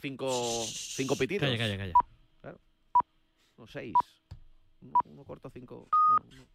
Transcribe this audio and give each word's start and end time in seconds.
cinco, 0.00 0.64
cinco 0.66 1.16
pitidos. 1.16 1.48
Calla, 1.48 1.58
calla, 1.58 1.78
calla. 1.78 1.92
O 3.56 3.66
seis. 3.66 3.94
Uno, 4.80 4.92
uno 5.06 5.24
corto, 5.24 5.50
cinco. 5.50 5.88
no, 5.90 6.36
uno. 6.36 6.46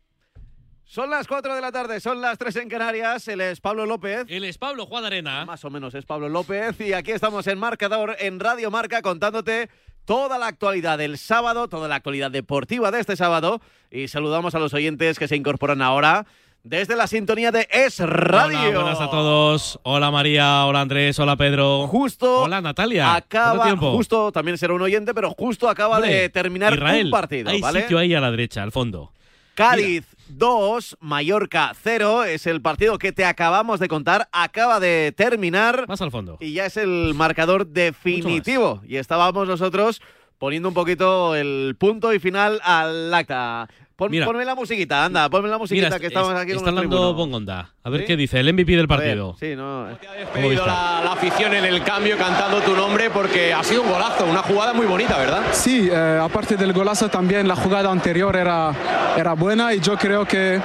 Son 0.84 1.10
las 1.10 1.28
4 1.28 1.54
de 1.54 1.60
la 1.60 1.70
tarde, 1.74 2.00
son 2.00 2.22
las 2.22 2.38
3 2.38 2.56
en 2.56 2.70
Canarias. 2.70 3.28
Él 3.28 3.42
es 3.42 3.60
Pablo 3.60 3.86
López. 3.86 4.26
Él 4.30 4.46
es 4.46 4.58
Pablo 4.58 4.86
Juan 4.86 5.04
Arena. 5.04 5.44
Más 5.46 5.66
o 5.66 5.70
menos 5.70 5.94
es 5.94 6.06
Pablo 6.06 6.30
López. 6.30 6.80
Y 6.80 6.94
aquí 6.94 7.12
estamos 7.12 7.46
en 7.48 7.60
Marcador, 7.60 8.16
en 8.20 8.40
Radio 8.40 8.72
Marca, 8.72 9.02
contándote 9.02 9.70
toda 10.06 10.38
la 10.38 10.48
actualidad 10.48 10.98
del 10.98 11.18
sábado, 11.18 11.68
toda 11.68 11.90
la 11.90 11.96
actualidad 11.96 12.32
deportiva 12.32 12.90
de 12.90 13.02
este 13.02 13.18
sábado. 13.18 13.60
Y 13.92 14.08
saludamos 14.08 14.56
a 14.56 14.60
los 14.60 14.74
oyentes 14.74 15.20
que 15.20 15.28
se 15.28 15.36
incorporan 15.36 15.82
ahora 15.82 16.26
desde 16.70 16.98
la 16.98 17.08
sintonía 17.08 17.52
de 17.52 17.66
Es 17.72 18.00
Radio. 18.00 18.60
Hola, 18.60 18.80
buenas 18.80 19.00
a 19.02 19.10
todos. 19.10 19.80
Hola 19.84 20.12
María, 20.12 20.66
hola 20.66 20.82
Andrés, 20.82 21.18
hola 21.18 21.38
Pedro. 21.38 21.88
Justo 21.88 22.42
Hola 22.42 22.60
Natalia. 22.60 23.06
¿Cuánto 23.06 23.26
acaba, 23.26 23.64
tiempo? 23.64 23.92
justo 23.94 24.32
también 24.34 24.58
será 24.58 24.74
un 24.74 24.82
oyente, 24.82 25.14
pero 25.14 25.32
justo 25.32 25.70
acaba 25.70 25.96
Hombre, 25.98 26.14
de 26.14 26.30
terminar 26.30 26.74
Israel, 26.74 27.06
un 27.06 27.12
partido, 27.12 27.50
Hay 27.50 27.62
¿vale? 27.62 27.82
sitio 27.84 27.98
ahí 27.98 28.14
a 28.14 28.20
la 28.20 28.32
derecha, 28.32 28.64
al 28.64 28.72
fondo. 28.74 29.14
Cádiz 29.56 30.06
2, 30.28 30.98
Mallorca 31.00 31.72
0, 31.82 32.26
es 32.26 32.46
el 32.46 32.62
partido 32.62 32.98
que 33.00 33.12
te 33.14 33.24
acabamos 33.26 33.80
de 33.80 33.88
contar, 33.88 34.28
acaba 34.34 34.80
de 34.82 35.14
terminar 35.16 35.86
Más 35.88 36.02
al 36.02 36.12
fondo. 36.12 36.38
y 36.42 36.52
ya 36.54 36.66
es 36.66 36.76
el 36.78 37.14
marcador 37.16 37.66
definitivo. 37.68 38.82
Y 38.86 38.98
estábamos 38.98 39.48
nosotros 39.48 40.02
poniendo 40.38 40.68
un 40.68 40.76
poquito 40.76 41.34
el 41.34 41.76
punto 41.80 42.14
y 42.14 42.20
final 42.20 42.60
al 42.64 43.12
acta. 43.14 43.68
Pon- 43.98 44.12
Mira. 44.12 44.28
ponme 44.28 44.46
la 44.46 44.54
musiquita, 44.54 45.06
anda, 45.06 45.28
ponme 45.28 45.50
la 45.50 45.58
musiquita 45.58 45.88
Mira, 45.88 46.00
que 46.00 46.06
estamos 46.08 46.32
es- 46.32 46.38
aquí 46.40 46.52
con 46.52 46.58
está 46.60 46.70
hablando. 46.70 47.14
Bongonda. 47.16 47.72
A 47.84 47.90
ver 47.90 48.02
¿Sí? 48.02 48.06
qué 48.06 48.16
dice, 48.16 48.40
el 48.40 48.48
MVP 48.54 48.74
del 48.74 48.82
A 48.82 48.82
ver, 48.82 48.88
partido. 48.88 49.36
Sí, 49.40 49.56
no. 49.56 49.88
Te 50.00 50.08
ha 50.08 50.12
¿Cómo 50.12 50.20
despedido 50.20 50.68
la, 50.68 51.02
la 51.04 51.12
afición 51.14 51.56
en 51.56 51.66
el 51.66 51.82
cambio 51.84 52.16
cantando 52.16 52.62
tu 52.62 52.76
nombre 52.76 53.10
porque 53.10 53.52
ha 53.56 53.64
sido 53.64 53.82
un 53.82 53.90
golazo, 53.90 54.26
una 54.26 54.44
jugada 54.44 54.74
muy 54.74 54.86
bonita, 54.86 55.18
¿verdad? 55.18 55.42
Sí, 55.52 55.90
eh, 55.92 56.20
aparte 56.22 56.58
del 56.58 56.74
golazo 56.74 57.10
también 57.10 57.48
la 57.48 57.56
jugada 57.56 57.90
anterior 57.92 58.36
era, 58.36 58.72
era 59.18 59.34
buena 59.34 59.74
y 59.74 59.80
yo 59.80 59.98
creo 59.98 60.26
que 60.26 60.62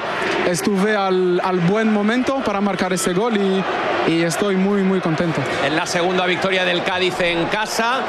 estuve 0.46 0.94
al, 0.94 1.40
al 1.42 1.58
buen 1.60 1.90
momento 1.90 2.36
para 2.44 2.60
marcar 2.60 2.92
ese 2.92 3.14
gol 3.14 3.38
y, 3.38 4.12
y 4.12 4.22
estoy 4.24 4.56
muy 4.56 4.82
muy 4.82 5.00
contento. 5.00 5.40
Es 5.64 5.72
la 5.72 5.86
segunda 5.86 6.26
victoria 6.26 6.66
del 6.66 6.82
Cádiz 6.84 7.18
en 7.20 7.46
casa. 7.46 8.00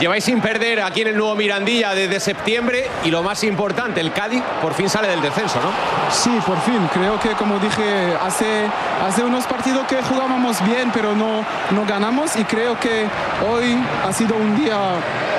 Lleváis 0.00 0.24
sin 0.24 0.40
perder 0.40 0.80
aquí 0.80 1.02
en 1.02 1.08
el 1.08 1.16
nuevo 1.16 1.36
Mirandilla 1.36 1.94
desde 1.94 2.18
septiembre 2.18 2.88
y 3.04 3.10
lo 3.10 3.22
más 3.22 3.44
importante, 3.44 4.00
el 4.00 4.12
Cádiz 4.12 4.42
por 4.60 4.74
fin 4.74 4.88
sale 4.88 5.08
del 5.08 5.22
descenso, 5.22 5.60
¿no? 5.60 5.70
Sí, 6.12 6.36
por 6.44 6.60
fin. 6.62 6.88
Creo 6.92 7.18
que, 7.20 7.30
como 7.30 7.58
dije, 7.58 8.14
hace, 8.20 8.66
hace 9.06 9.22
unos 9.22 9.44
partidos 9.44 9.86
que 9.86 10.02
jugábamos 10.02 10.64
bien, 10.64 10.90
pero 10.92 11.14
no, 11.14 11.44
no 11.70 11.86
ganamos. 11.86 12.34
Y 12.36 12.44
creo 12.44 12.78
que 12.80 13.06
hoy 13.48 13.78
ha 14.06 14.12
sido 14.12 14.34
un 14.34 14.56
día 14.56 14.76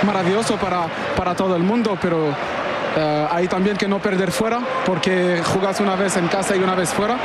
maravilloso 0.04 0.56
para, 0.56 0.88
para 1.18 1.36
todo 1.36 1.56
el 1.56 1.64
mundo, 1.64 1.98
pero 2.02 2.34
eh, 2.98 3.28
hay 3.32 3.48
también 3.48 3.78
que 3.78 3.88
no 3.88 4.00
perder 4.00 4.32
fuera, 4.32 4.60
porque 4.86 5.42
jugas 5.44 5.80
una 5.80 5.96
vez 5.96 6.16
en 6.18 6.28
casa 6.28 6.56
y 6.56 6.60
una 6.60 6.76
vez 6.76 6.90
fuera. 6.94 7.16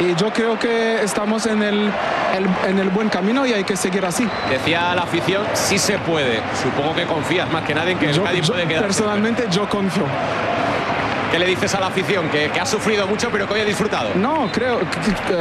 Y 0.00 0.14
yo 0.14 0.30
creo 0.32 0.58
que 0.58 1.02
estamos 1.02 1.46
en 1.46 1.62
el, 1.62 1.90
el- 2.36 2.70
en 2.70 2.78
el 2.78 2.88
buen 2.90 3.08
camino 3.08 3.44
y 3.46 3.52
hay 3.52 3.64
que 3.64 3.76
seguir 3.76 4.04
así. 4.06 4.28
Decía 4.50 4.94
la 4.94 5.02
afición, 5.02 5.44
sí 5.54 5.78
se 5.78 5.98
puede. 5.98 6.40
Supongo 6.62 6.94
que 6.94 7.04
confías 7.04 7.50
más 7.50 7.64
que 7.64 7.74
nadie 7.74 7.92
en 7.92 7.98
que 7.98 8.06
el 8.10 8.12
Yo, 8.14 8.24
Cádiz 8.24 8.46
yo 8.46 8.52
puede 8.54 8.66
quedar. 8.66 8.82
personalmente 8.84 9.46
yo 9.50 9.68
confío. 9.68 10.04
¿Qué 11.30 11.38
le 11.38 11.44
dices 11.44 11.74
a 11.74 11.80
la 11.80 11.88
afición? 11.88 12.30
Que, 12.30 12.48
que 12.50 12.58
ha 12.58 12.64
sufrido 12.64 13.06
mucho 13.06 13.28
pero 13.30 13.46
que 13.46 13.52
hoy 13.54 13.60
ha 13.60 13.64
disfrutado. 13.66 14.10
No, 14.14 14.48
creo, 14.50 14.80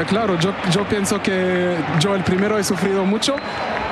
claro, 0.09 0.37
yo, 0.37 0.51
yo 0.69 0.83
pienso 0.83 1.21
que 1.21 1.77
yo 1.99 2.13
el 2.13 2.23
primero 2.23 2.57
he 2.57 2.63
sufrido 2.65 3.05
mucho 3.05 3.37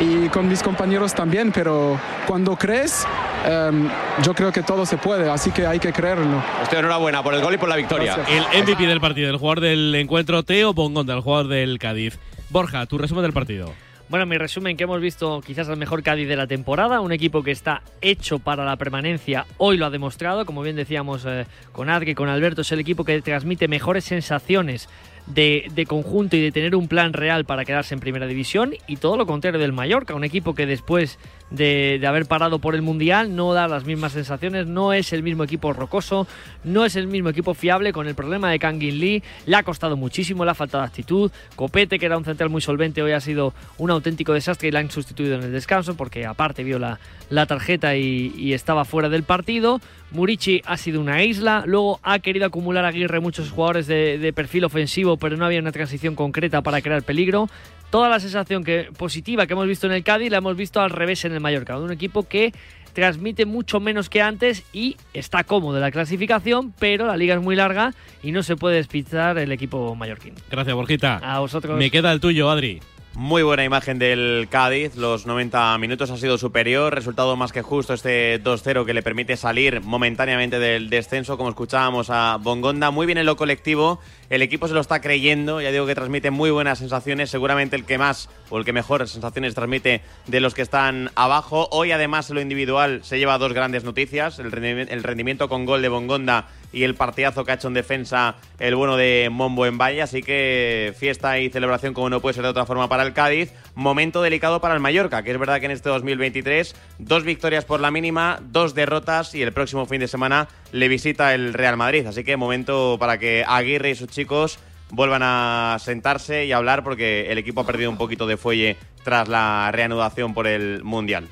y 0.01 0.27
con 0.27 0.45
mis 0.49 0.61
compañeros 0.61 1.13
también, 1.13 1.53
pero 1.53 1.97
cuando 2.27 2.57
crees, 2.57 3.07
em, 3.45 3.89
yo 4.23 4.33
creo 4.33 4.51
que 4.51 4.63
todo 4.63 4.85
se 4.85 4.97
puede, 4.97 5.29
así 5.29 5.51
que 5.51 5.65
hay 5.65 5.79
que 5.79 5.91
creerlo. 5.91 6.43
Estoy 6.61 6.79
enhorabuena 6.79 7.23
por 7.23 7.33
el 7.33 7.41
gol 7.41 7.53
y 7.53 7.57
por 7.57 7.69
la 7.69 7.75
victoria. 7.75 8.15
Gracias. 8.15 8.47
El 8.53 8.63
MVP 8.63 8.87
del 8.87 9.01
partido, 9.01 9.29
el 9.29 9.37
jugador 9.37 9.61
del 9.61 9.93
encuentro, 9.95 10.43
Teo 10.43 10.73
Bongonda, 10.73 11.13
el 11.13 11.21
jugador 11.21 11.47
del 11.47 11.79
Cádiz. 11.79 12.19
Borja, 12.49 12.85
tu 12.85 12.97
resumen 12.97 13.23
del 13.23 13.33
partido. 13.33 13.73
Bueno, 14.07 14.27
mi 14.27 14.37
resumen 14.37 14.77
que 14.77 14.83
hemos 14.83 15.01
visto 15.01 15.41
quizás 15.41 15.67
el 15.67 15.77
mejor 15.77 16.03
Cádiz 16.03 16.27
de 16.27 16.35
la 16.35 16.45
temporada, 16.45 17.01
un 17.01 17.11
equipo 17.11 17.41
que 17.41 17.49
está 17.49 17.81
hecho 18.01 18.37
para 18.37 18.63
la 18.63 18.75
permanencia, 18.75 19.47
hoy 19.57 19.77
lo 19.77 19.87
ha 19.87 19.89
demostrado, 19.89 20.45
como 20.45 20.61
bien 20.61 20.75
decíamos 20.75 21.25
eh, 21.25 21.47
con 21.71 21.89
Adri, 21.89 22.13
con 22.13 22.29
Alberto, 22.29 22.61
es 22.61 22.71
el 22.71 22.79
equipo 22.79 23.03
que 23.03 23.19
transmite 23.23 23.67
mejores 23.67 24.03
sensaciones 24.03 24.89
de, 25.25 25.65
de 25.73 25.87
conjunto 25.87 26.35
y 26.35 26.41
de 26.41 26.51
tener 26.51 26.75
un 26.75 26.87
plan 26.87 27.13
real 27.13 27.45
para 27.45 27.65
quedarse 27.65 27.95
en 27.95 27.99
primera 27.99 28.27
división 28.27 28.75
y 28.85 28.97
todo 28.97 29.17
lo 29.17 29.25
contrario 29.25 29.59
del 29.59 29.73
Mallorca, 29.73 30.13
un 30.13 30.23
equipo 30.23 30.53
que 30.53 30.67
después 30.67 31.17
de, 31.49 32.01
haber 32.07 32.25
parado 32.25 32.59
por 32.59 32.75
el 32.75 32.81
Mundial 32.81 33.35
no 33.35 33.53
da 33.53 33.67
las 33.67 33.85
mismas 33.85 34.13
sensaciones, 34.13 34.67
no 34.67 34.93
es 34.93 35.13
el 35.13 35.23
mismo 35.23 35.43
equipo 35.43 35.73
rocoso, 35.73 36.27
no 36.63 36.85
es 36.85 36.95
el 36.95 37.07
mismo 37.07 37.29
equipo 37.29 37.53
fiable 37.53 37.93
con 37.93 38.07
el 38.07 38.15
problema 38.15 38.49
de 38.49 38.59
Kangin 38.59 38.99
Lee, 38.99 39.23
le 39.45 39.55
ha 39.55 39.63
costado 39.63 39.97
muchísimo, 39.97 40.45
le 40.45 40.51
ha 40.51 40.55
faltado 40.55 40.83
actitud, 40.83 41.31
Copete 41.55 41.99
que 41.99 42.05
era 42.05 42.17
un 42.17 42.25
central 42.25 42.49
muy 42.49 42.61
solvente 42.61 43.01
hoy 43.01 43.11
ha 43.11 43.19
sido 43.19 43.53
un 43.77 43.91
auténtico 43.91 44.33
desastre 44.33 44.67
y 44.67 44.71
la 44.71 44.79
han 44.79 44.91
sustituido 44.91 45.35
en 45.35 45.43
el 45.43 45.51
descanso 45.51 45.95
porque 45.95 46.25
aparte 46.25 46.63
vio 46.63 46.79
la, 46.79 46.99
tarjeta 47.45 47.95
y, 47.95 48.53
estaba 48.53 48.85
fuera 48.85 49.09
del 49.09 49.23
partido, 49.23 49.81
Murici 50.11 50.61
ha 50.65 50.77
sido 50.77 51.01
una 51.01 51.23
isla, 51.23 51.63
luego 51.65 51.99
ha 52.03 52.19
querido 52.19 52.45
acumular 52.45 52.85
a 52.85 52.89
Aguirre 52.89 53.19
muchos 53.19 53.51
jugadores 53.51 53.87
de 53.87 54.33
perfil 54.33 54.65
ofensivo 54.65 55.17
pero 55.17 55.35
no 55.37 55.45
había 55.45 55.59
una 55.59 55.71
transición 55.71 56.15
concreta 56.15 56.61
para 56.61 56.81
crear 56.81 57.03
peligro, 57.03 57.49
toda 57.89 58.09
la 58.09 58.19
sensación 58.19 58.63
que, 58.63 58.89
positiva 58.97 59.47
que 59.47 59.53
hemos 59.53 59.67
visto 59.67 59.87
en 59.87 59.93
el 59.93 60.03
Cádiz 60.03 60.31
la 60.31 60.37
hemos 60.37 60.55
visto 60.57 60.81
al 60.81 60.89
revés 60.89 61.25
en 61.25 61.33
el 61.33 61.39
Mallorca, 61.39 61.77
un 61.77 61.91
equipo 61.91 62.27
que 62.27 62.53
transmite 62.93 63.45
mucho 63.45 63.79
menos 63.79 64.09
que 64.09 64.21
antes 64.21 64.63
y 64.73 64.97
está 65.13 65.43
cómodo 65.43 65.75
en 65.75 65.81
la 65.81 65.91
clasificación, 65.91 66.73
pero 66.79 67.05
la 67.05 67.17
liga 67.17 67.35
es 67.35 67.41
muy 67.41 67.55
larga 67.55 67.93
y 68.23 68.31
no 68.31 68.41
se 68.41 68.55
puede 68.55 68.77
despistar 68.77 69.37
el 69.37 69.51
equipo 69.51 69.93
mallorquín. 69.95 70.33
Gracias, 70.49 70.75
Borjita. 70.75 71.17
A 71.17 71.39
vosotros. 71.39 71.77
Me 71.77 71.91
queda 71.91 72.11
el 72.13 72.21
tuyo, 72.21 72.49
Adri. 72.49 72.79
Muy 73.17 73.43
buena 73.43 73.63
imagen 73.63 73.97
del 73.97 74.47
Cádiz, 74.51 74.97
los 74.97 75.25
90 75.25 75.77
minutos 75.77 76.11
ha 76.11 76.17
sido 76.17 76.37
superior, 76.37 76.93
resultado 76.93 77.37
más 77.37 77.53
que 77.53 77.61
justo 77.61 77.93
este 77.93 78.43
2-0 78.43 78.85
que 78.85 78.93
le 78.93 79.01
permite 79.03 79.37
salir 79.37 79.79
momentáneamente 79.79 80.59
del 80.59 80.89
descenso, 80.89 81.37
como 81.37 81.49
escuchábamos 81.49 82.09
a 82.09 82.35
Bongonda, 82.41 82.91
muy 82.91 83.05
bien 83.05 83.17
en 83.17 83.25
lo 83.25 83.37
colectivo, 83.37 84.01
el 84.29 84.41
equipo 84.41 84.67
se 84.67 84.73
lo 84.73 84.81
está 84.81 84.99
creyendo, 84.99 85.61
ya 85.61 85.71
digo 85.71 85.85
que 85.85 85.95
transmite 85.95 86.29
muy 86.29 86.51
buenas 86.51 86.79
sensaciones, 86.79 87.29
seguramente 87.29 87.77
el 87.77 87.85
que 87.85 87.97
más 87.97 88.27
o 88.49 88.57
el 88.57 88.65
que 88.65 88.73
mejor 88.73 89.07
sensaciones 89.07 89.55
transmite 89.55 90.01
de 90.27 90.39
los 90.41 90.53
que 90.53 90.61
están 90.61 91.09
abajo, 91.15 91.69
hoy 91.71 91.93
además 91.93 92.29
en 92.29 92.35
lo 92.35 92.41
individual 92.41 92.99
se 93.05 93.17
lleva 93.17 93.37
dos 93.37 93.53
grandes 93.53 93.85
noticias, 93.85 94.39
el 94.39 94.51
rendimiento, 94.51 95.47
con 95.47 95.65
gol 95.65 95.81
de 95.81 95.87
Bongonda 95.87 96.49
y 96.75 96.83
el 96.83 96.93
partidazo 96.93 97.45
que 97.45 97.51
ha 97.51 97.55
hecho 97.55 97.69
en 97.69 97.73
defensa 97.73 98.35
el 98.59 98.75
bueno 98.75 98.97
de 98.97 99.29
Mombo 99.31 99.65
en 99.65 99.77
Valle. 99.77 100.01
Así 100.01 100.21
que 100.21 100.93
fiesta 100.99 101.39
y 101.39 101.49
celebración 101.49 101.93
como 101.93 102.09
no 102.09 102.19
puede 102.19 102.33
ser 102.33 102.43
de 102.43 102.49
otra 102.49 102.65
forma 102.65 102.89
para 102.89 103.03
el 103.03 103.13
Cádiz. 103.13 103.53
Momento 103.75 104.21
delicado 104.21 104.59
para 104.59 104.73
el 104.73 104.81
Mallorca, 104.81 105.23
que 105.23 105.31
es 105.31 105.39
verdad 105.39 105.61
que 105.61 105.67
en 105.67 105.71
este 105.71 105.87
2023 105.87 106.75
dos 106.99 107.23
victorias 107.23 107.63
por 107.63 107.79
la 107.79 107.91
mínima, 107.91 108.39
dos 108.43 108.75
derrotas 108.75 109.33
y 109.33 109.41
el 109.41 109.53
próximo 109.53 109.85
fin 109.85 110.01
de 110.01 110.09
semana 110.09 110.49
le 110.73 110.89
visita 110.89 111.33
el 111.33 111.53
Real 111.53 111.77
Madrid. 111.77 112.05
Así 112.07 112.25
que 112.25 112.35
momento 112.35 112.97
para 112.99 113.17
que 113.17 113.45
Aguirre 113.47 113.91
y 113.91 113.95
sus 113.95 114.09
chicos 114.09 114.59
vuelvan 114.89 115.21
a 115.23 115.77
sentarse 115.79 116.45
y 116.45 116.51
hablar 116.51 116.83
porque 116.83 117.31
el 117.31 117.37
equipo 117.37 117.61
ha 117.61 117.65
perdido 117.65 117.89
un 117.89 117.97
poquito 117.97 118.27
de 118.27 118.35
fuelle 118.35 118.75
tras 119.05 119.29
la 119.29 119.71
reanudación 119.71 120.33
por 120.33 120.45
el 120.45 120.83
Mundial. 120.83 121.29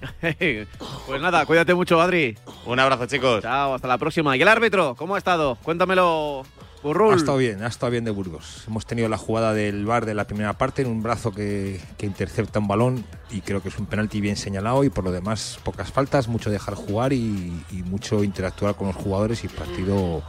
pues 1.06 1.20
nada, 1.20 1.46
cuídate 1.46 1.74
mucho, 1.74 2.00
Adri. 2.00 2.36
Un 2.64 2.78
abrazo 2.78 3.06
chicos. 3.06 3.42
Chao, 3.42 3.74
hasta 3.74 3.88
la 3.88 3.98
próxima. 3.98 4.36
¿Y 4.36 4.42
el 4.42 4.48
árbitro? 4.48 4.94
¿Cómo 4.96 5.14
ha 5.14 5.18
estado? 5.18 5.56
Cuéntamelo, 5.62 6.44
Burrul. 6.82 7.14
Ha 7.14 7.16
estado 7.16 7.38
bien, 7.38 7.62
ha 7.62 7.66
estado 7.68 7.90
bien 7.90 8.04
de 8.04 8.10
Burgos. 8.10 8.64
Hemos 8.66 8.86
tenido 8.86 9.08
la 9.08 9.18
jugada 9.18 9.54
del 9.54 9.86
bar 9.86 10.06
de 10.06 10.14
la 10.14 10.26
primera 10.26 10.52
parte 10.54 10.82
en 10.82 10.88
un 10.88 11.02
brazo 11.02 11.32
que, 11.32 11.80
que 11.96 12.06
intercepta 12.06 12.58
un 12.58 12.68
balón 12.68 13.04
y 13.30 13.40
creo 13.40 13.62
que 13.62 13.70
es 13.70 13.78
un 13.78 13.86
penalti 13.86 14.20
bien 14.20 14.36
señalado 14.36 14.84
y 14.84 14.90
por 14.90 15.04
lo 15.04 15.12
demás 15.12 15.58
pocas 15.64 15.90
faltas, 15.90 16.28
mucho 16.28 16.50
dejar 16.50 16.74
jugar 16.74 17.12
y, 17.12 17.64
y 17.70 17.82
mucho 17.82 18.22
interactuar 18.22 18.76
con 18.76 18.88
los 18.88 18.96
jugadores 18.96 19.42
y 19.44 19.48
partido 19.48 20.22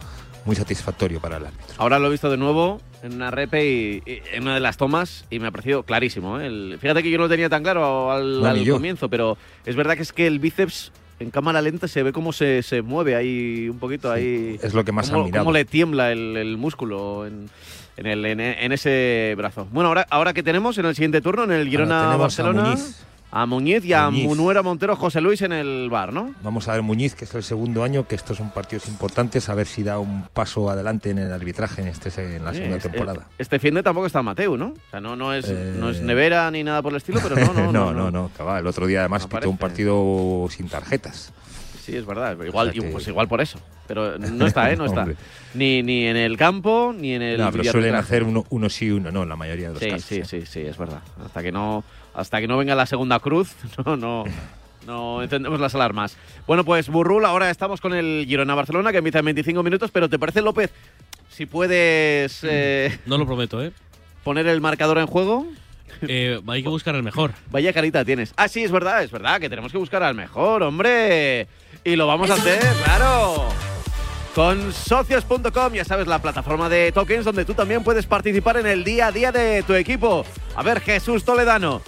muy 0.48 0.56
satisfactorio 0.56 1.20
para 1.20 1.38
el 1.38 1.46
árbitro. 1.46 1.76
Ahora 1.78 2.00
lo 2.00 2.08
he 2.08 2.12
visto 2.12 2.32
de 2.32 2.38
nuevo 2.38 2.82
en 3.04 3.14
una 3.14 3.30
repe 3.30 3.64
y, 3.68 4.02
y 4.10 4.22
en 4.34 4.44
una 4.44 4.56
de 4.56 4.60
las 4.62 4.78
tomas 4.78 5.26
y 5.30 5.38
me 5.40 5.48
ha 5.48 5.52
parecido 5.52 5.84
clarísimo. 5.84 6.40
¿eh? 6.40 6.48
El- 6.48 6.78
fíjate 6.82 7.04
que 7.04 7.12
yo 7.12 7.18
no 7.18 7.26
lo 7.26 7.30
tenía 7.30 7.50
tan 7.50 7.62
claro 7.62 8.12
al, 8.12 8.42
No, 8.42 8.48
al 8.48 8.68
comienzo, 8.68 9.10
pero 9.10 9.38
es 9.66 9.76
verdad 9.76 9.96
que 9.96 10.02
es 10.02 10.12
que 10.14 10.26
el 10.26 10.40
bíceps 10.40 10.92
en 11.20 11.32
cámara 11.32 11.62
lenta 11.62 11.88
se 11.88 12.02
ve 12.02 12.14
cómo 12.14 12.32
se, 12.32 12.64
se 12.64 12.82
mueve 12.82 13.16
ahí 13.16 13.68
un 13.70 13.78
poquito 13.80 14.12
ahí. 14.12 14.58
Es 14.64 14.74
lo 14.74 14.84
que 14.86 14.92
más 14.92 15.10
cómo, 15.10 15.22
han 15.22 15.26
mirado. 15.28 15.44
cómo 15.46 15.52
le 15.54 15.66
tiembla 15.66 16.12
el, 16.12 16.38
el 16.38 16.58
músculo 16.58 17.26
en, 17.28 17.50
en, 17.98 18.06
el, 18.06 18.26
en, 18.26 18.40
en 18.40 18.72
ese 18.72 19.34
brazo. 19.36 19.68
Bueno, 19.72 19.90
ahora, 19.90 20.08
ahora 20.10 20.34
que 20.34 20.44
tenemos 20.44 20.78
en 20.78 20.86
el 20.86 20.96
siguiente 20.96 21.20
turno, 21.22 21.44
en 21.44 21.52
el 21.52 21.58
Ahora 21.60 21.70
Girona 21.72 22.06
tenemos 22.06 23.04
a. 23.32 23.46
Muñiz. 23.46 23.84
Y 23.86 23.94
a 23.94 24.10
Muñiz. 24.10 24.26
Munuera 24.28 24.62
Montero 24.62 24.96
José 24.96 25.22
Luis 25.22 25.42
en 25.42 25.52
el 25.52 25.90
bar, 25.90 26.14
¿no? 26.14 26.34
Vamos 26.44 26.68
a 26.68 26.74
ver 26.74 26.82
Muñiz, 26.82 27.16
que 27.16 27.26
es 27.26 27.34
el 27.36 27.44
segundo 27.44 27.84
año, 27.84 28.08
que 28.08 28.16
estos 28.16 28.38
son 28.38 28.52
partidos 28.52 28.88
importantes, 28.88 29.50
a 29.50 29.56
ver 29.56 29.68
si 29.68 29.84
da 29.84 30.00
un 30.00 30.24
paso 30.34 30.70
adelante 30.70 31.10
en 31.10 31.20
el 31.20 31.32
arbitraje 31.32 31.82
en, 31.82 31.88
este, 31.90 32.36
en 32.38 32.44
la 32.46 32.54
segunda 32.54 32.80
temporada. 32.80 33.28
Este 33.38 33.60
fin 33.60 33.74
de 33.74 33.84
tampoco 33.84 34.08
está 34.08 34.22
Mateu, 34.22 34.58
¿no? 34.58 34.68
O 34.68 34.90
sea, 34.92 35.00
no, 35.00 35.16
no, 35.16 35.34
es, 35.34 35.46
Eh, 35.50 35.76
no 35.78 35.90
es 35.90 36.02
nevera 36.02 36.50
ni 36.52 36.64
nada 36.64 36.82
por 36.82 36.92
el 36.94 36.98
estilo, 36.98 37.20
pero 37.22 37.36
no, 37.36 37.54
no. 37.54 37.72
no, 37.72 37.94
no, 37.94 38.12
no, 38.12 38.32
que 38.36 38.44
va, 38.44 38.60
El 38.60 38.68
otro 38.68 38.86
día 38.88 39.00
además 39.02 39.24
No 39.24 39.30
pitó 39.30 39.50
un 39.50 39.58
partido 39.58 40.48
sin 40.50 40.68
tarjetas. 40.70 41.34
Sí, 41.84 41.96
es 41.96 42.06
verdad. 42.06 42.38
Igual, 42.46 42.70
O 42.70 42.72
sea 42.74 42.82
que- 42.82 42.90
pues 42.90 43.08
igual 43.08 43.30
por 43.30 43.40
eso. 43.40 43.60
Pero 43.88 44.18
no 44.20 44.46
está, 44.46 44.70
¿eh? 44.72 44.76
No 44.78 44.86
está. 44.86 45.08
Ni, 45.54 45.82
ni 45.82 46.06
en 46.06 46.18
el 46.18 46.36
campo, 46.36 46.94
ni 46.94 47.14
en 47.14 47.22
el. 47.22 47.38
No, 47.40 47.50
pero 47.50 47.64
suelen 47.64 47.96
hacer 47.96 48.24
uno, 48.24 48.46
uno 48.50 48.70
sí, 48.70 48.92
uno 48.92 49.10
no, 49.10 49.24
en 49.24 49.30
la 49.30 49.38
mayoría 49.38 49.68
de 49.70 49.74
los 49.76 49.82
Sí, 49.82 49.90
casos. 49.92 50.04
sí, 50.06 50.16
¿eh? 50.18 50.26
sí, 50.26 50.44
sí, 50.46 50.60
es 50.62 50.78
verdad. 50.78 51.00
Hasta 51.26 51.42
que 51.42 51.54
no, 51.54 51.86
hasta 52.18 52.42
que 52.42 52.48
no 52.48 52.58
venga 52.58 52.74
la 52.74 52.88
segunda 52.88 53.20
cruz, 53.20 53.56
no, 53.86 53.96
no, 53.96 54.24
no 54.88 55.22
encendemos 55.22 55.60
las 55.60 55.76
alarmas. 55.76 56.18
Bueno, 56.48 56.66
pues 56.66 56.90
Burrul, 56.90 57.24
ahora 57.26 57.52
estamos 57.52 57.80
con 57.80 57.94
el 57.94 58.26
Girona 58.28 58.56
Barcelona, 58.56 58.92
que 58.92 58.98
empieza 58.98 59.20
en 59.20 59.26
25 59.26 59.62
minutos, 59.64 59.92
pero 59.92 60.10
¿te 60.10 60.18
parece, 60.18 60.42
López, 60.42 60.72
si 61.30 61.46
puedes 61.46 62.40
eh, 62.44 63.00
No 63.06 63.20
lo 63.20 63.26
prometo, 63.28 63.64
¿eh? 63.64 63.72
poner 64.24 64.48
el 64.48 64.60
marcador 64.60 64.98
en 64.98 65.06
juego? 65.06 65.46
Eh, 66.02 66.42
Hay 66.48 66.64
que 66.64 66.70
buscar 66.70 66.96
el 66.96 67.04
mejor. 67.04 67.34
Vaya 67.52 67.72
carita 67.72 68.04
tienes. 68.04 68.34
Ah, 68.36 68.48
sí, 68.48 68.64
es 68.64 68.72
verdad, 68.72 69.04
es 69.04 69.12
verdad, 69.12 69.40
que 69.40 69.48
tenemos 69.48 69.72
que 69.72 69.78
buscar 69.78 70.02
al 70.02 70.16
mejor, 70.16 70.64
hombre. 70.64 71.48
Y 71.84 71.96
lo 71.96 72.08
vamos 72.08 72.32
a 72.32 72.34
hacer, 72.34 72.60
claro. 72.84 73.48
Con 74.34 74.74
socios.com, 74.74 75.74
ya 75.74 75.86
sabes, 75.86 76.08
la 76.08 76.22
plataforma 76.22 76.68
de 76.68 76.92
tokens 76.92 77.26
donde 77.26 77.46
tú 77.46 77.54
también 77.54 77.84
puedes 77.84 78.06
participar 78.08 78.58
en 78.58 78.66
el 78.68 78.84
día 78.84 79.08
a 79.08 79.12
día 79.12 79.32
de 79.32 79.64
tu 79.64 79.74
equipo. 79.76 80.26
A 80.56 80.64
ver, 80.64 80.82
Jesús 80.82 81.24
Toledano, 81.24 81.82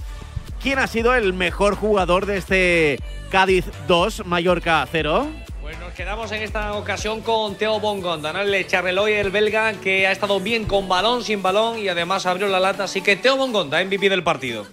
¿quién 0.62 0.80
ha 0.80 0.88
sido 0.88 1.16
el 1.16 1.34
mejor 1.34 1.76
jugador 1.76 2.26
de 2.26 2.38
este 2.38 3.00
Cádiz 3.30 3.66
2, 3.88 4.26
Mallorca 4.26 4.86
0? 4.92 5.28
Pues 5.62 5.80
nos 5.80 5.94
quedamos 5.94 6.32
en 6.32 6.42
esta 6.42 6.74
ocasión 6.74 7.22
con 7.22 7.56
Teo 7.56 7.80
Bongonda, 7.80 8.34
¿no? 8.34 8.42
el 8.42 8.68
Charleloy, 8.68 9.14
el 9.14 9.30
belga, 9.30 9.74
que 9.74 10.08
ha 10.08 10.12
estado 10.12 10.40
bien 10.40 10.66
con 10.66 10.88
balón, 10.88 11.24
sin 11.24 11.42
balón 11.42 11.78
y 11.78 11.88
además 11.90 12.26
abrió 12.26 12.48
la 12.48 12.60
lata. 12.60 12.86
Así 12.86 13.02
que 13.02 13.16
Teo 13.16 13.38
Bongonda, 13.38 13.84
MVP 13.84 14.10
del 14.10 14.24
partido. 14.24 14.66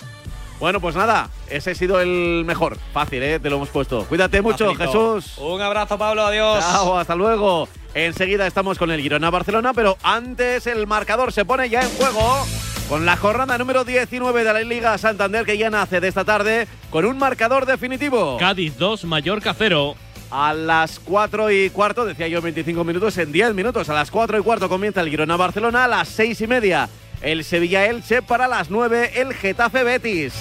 Bueno, 0.59 0.81
pues 0.81 0.97
nada, 0.97 1.29
ese 1.51 1.73
ha 1.73 1.75
sido 1.75 2.01
el 2.01 2.45
mejor. 2.47 2.79
Fácil, 2.95 3.23
¿eh? 3.23 3.39
Te 3.39 3.51
lo 3.51 3.57
hemos 3.57 3.69
puesto. 3.69 4.07
Cuídate 4.07 4.41
mucho, 4.41 4.73
Facilito. 4.73 5.21
Jesús. 5.21 5.39
Un 5.39 5.61
abrazo, 5.61 5.99
Pablo, 5.99 6.25
adiós. 6.25 6.65
Chao, 6.65 6.97
hasta 6.97 7.15
luego. 7.15 7.69
Enseguida 7.93 8.47
estamos 8.47 8.79
con 8.79 8.91
el 8.91 9.03
Girona 9.03 9.29
Barcelona, 9.29 9.75
pero 9.75 9.99
antes 10.03 10.67
el 10.67 10.87
marcador 10.87 11.33
se 11.33 11.45
pone 11.45 11.69
ya 11.69 11.83
en 11.83 11.91
juego 11.91 12.47
con 12.89 13.05
la 13.05 13.17
jornada 13.17 13.59
número 13.59 13.85
19 13.85 14.45
de 14.45 14.53
la 14.53 14.61
Liga 14.61 14.97
Santander 14.99 15.45
que 15.45 15.59
ya 15.59 15.71
nace 15.71 16.01
de 16.01 16.09
esta 16.09 16.25
tarde 16.25 16.69
con 16.91 17.05
un 17.05 17.19
marcador 17.19 17.67
definitivo. 17.67 18.37
Cádiz 18.39 18.77
2, 18.79 19.05
Mallorca 19.05 19.55
0. 19.57 19.97
A 20.31 20.53
las 20.55 20.99
4 21.01 21.51
y 21.51 21.71
cuarto, 21.71 22.05
decía 22.05 22.29
yo 22.29 22.43
25 22.43 22.85
minutos, 22.85 23.17
en 23.19 23.33
10 23.33 23.55
minutos. 23.55 23.89
A 23.89 23.95
las 23.95 24.11
4 24.11 24.39
y 24.39 24.43
cuarto 24.43 24.69
comienza 24.69 25.01
el 25.01 25.09
Girona 25.09 25.37
Barcelona, 25.37 25.85
a 25.85 25.89
las 25.89 26.09
6 26.09 26.41
y 26.41 26.47
media 26.47 26.89
el 27.23 27.45
Sevilla 27.45 27.87
Elche, 27.87 28.23
para 28.23 28.47
las 28.47 28.71
9 28.71 29.13
el 29.17 29.35
Getafe 29.35 29.83
Betis. 29.83 30.35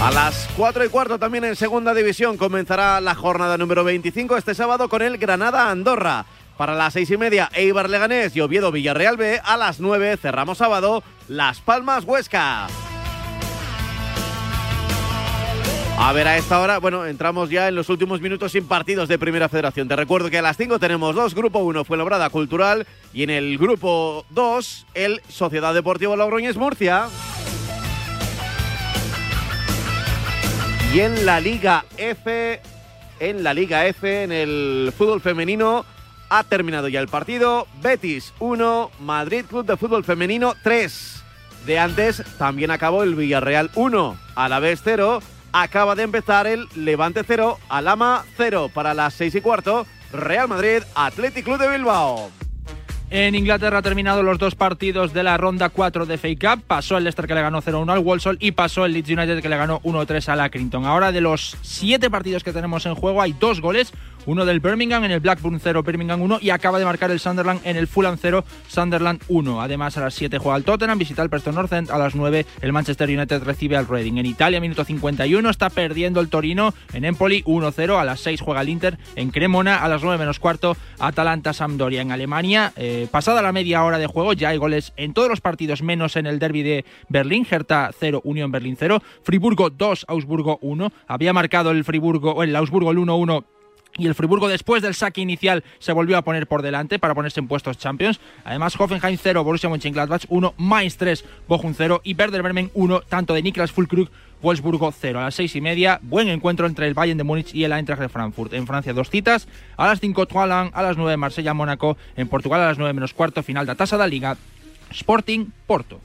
A 0.00 0.10
las 0.10 0.48
4 0.56 0.84
y 0.84 0.88
cuarto 0.88 1.18
también 1.18 1.44
en 1.44 1.56
segunda 1.56 1.94
división 1.94 2.36
comenzará 2.36 3.00
la 3.00 3.14
jornada 3.14 3.56
número 3.56 3.82
25 3.82 4.36
este 4.36 4.54
sábado 4.54 4.88
con 4.88 5.02
el 5.02 5.18
Granada 5.18 5.70
Andorra. 5.70 6.26
Para 6.56 6.74
las 6.74 6.94
6 6.94 7.10
y 7.10 7.16
media 7.16 7.50
Eibar 7.52 7.90
Leganés 7.90 8.34
y 8.34 8.40
Oviedo 8.40 8.72
Villarreal 8.72 9.16
B. 9.16 9.40
A 9.44 9.56
las 9.56 9.78
9 9.78 10.16
cerramos 10.16 10.58
sábado 10.58 11.02
Las 11.28 11.60
Palmas 11.60 12.04
Huesca. 12.04 12.66
A 15.98 16.12
ver, 16.12 16.28
a 16.28 16.36
esta 16.36 16.60
hora, 16.60 16.78
bueno, 16.78 17.06
entramos 17.06 17.48
ya 17.48 17.68
en 17.68 17.74
los 17.74 17.88
últimos 17.88 18.20
minutos 18.20 18.52
sin 18.52 18.66
partidos 18.66 19.08
de 19.08 19.18
Primera 19.18 19.48
Federación. 19.48 19.88
Te 19.88 19.96
recuerdo 19.96 20.28
que 20.28 20.38
a 20.38 20.42
las 20.42 20.56
5 20.56 20.78
tenemos 20.78 21.14
dos, 21.14 21.34
Grupo 21.34 21.60
1 21.60 21.84
fue 21.84 21.96
Labrada 21.96 22.28
Cultural 22.28 22.86
y 23.14 23.22
en 23.22 23.30
el 23.30 23.56
Grupo 23.56 24.26
2 24.30 24.86
el 24.94 25.22
Sociedad 25.28 25.72
Deportiva 25.72 26.14
Logroñés 26.14 26.56
Murcia. 26.56 27.08
Y 30.92 31.00
en 31.00 31.26
la 31.26 31.40
Liga 31.40 31.84
F, 31.96 32.60
en 33.20 33.42
la 33.42 33.54
Liga 33.54 33.86
F, 33.86 34.22
en 34.22 34.32
el 34.32 34.92
fútbol 34.96 35.20
femenino, 35.20 35.84
ha 36.28 36.44
terminado 36.44 36.88
ya 36.88 37.00
el 37.00 37.08
partido. 37.08 37.66
Betis 37.82 38.32
1, 38.38 38.90
Madrid 39.00 39.44
Club 39.46 39.66
de 39.66 39.76
Fútbol 39.76 40.04
Femenino 40.04 40.54
3. 40.62 41.22
De 41.66 41.78
antes 41.78 42.22
también 42.38 42.70
acabó 42.70 43.02
el 43.02 43.14
Villarreal 43.14 43.70
1, 43.74 44.16
a 44.34 44.48
la 44.48 44.60
vez 44.60 44.80
0. 44.84 45.20
Acaba 45.52 45.94
de 45.94 46.02
empezar 46.02 46.46
el 46.46 46.68
Levante 46.74 47.22
0, 47.26 47.58
Alama 47.68 48.24
0 48.36 48.70
para 48.72 48.94
las 48.94 49.14
6 49.14 49.34
y 49.36 49.40
cuarto. 49.40 49.86
Real 50.12 50.48
Madrid, 50.48 50.82
Athletic 50.94 51.44
Club 51.44 51.58
de 51.58 51.68
Bilbao. 51.68 52.30
En 53.08 53.36
Inglaterra 53.36 53.78
ha 53.78 53.82
terminado 53.82 54.24
los 54.24 54.36
dos 54.36 54.56
partidos 54.56 55.12
de 55.12 55.22
la 55.22 55.36
ronda 55.36 55.68
4 55.68 56.06
de 56.06 56.18
FA 56.18 56.28
Cup. 56.56 56.64
Pasó 56.66 56.98
el 56.98 57.04
Leicester 57.04 57.28
que 57.28 57.36
le 57.36 57.40
ganó 57.40 57.62
0-1 57.62 57.92
al 57.92 58.00
Walsall 58.00 58.36
y 58.40 58.50
pasó 58.50 58.84
el 58.84 58.94
Leeds 58.94 59.10
United 59.10 59.40
que 59.40 59.48
le 59.48 59.56
ganó 59.56 59.80
1-3 59.82 60.28
al 60.28 60.40
Accrington. 60.40 60.84
Ahora 60.84 61.12
de 61.12 61.20
los 61.20 61.56
siete 61.62 62.10
partidos 62.10 62.42
que 62.42 62.52
tenemos 62.52 62.84
en 62.84 62.96
juego 62.96 63.22
hay 63.22 63.32
dos 63.32 63.60
goles. 63.60 63.92
Uno 64.26 64.44
del 64.44 64.58
Birmingham 64.58 65.04
en 65.04 65.12
el 65.12 65.20
Blackburn 65.20 65.60
0, 65.62 65.84
Birmingham 65.84 66.20
1 66.20 66.38
y 66.42 66.50
acaba 66.50 66.80
de 66.80 66.84
marcar 66.84 67.12
el 67.12 67.20
Sunderland 67.20 67.60
en 67.62 67.76
el 67.76 67.86
Fulham 67.86 68.18
0, 68.20 68.44
Sunderland 68.66 69.22
1. 69.28 69.62
Además 69.62 69.96
a 69.98 70.00
las 70.00 70.14
7 70.14 70.38
juega 70.38 70.56
el 70.56 70.64
Tottenham, 70.64 70.98
visita 70.98 71.22
el 71.22 71.30
Preston 71.30 71.54
North 71.54 71.72
End. 71.72 71.92
A 71.92 71.98
las 71.98 72.16
9 72.16 72.44
el 72.60 72.72
Manchester 72.72 73.08
United 73.08 73.44
recibe 73.44 73.76
al 73.76 73.86
Reading. 73.86 74.18
En 74.18 74.26
Italia, 74.26 74.60
minuto 74.60 74.84
51, 74.84 75.48
está 75.48 75.70
perdiendo 75.70 76.18
el 76.20 76.28
Torino 76.28 76.74
en 76.92 77.04
Empoli 77.04 77.44
1-0. 77.44 78.00
A 78.00 78.04
las 78.04 78.18
6 78.18 78.40
juega 78.40 78.62
el 78.62 78.68
Inter 78.68 78.98
en 79.14 79.30
Cremona. 79.30 79.76
A 79.76 79.86
las 79.86 80.02
9 80.02 80.18
menos 80.18 80.40
cuarto, 80.40 80.76
Atalanta 80.98 81.52
Sampdoria 81.52 82.02
en 82.02 82.10
Alemania. 82.10 82.72
Eh, 82.74 82.95
pasada 83.10 83.42
la 83.42 83.52
media 83.52 83.84
hora 83.84 83.98
de 83.98 84.06
juego, 84.06 84.32
ya 84.32 84.50
hay 84.50 84.56
goles 84.56 84.92
en 84.96 85.14
todos 85.14 85.28
los 85.28 85.40
partidos, 85.40 85.82
menos 85.82 86.16
en 86.16 86.26
el 86.26 86.38
derby 86.38 86.62
de 86.62 86.84
Berlín. 87.08 87.46
Hertha 87.48 87.90
0, 87.98 88.20
Unión 88.24 88.50
Berlín 88.50 88.76
0. 88.78 89.02
Friburgo 89.22 89.70
2, 89.70 90.06
Augsburgo 90.08 90.58
1. 90.62 90.92
Había 91.06 91.32
marcado 91.32 91.70
el 91.70 91.84
Friburgo, 91.84 92.42
el 92.42 92.54
Augsburgo 92.56 92.90
el 92.90 92.98
1-1 92.98 93.44
y 93.98 94.06
el 94.06 94.14
Friburgo 94.14 94.48
después 94.48 94.82
del 94.82 94.94
saque 94.94 95.20
inicial 95.20 95.64
se 95.78 95.92
volvió 95.92 96.16
a 96.16 96.22
poner 96.22 96.46
por 96.46 96.62
delante 96.62 96.98
para 96.98 97.14
ponerse 97.14 97.40
en 97.40 97.48
puestos 97.48 97.78
Champions. 97.78 98.20
Además, 98.44 98.78
Hoffenheim 98.78 99.18
0, 99.20 99.44
Borussia 99.44 99.68
Mönchengladbach 99.68 100.24
1, 100.28 100.54
Mainz 100.58 100.96
3, 100.96 101.24
Bochum 101.48 101.74
0 101.76 102.00
y 102.04 102.14
Werder 102.14 102.42
Bremen 102.42 102.70
1, 102.74 103.00
tanto 103.02 103.34
de 103.34 103.42
Niklas 103.42 103.72
Fulkrug, 103.72 104.08
Wolfsburgo 104.42 104.92
0. 104.92 105.20
A 105.20 105.24
las 105.24 105.34
6 105.34 105.56
y 105.56 105.60
media, 105.60 105.98
buen 106.02 106.28
encuentro 106.28 106.66
entre 106.66 106.86
el 106.86 106.94
Bayern 106.94 107.18
de 107.18 107.24
Múnich 107.24 107.54
y 107.54 107.64
el 107.64 107.72
Eintracht 107.72 108.02
de 108.02 108.08
Frankfurt. 108.08 108.52
En 108.52 108.66
Francia, 108.66 108.92
dos 108.92 109.10
citas. 109.10 109.48
A 109.76 109.86
las 109.86 110.00
5, 110.00 110.26
Toilan, 110.26 110.70
a 110.74 110.82
las 110.82 110.96
9, 110.96 111.16
Marsella-Mónaco. 111.16 111.96
En 112.16 112.28
Portugal, 112.28 112.60
a 112.60 112.66
las 112.66 112.78
9 112.78 112.92
menos 112.92 113.14
cuarto, 113.14 113.42
final 113.42 113.66
de 113.66 113.74
Tasa 113.74 113.96
da 113.96 114.06
Liga, 114.06 114.36
Sporting 114.90 115.46
Porto. 115.66 116.00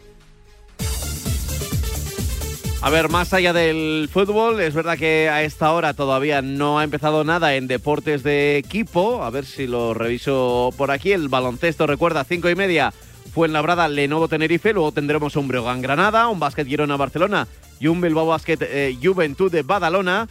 A 2.83 2.89
ver, 2.89 3.09
más 3.09 3.31
allá 3.31 3.53
del 3.53 4.09
fútbol, 4.11 4.59
es 4.59 4.73
verdad 4.73 4.97
que 4.97 5.29
a 5.29 5.43
esta 5.43 5.71
hora 5.71 5.93
todavía 5.93 6.41
no 6.41 6.79
ha 6.79 6.83
empezado 6.83 7.23
nada 7.23 7.53
en 7.53 7.67
deportes 7.67 8.23
de 8.23 8.57
equipo. 8.57 9.23
A 9.23 9.29
ver 9.29 9.45
si 9.45 9.67
lo 9.67 9.93
reviso 9.93 10.73
por 10.77 10.89
aquí. 10.89 11.11
El 11.11 11.29
baloncesto, 11.29 11.85
recuerda, 11.85 12.23
cinco 12.23 12.49
y 12.49 12.55
media. 12.55 12.91
Fue 13.35 13.45
en 13.45 13.53
Labrada, 13.53 13.87
Lenovo 13.87 14.27
Tenerife. 14.27 14.73
Luego 14.73 14.91
tendremos 14.91 15.35
un 15.35 15.47
Breogán 15.47 15.83
Granada, 15.83 16.27
un 16.27 16.39
Básquet 16.39 16.67
Girona 16.67 16.97
Barcelona 16.97 17.47
y 17.79 17.85
un 17.85 18.01
Bilbao 18.01 18.25
Basket 18.25 18.57
eh, 18.61 18.97
Juventud 19.01 19.51
de 19.51 19.61
Badalona. 19.61 20.27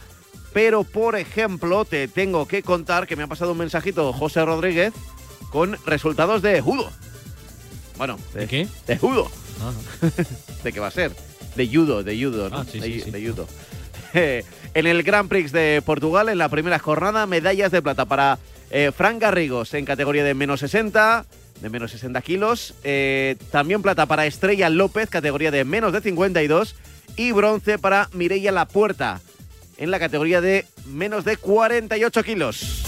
Pero, 0.51 0.83
por 0.83 1.15
ejemplo, 1.15 1.85
te 1.85 2.09
tengo 2.09 2.49
que 2.49 2.63
contar 2.63 3.07
que 3.07 3.15
me 3.15 3.23
ha 3.23 3.27
pasado 3.27 3.53
un 3.53 3.59
mensajito 3.59 4.11
José 4.11 4.43
Rodríguez 4.43 4.93
con 5.51 5.77
resultados 5.85 6.41
de 6.41 6.59
judo. 6.59 6.91
Bueno, 7.97 8.17
¿De 8.33 8.45
qué? 8.45 8.67
De 8.87 8.97
judo. 8.97 9.31
Ah. 9.61 9.71
¿De 10.63 10.73
qué 10.73 10.79
va 10.81 10.87
a 10.87 10.91
ser? 10.91 11.13
De 11.55 11.67
judo, 11.67 12.03
de 12.03 12.21
judo, 12.21 12.49
¿no? 12.49 12.59
Ah, 12.59 12.65
sí, 12.69 12.79
de, 12.79 12.85
sí, 12.87 13.01
sí. 13.01 13.11
de 13.11 13.27
judo. 13.27 13.47
En 14.73 14.87
el 14.87 15.03
Grand 15.03 15.27
Prix 15.27 15.51
de 15.51 15.81
Portugal, 15.85 16.29
en 16.29 16.37
la 16.37 16.47
primera 16.47 16.79
jornada, 16.79 17.25
medallas 17.25 17.71
de 17.71 17.81
plata 17.81 18.05
para 18.05 18.39
eh, 18.69 18.91
Fran 18.95 19.19
Garrigos 19.19 19.73
en 19.73 19.83
categoría 19.83 20.23
de 20.23 20.33
menos 20.33 20.61
60, 20.61 21.25
de 21.61 21.69
menos 21.69 21.91
60 21.91 22.21
kilos. 22.21 22.73
Eh, 22.85 23.35
también 23.51 23.81
plata 23.81 24.05
para 24.05 24.25
Estrella 24.25 24.69
López, 24.69 25.09
categoría 25.09 25.51
de 25.51 25.65
menos 25.65 25.91
de 25.91 25.99
52. 25.99 26.75
Y 27.17 27.33
bronce 27.33 27.77
para 27.77 28.07
Mireia 28.13 28.53
Lapuerta, 28.53 29.19
en 29.77 29.91
la 29.91 29.99
categoría 29.99 30.39
de 30.39 30.65
menos 30.85 31.25
de 31.25 31.35
48 31.35 32.23
kilos. 32.23 32.83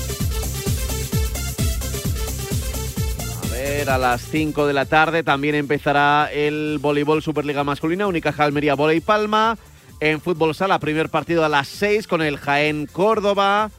A 3.64 3.66
ver, 3.66 3.90
a 3.90 3.98
las 3.98 4.22
5 4.24 4.68
de 4.68 4.74
la 4.74 4.84
tarde 4.84 5.24
también 5.24 5.56
empezará 5.56 6.30
el 6.34 6.80
voleibol 6.82 7.24
Superliga 7.24 7.64
Masculina, 7.64 8.08
Unicaja 8.08 8.44
Almería 8.44 8.76
Voley 8.76 9.00
Palma. 9.00 9.58
En 10.02 10.20
fútbol 10.20 10.54
sala, 10.54 10.80
primer 10.80 11.08
partido 11.08 11.46
a 11.46 11.50
las 11.50 11.70
6 11.70 12.08
con 12.08 12.22
el 12.22 12.38
Jaén 12.38 12.88
Córdoba. 12.88 13.72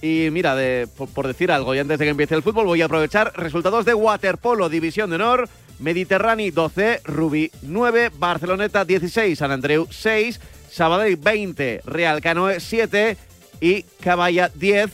Y 0.00 0.28
mira, 0.32 0.56
por, 0.96 1.10
por 1.10 1.26
decir 1.26 1.52
algo, 1.52 1.74
y 1.74 1.78
antes 1.78 1.98
de 1.98 2.06
que 2.06 2.10
empiece 2.10 2.36
el 2.36 2.42
fútbol, 2.42 2.64
voy 2.64 2.80
a 2.80 2.86
aprovechar 2.86 3.34
resultados 3.36 3.84
de 3.84 3.92
Waterpolo, 3.92 4.70
División 4.70 5.10
de 5.10 5.16
Honor. 5.16 5.48
Mediterrani 5.78 6.50
12, 6.50 7.02
Rubí 7.04 7.50
9, 7.60 8.12
Barceloneta 8.16 8.86
16, 8.86 9.38
San 9.38 9.50
Andreu 9.50 9.86
6, 9.90 10.40
Sabadell 10.70 11.16
20, 11.16 11.82
Real 11.84 12.22
Canoe 12.22 12.60
7 12.60 13.18
y 13.60 13.82
Caballa 14.00 14.50
10, 14.54 14.90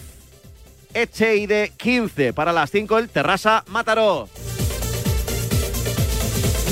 Echeide 0.95 1.73
15. 1.77 2.33
Para 2.33 2.53
las 2.53 2.71
5 2.71 2.99
el 2.99 3.09
Terrassa 3.09 3.65
Mataró. 3.69 4.29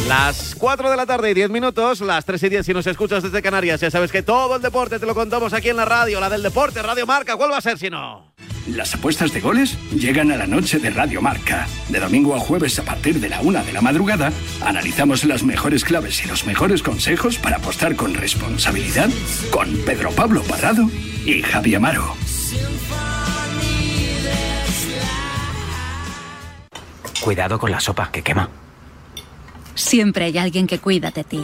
Las 0.08 0.56
4 0.58 0.90
de 0.90 0.96
la 0.96 1.06
tarde 1.06 1.30
y 1.30 1.34
10 1.34 1.50
minutos, 1.50 2.00
las 2.00 2.24
3 2.24 2.42
y 2.42 2.48
10 2.48 2.66
si 2.66 2.74
nos 2.74 2.86
escuchas 2.86 3.22
desde 3.22 3.40
Canarias. 3.40 3.80
Ya 3.80 3.90
sabes 3.90 4.10
que 4.10 4.22
todo 4.22 4.56
el 4.56 4.62
deporte 4.62 4.98
te 4.98 5.06
lo 5.06 5.14
contamos 5.14 5.52
aquí 5.52 5.68
en 5.68 5.76
la 5.76 5.84
radio, 5.84 6.20
la 6.20 6.28
del 6.28 6.42
deporte, 6.42 6.82
Radio 6.82 7.06
Marca. 7.06 7.36
¿Cuál 7.36 7.52
va 7.52 7.58
a 7.58 7.60
ser 7.60 7.78
si 7.78 7.88
no? 7.88 8.32
Las 8.66 8.94
apuestas 8.94 9.32
de 9.32 9.40
goles 9.40 9.76
llegan 9.90 10.30
a 10.30 10.36
la 10.36 10.46
noche 10.46 10.78
de 10.78 10.90
Radio 10.90 11.20
Marca. 11.20 11.66
De 11.88 11.98
domingo 11.98 12.34
a 12.34 12.40
jueves 12.40 12.78
a 12.78 12.84
partir 12.84 13.20
de 13.20 13.28
la 13.28 13.40
una 13.40 13.62
de 13.62 13.72
la 13.72 13.80
madrugada, 13.80 14.32
analizamos 14.60 15.24
las 15.24 15.42
mejores 15.42 15.84
claves 15.84 16.24
y 16.24 16.28
los 16.28 16.46
mejores 16.46 16.82
consejos 16.82 17.38
para 17.38 17.56
apostar 17.56 17.96
con 17.96 18.14
responsabilidad 18.14 19.08
con 19.50 19.68
Pedro 19.84 20.10
Pablo 20.12 20.42
Parrado 20.42 20.88
y 21.24 21.42
Javi 21.42 21.74
Amaro. 21.74 22.14
Cuidado 27.22 27.58
con 27.58 27.70
la 27.70 27.80
sopa, 27.80 28.10
que 28.10 28.22
quema. 28.22 28.50
Siempre 29.74 30.26
hay 30.26 30.38
alguien 30.38 30.66
que 30.66 30.80
cuida 30.80 31.10
de 31.10 31.24
ti. 31.24 31.40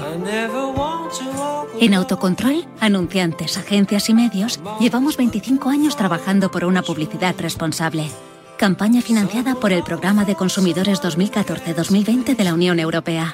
En 1.81 1.95
Autocontrol, 1.95 2.67
anunciantes, 2.81 3.57
agencias 3.57 4.09
y 4.09 4.15
medios, 4.15 4.61
llevamos 4.81 5.17
25 5.17 5.71
años 5.71 5.97
trabajando 5.97 6.51
por 6.51 6.65
una 6.65 6.83
publicidad 6.83 7.35
responsable. 7.39 8.11
Campaña 8.59 9.01
financiada 9.01 9.55
por 9.55 9.73
el 9.73 9.85
Programa 9.85 10.25
de 10.25 10.35
Consumidores 10.35 11.01
2014-2020 11.01 12.37
de 12.37 12.45
la 12.45 12.55
Unión 12.55 12.81
Europea. 12.81 13.33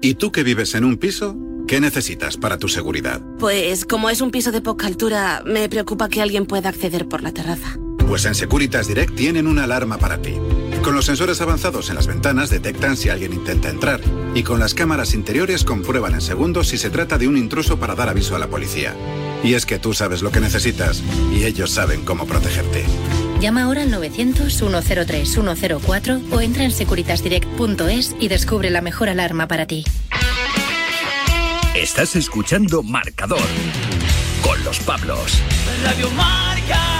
¿Y 0.00 0.14
tú 0.14 0.32
que 0.32 0.42
vives 0.42 0.74
en 0.74 0.84
un 0.84 0.96
piso? 0.96 1.36
¿Qué 1.68 1.80
necesitas 1.80 2.38
para 2.38 2.56
tu 2.56 2.68
seguridad? 2.68 3.20
Pues 3.38 3.84
como 3.84 4.08
es 4.08 4.22
un 4.22 4.30
piso 4.30 4.50
de 4.50 4.62
poca 4.62 4.86
altura, 4.86 5.42
me 5.44 5.68
preocupa 5.68 6.08
que 6.08 6.22
alguien 6.22 6.46
pueda 6.46 6.70
acceder 6.70 7.06
por 7.06 7.22
la 7.22 7.32
terraza. 7.32 7.76
Pues 8.10 8.24
en 8.24 8.34
Securitas 8.34 8.88
Direct 8.88 9.14
tienen 9.14 9.46
una 9.46 9.62
alarma 9.62 9.96
para 9.96 10.20
ti. 10.20 10.34
Con 10.82 10.96
los 10.96 11.04
sensores 11.04 11.40
avanzados 11.40 11.90
en 11.90 11.94
las 11.94 12.08
ventanas 12.08 12.50
detectan 12.50 12.96
si 12.96 13.08
alguien 13.08 13.32
intenta 13.32 13.68
entrar 13.68 14.00
y 14.34 14.42
con 14.42 14.58
las 14.58 14.74
cámaras 14.74 15.14
interiores 15.14 15.62
comprueban 15.62 16.14
en 16.14 16.20
segundos 16.20 16.66
si 16.66 16.76
se 16.76 16.90
trata 16.90 17.18
de 17.18 17.28
un 17.28 17.36
intruso 17.36 17.78
para 17.78 17.94
dar 17.94 18.08
aviso 18.08 18.34
a 18.34 18.40
la 18.40 18.48
policía. 18.48 18.96
Y 19.44 19.54
es 19.54 19.64
que 19.64 19.78
tú 19.78 19.94
sabes 19.94 20.22
lo 20.22 20.32
que 20.32 20.40
necesitas 20.40 21.04
y 21.32 21.44
ellos 21.44 21.70
saben 21.70 22.04
cómo 22.04 22.26
protegerte. 22.26 22.84
Llama 23.38 23.62
ahora 23.62 23.82
al 23.82 23.92
900-103-104 23.92 26.32
o 26.32 26.40
entra 26.40 26.64
en 26.64 26.72
securitasdirect.es 26.72 28.16
y 28.18 28.26
descubre 28.26 28.70
la 28.70 28.80
mejor 28.80 29.08
alarma 29.08 29.46
para 29.46 29.66
ti. 29.66 29.84
Estás 31.76 32.16
escuchando 32.16 32.82
Marcador 32.82 33.38
con 34.42 34.64
los 34.64 34.80
Pablos. 34.80 35.40
Radio 35.84 36.10
Marca. 36.10 36.99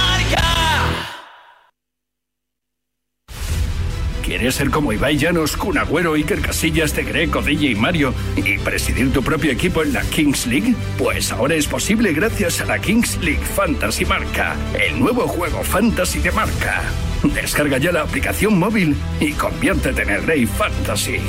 ¿Quieres 4.31 4.55
ser 4.55 4.69
como 4.69 4.93
Ibai 4.93 5.17
Llanos, 5.17 5.57
Kun 5.57 5.77
Agüero, 5.77 6.13
Iker 6.13 6.39
Casillas, 6.39 6.95
De 6.95 7.03
Greco, 7.03 7.41
DJ 7.41 7.75
Mario 7.75 8.13
y 8.37 8.57
presidir 8.59 9.11
tu 9.11 9.21
propio 9.21 9.51
equipo 9.51 9.83
en 9.83 9.91
la 9.91 10.03
Kings 10.03 10.47
League? 10.47 10.73
Pues 10.97 11.33
ahora 11.33 11.55
es 11.55 11.67
posible 11.67 12.13
gracias 12.13 12.61
a 12.61 12.65
la 12.65 12.79
Kings 12.79 13.17
League 13.21 13.43
Fantasy 13.43 14.05
Marca, 14.05 14.55
el 14.79 14.97
nuevo 14.97 15.27
juego 15.27 15.61
fantasy 15.63 16.19
de 16.19 16.31
marca. 16.31 16.81
Descarga 17.23 17.77
ya 17.77 17.91
la 17.91 18.03
aplicación 18.03 18.57
móvil 18.57 18.95
y 19.19 19.33
conviértete 19.33 20.03
en 20.03 20.11
el 20.11 20.23
rey 20.23 20.45
fantasy. 20.45 21.19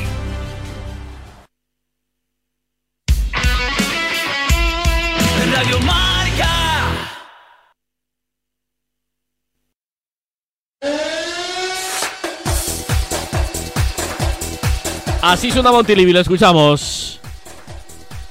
Así 15.23 15.53
suena 15.53 15.71
Montilivi, 15.71 16.13
lo 16.13 16.19
escuchamos. 16.21 17.21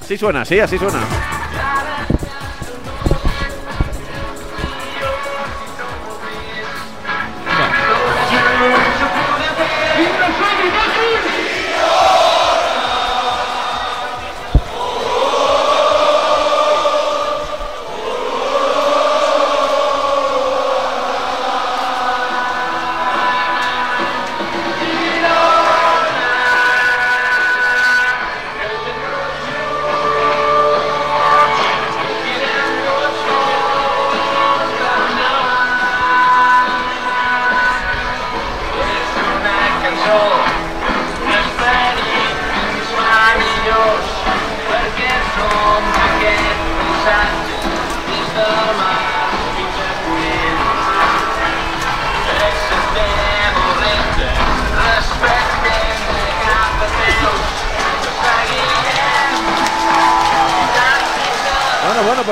Así 0.01 0.17
suena, 0.17 0.43
sí, 0.43 0.59
así 0.59 0.77
suena. 0.77 0.99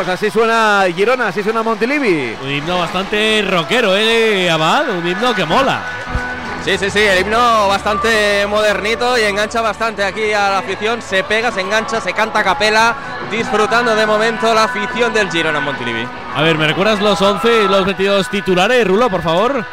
Así 0.09 0.29
suena 0.29 0.85
Girona, 0.95 1.27
así 1.27 1.43
suena 1.43 1.63
Montilivi. 1.63 2.35
Un 2.41 2.49
himno 2.49 2.79
bastante 2.79 3.43
rockero, 3.49 3.95
¿eh, 3.95 4.49
Abad? 4.49 4.89
Un 4.89 5.07
himno 5.07 5.33
que 5.33 5.45
mola. 5.45 5.81
Sí, 6.63 6.77
sí, 6.77 6.89
sí, 6.89 6.99
el 6.99 7.21
himno 7.21 7.67
bastante 7.67 8.45
modernito 8.47 9.17
y 9.17 9.21
engancha 9.21 9.61
bastante 9.61 10.03
aquí 10.03 10.33
a 10.33 10.49
la 10.49 10.57
afición. 10.59 11.01
Se 11.01 11.23
pega, 11.23 11.51
se 11.51 11.61
engancha, 11.61 12.01
se 12.01 12.13
canta 12.13 12.39
a 12.39 12.43
capela, 12.43 12.95
disfrutando 13.31 13.95
de 13.95 14.05
momento 14.05 14.53
la 14.53 14.65
afición 14.65 15.13
del 15.13 15.31
Girona 15.31 15.59
Montilivi. 15.59 16.05
A 16.35 16.41
ver, 16.41 16.57
¿me 16.57 16.67
recuerdas 16.67 16.99
los 16.99 17.21
11 17.21 17.63
y 17.63 17.67
los 17.67 17.85
22 17.85 18.29
titulares, 18.29 18.85
Rulo, 18.85 19.09
por 19.09 19.21
favor? 19.21 19.65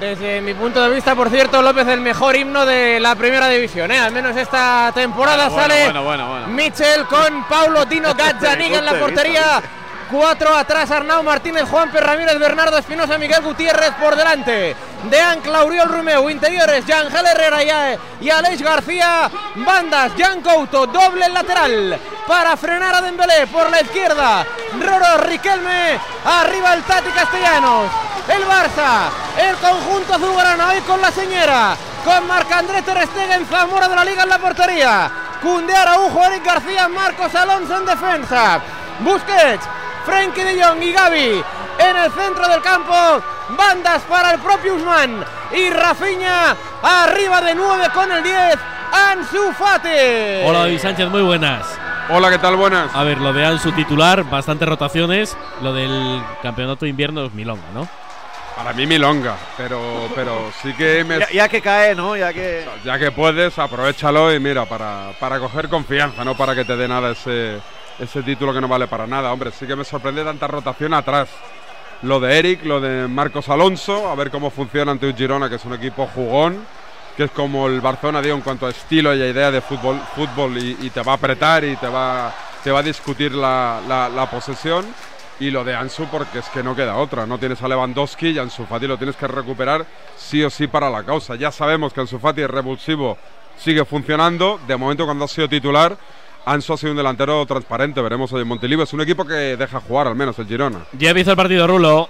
Desde 0.00 0.40
mi 0.40 0.54
punto 0.54 0.82
de 0.82 0.94
vista, 0.94 1.14
por 1.14 1.28
cierto, 1.28 1.60
López 1.60 1.86
el 1.86 2.00
mejor 2.00 2.34
himno 2.34 2.64
de 2.64 2.98
la 3.00 3.14
primera 3.16 3.48
división, 3.48 3.90
¿eh? 3.90 3.98
al 3.98 4.12
menos 4.12 4.34
esta 4.34 4.90
temporada 4.94 5.50
Bueno, 5.50 5.62
sale 5.62 5.84
bueno, 5.84 6.02
bueno, 6.02 6.28
bueno. 6.30 6.46
Mitchell 6.48 7.04
con 7.04 7.44
Paulo 7.44 7.84
Dino 7.84 8.14
Gazzaniga 8.16 8.78
en 8.78 8.86
la 8.86 8.94
portería. 8.94 9.62
Cuatro 10.10 10.52
atrás 10.56 10.90
Arnau 10.90 11.22
Martínez, 11.22 11.68
Juan 11.70 11.92
Ramírez, 11.92 12.36
Bernardo 12.38 12.76
Espinosa, 12.78 13.16
Miguel 13.16 13.42
Gutiérrez 13.42 13.92
por 14.00 14.16
delante. 14.16 14.74
De 15.04 15.20
Ancla, 15.20 15.64
Uriol 15.64 15.88
Rumeu, 15.88 16.28
interiores, 16.28 16.84
Yangel 16.84 17.26
Herrera 17.26 17.94
y, 18.20 18.28
Aleix 18.28 18.60
García. 18.60 19.30
Bandas, 19.54 20.12
Jan 20.18 20.42
Couto, 20.42 20.86
doble 20.86 21.28
lateral 21.28 21.98
para 22.26 22.56
frenar 22.56 22.94
a 22.94 23.00
Dembélé 23.00 23.46
por 23.46 23.70
la 23.70 23.80
izquierda. 23.82 24.44
Roro 24.80 25.18
Riquelme, 25.18 25.98
arriba 26.24 26.74
el 26.74 26.82
Tati 26.82 27.10
Castellanos. 27.10 27.90
El 28.28 28.44
Barça, 28.44 29.10
el 29.38 29.56
conjunto 29.56 30.14
azulgrana 30.14 30.68
hoy 30.68 30.80
con 30.82 31.00
la 31.00 31.10
señora, 31.10 31.76
con 32.04 32.26
Marc-André 32.26 32.82
Ter 32.82 33.04
Stegen, 33.08 33.46
Zamora 33.46 33.88
de 33.88 33.96
la 33.96 34.04
Liga 34.04 34.22
en 34.24 34.28
la 34.28 34.38
portería. 34.38 35.10
Cunde 35.42 35.74
Araujo, 35.74 36.24
Eric 36.26 36.44
García, 36.44 36.88
Marcos 36.88 37.34
Alonso 37.34 37.78
en 37.78 37.86
defensa. 37.86 38.60
Busquets, 39.00 39.64
Frenkie 40.04 40.44
de 40.44 40.62
Jong 40.62 40.82
y 40.82 40.92
Gaby 40.92 41.44
en 41.78 41.96
el 41.96 42.10
centro 42.12 42.48
del 42.48 42.62
campo. 42.62 42.94
Bandas 43.56 44.02
para 44.02 44.32
el 44.32 44.40
propio 44.40 44.74
Usman 44.74 45.24
y 45.52 45.70
Rafinha 45.70 46.56
arriba 46.82 47.40
de 47.40 47.54
9 47.54 47.88
con 47.92 48.10
el 48.12 48.22
10. 48.22 48.58
Ansu 48.92 49.52
Fati. 49.52 49.88
Hola, 50.44 50.60
David 50.60 50.78
Sánchez, 50.78 51.08
muy 51.08 51.22
buenas. 51.22 51.66
Hola, 52.10 52.30
¿qué 52.30 52.38
tal? 52.38 52.56
Buenas. 52.56 52.94
A 52.94 53.04
ver, 53.04 53.18
lo 53.18 53.32
de 53.32 53.44
Ansu 53.44 53.72
titular, 53.72 54.24
bastantes 54.24 54.68
rotaciones. 54.68 55.36
Lo 55.62 55.72
del 55.72 56.22
campeonato 56.42 56.84
de 56.84 56.90
invierno 56.90 57.24
es 57.24 57.32
milonga, 57.32 57.68
¿no? 57.72 57.88
Para 58.56 58.72
mí 58.72 58.86
milonga, 58.86 59.36
pero, 59.56 59.80
pero 60.14 60.50
sí 60.60 60.74
que 60.74 61.02
me... 61.04 61.18
Ya, 61.20 61.30
ya 61.30 61.48
que 61.48 61.62
cae, 61.62 61.94
¿no? 61.94 62.16
Ya 62.16 62.32
que. 62.32 62.66
Ya 62.84 62.98
que 62.98 63.10
puedes, 63.10 63.58
aprovechalo 63.58 64.34
y 64.34 64.40
mira, 64.40 64.66
para, 64.66 65.12
para 65.18 65.38
coger 65.38 65.68
confianza, 65.68 66.24
no 66.24 66.36
para 66.36 66.54
que 66.54 66.64
te 66.64 66.76
dé 66.76 66.86
nada 66.86 67.12
ese, 67.12 67.58
ese 68.00 68.22
título 68.22 68.52
que 68.52 68.60
no 68.60 68.68
vale 68.68 68.86
para 68.88 69.06
nada. 69.06 69.32
Hombre, 69.32 69.50
sí 69.52 69.66
que 69.66 69.76
me 69.76 69.84
sorprende 69.84 70.24
tanta 70.24 70.46
rotación 70.46 70.94
atrás. 70.94 71.28
Lo 72.02 72.18
de 72.18 72.38
Eric, 72.38 72.64
lo 72.64 72.80
de 72.80 73.06
Marcos 73.08 73.48
Alonso, 73.48 74.08
a 74.08 74.14
ver 74.14 74.30
cómo 74.30 74.50
funciona 74.50 74.92
ante 74.92 75.06
un 75.06 75.16
Girona, 75.16 75.48
que 75.50 75.56
es 75.56 75.64
un 75.66 75.74
equipo 75.74 76.06
jugón, 76.14 76.64
que 77.16 77.24
es 77.24 77.30
como 77.30 77.66
el 77.66 77.80
Barcelona, 77.82 78.22
digo, 78.22 78.36
en 78.36 78.40
cuanto 78.42 78.66
a 78.66 78.70
estilo 78.70 79.14
y 79.14 79.20
a 79.20 79.28
idea 79.28 79.50
de 79.50 79.60
fútbol, 79.60 80.00
fútbol 80.16 80.56
y, 80.56 80.78
y 80.80 80.90
te 80.90 81.02
va 81.02 81.12
a 81.12 81.14
apretar 81.16 81.62
y 81.64 81.76
te 81.76 81.88
va, 81.88 82.32
te 82.64 82.70
va 82.70 82.78
a 82.78 82.82
discutir 82.82 83.32
la, 83.32 83.80
la- 83.86 84.08
la 84.08 84.30
posesión. 84.30 84.86
Y 85.40 85.50
lo 85.50 85.64
de 85.64 85.74
Ansu, 85.74 86.04
porque 86.10 86.40
es 86.40 86.48
que 86.50 86.62
no 86.62 86.76
queda 86.76 86.96
otra. 86.96 87.24
No 87.26 87.38
tienes 87.38 87.62
a 87.62 87.68
Lewandowski 87.68 88.28
y 88.28 88.38
Ansu 88.38 88.66
Fati 88.66 88.86
lo 88.86 88.98
tienes 88.98 89.16
que 89.16 89.26
recuperar 89.26 89.86
sí 90.14 90.42
o 90.44 90.50
sí 90.50 90.66
para 90.66 90.90
la 90.90 91.02
causa. 91.02 91.34
Ya 91.34 91.50
sabemos 91.50 91.94
que 91.94 92.00
Ansu 92.02 92.18
Fati 92.18 92.42
es 92.42 92.50
revulsivo, 92.50 93.16
sigue 93.58 93.86
funcionando. 93.86 94.60
De 94.66 94.76
momento, 94.76 95.06
cuando 95.06 95.24
ha 95.24 95.28
sido 95.28 95.48
titular, 95.48 95.96
Ansu 96.44 96.72
ha 96.72 96.76
sido 96.76 96.92
un 96.92 96.96
delantero 96.96 97.44
transparente. 97.46 98.00
Veremos 98.00 98.32
hoy 98.32 98.42
en 98.42 98.48
Montilivo. 98.48 98.82
Es 98.82 98.92
un 98.92 99.00
equipo 99.00 99.24
que 99.24 99.56
deja 99.56 99.80
jugar, 99.80 100.06
al 100.06 100.14
menos 100.14 100.38
el 100.38 100.46
Girona. 100.46 100.80
Ya 100.92 101.10
empieza 101.10 101.32
el 101.32 101.36
partido, 101.36 101.66
Rulo. 101.66 102.08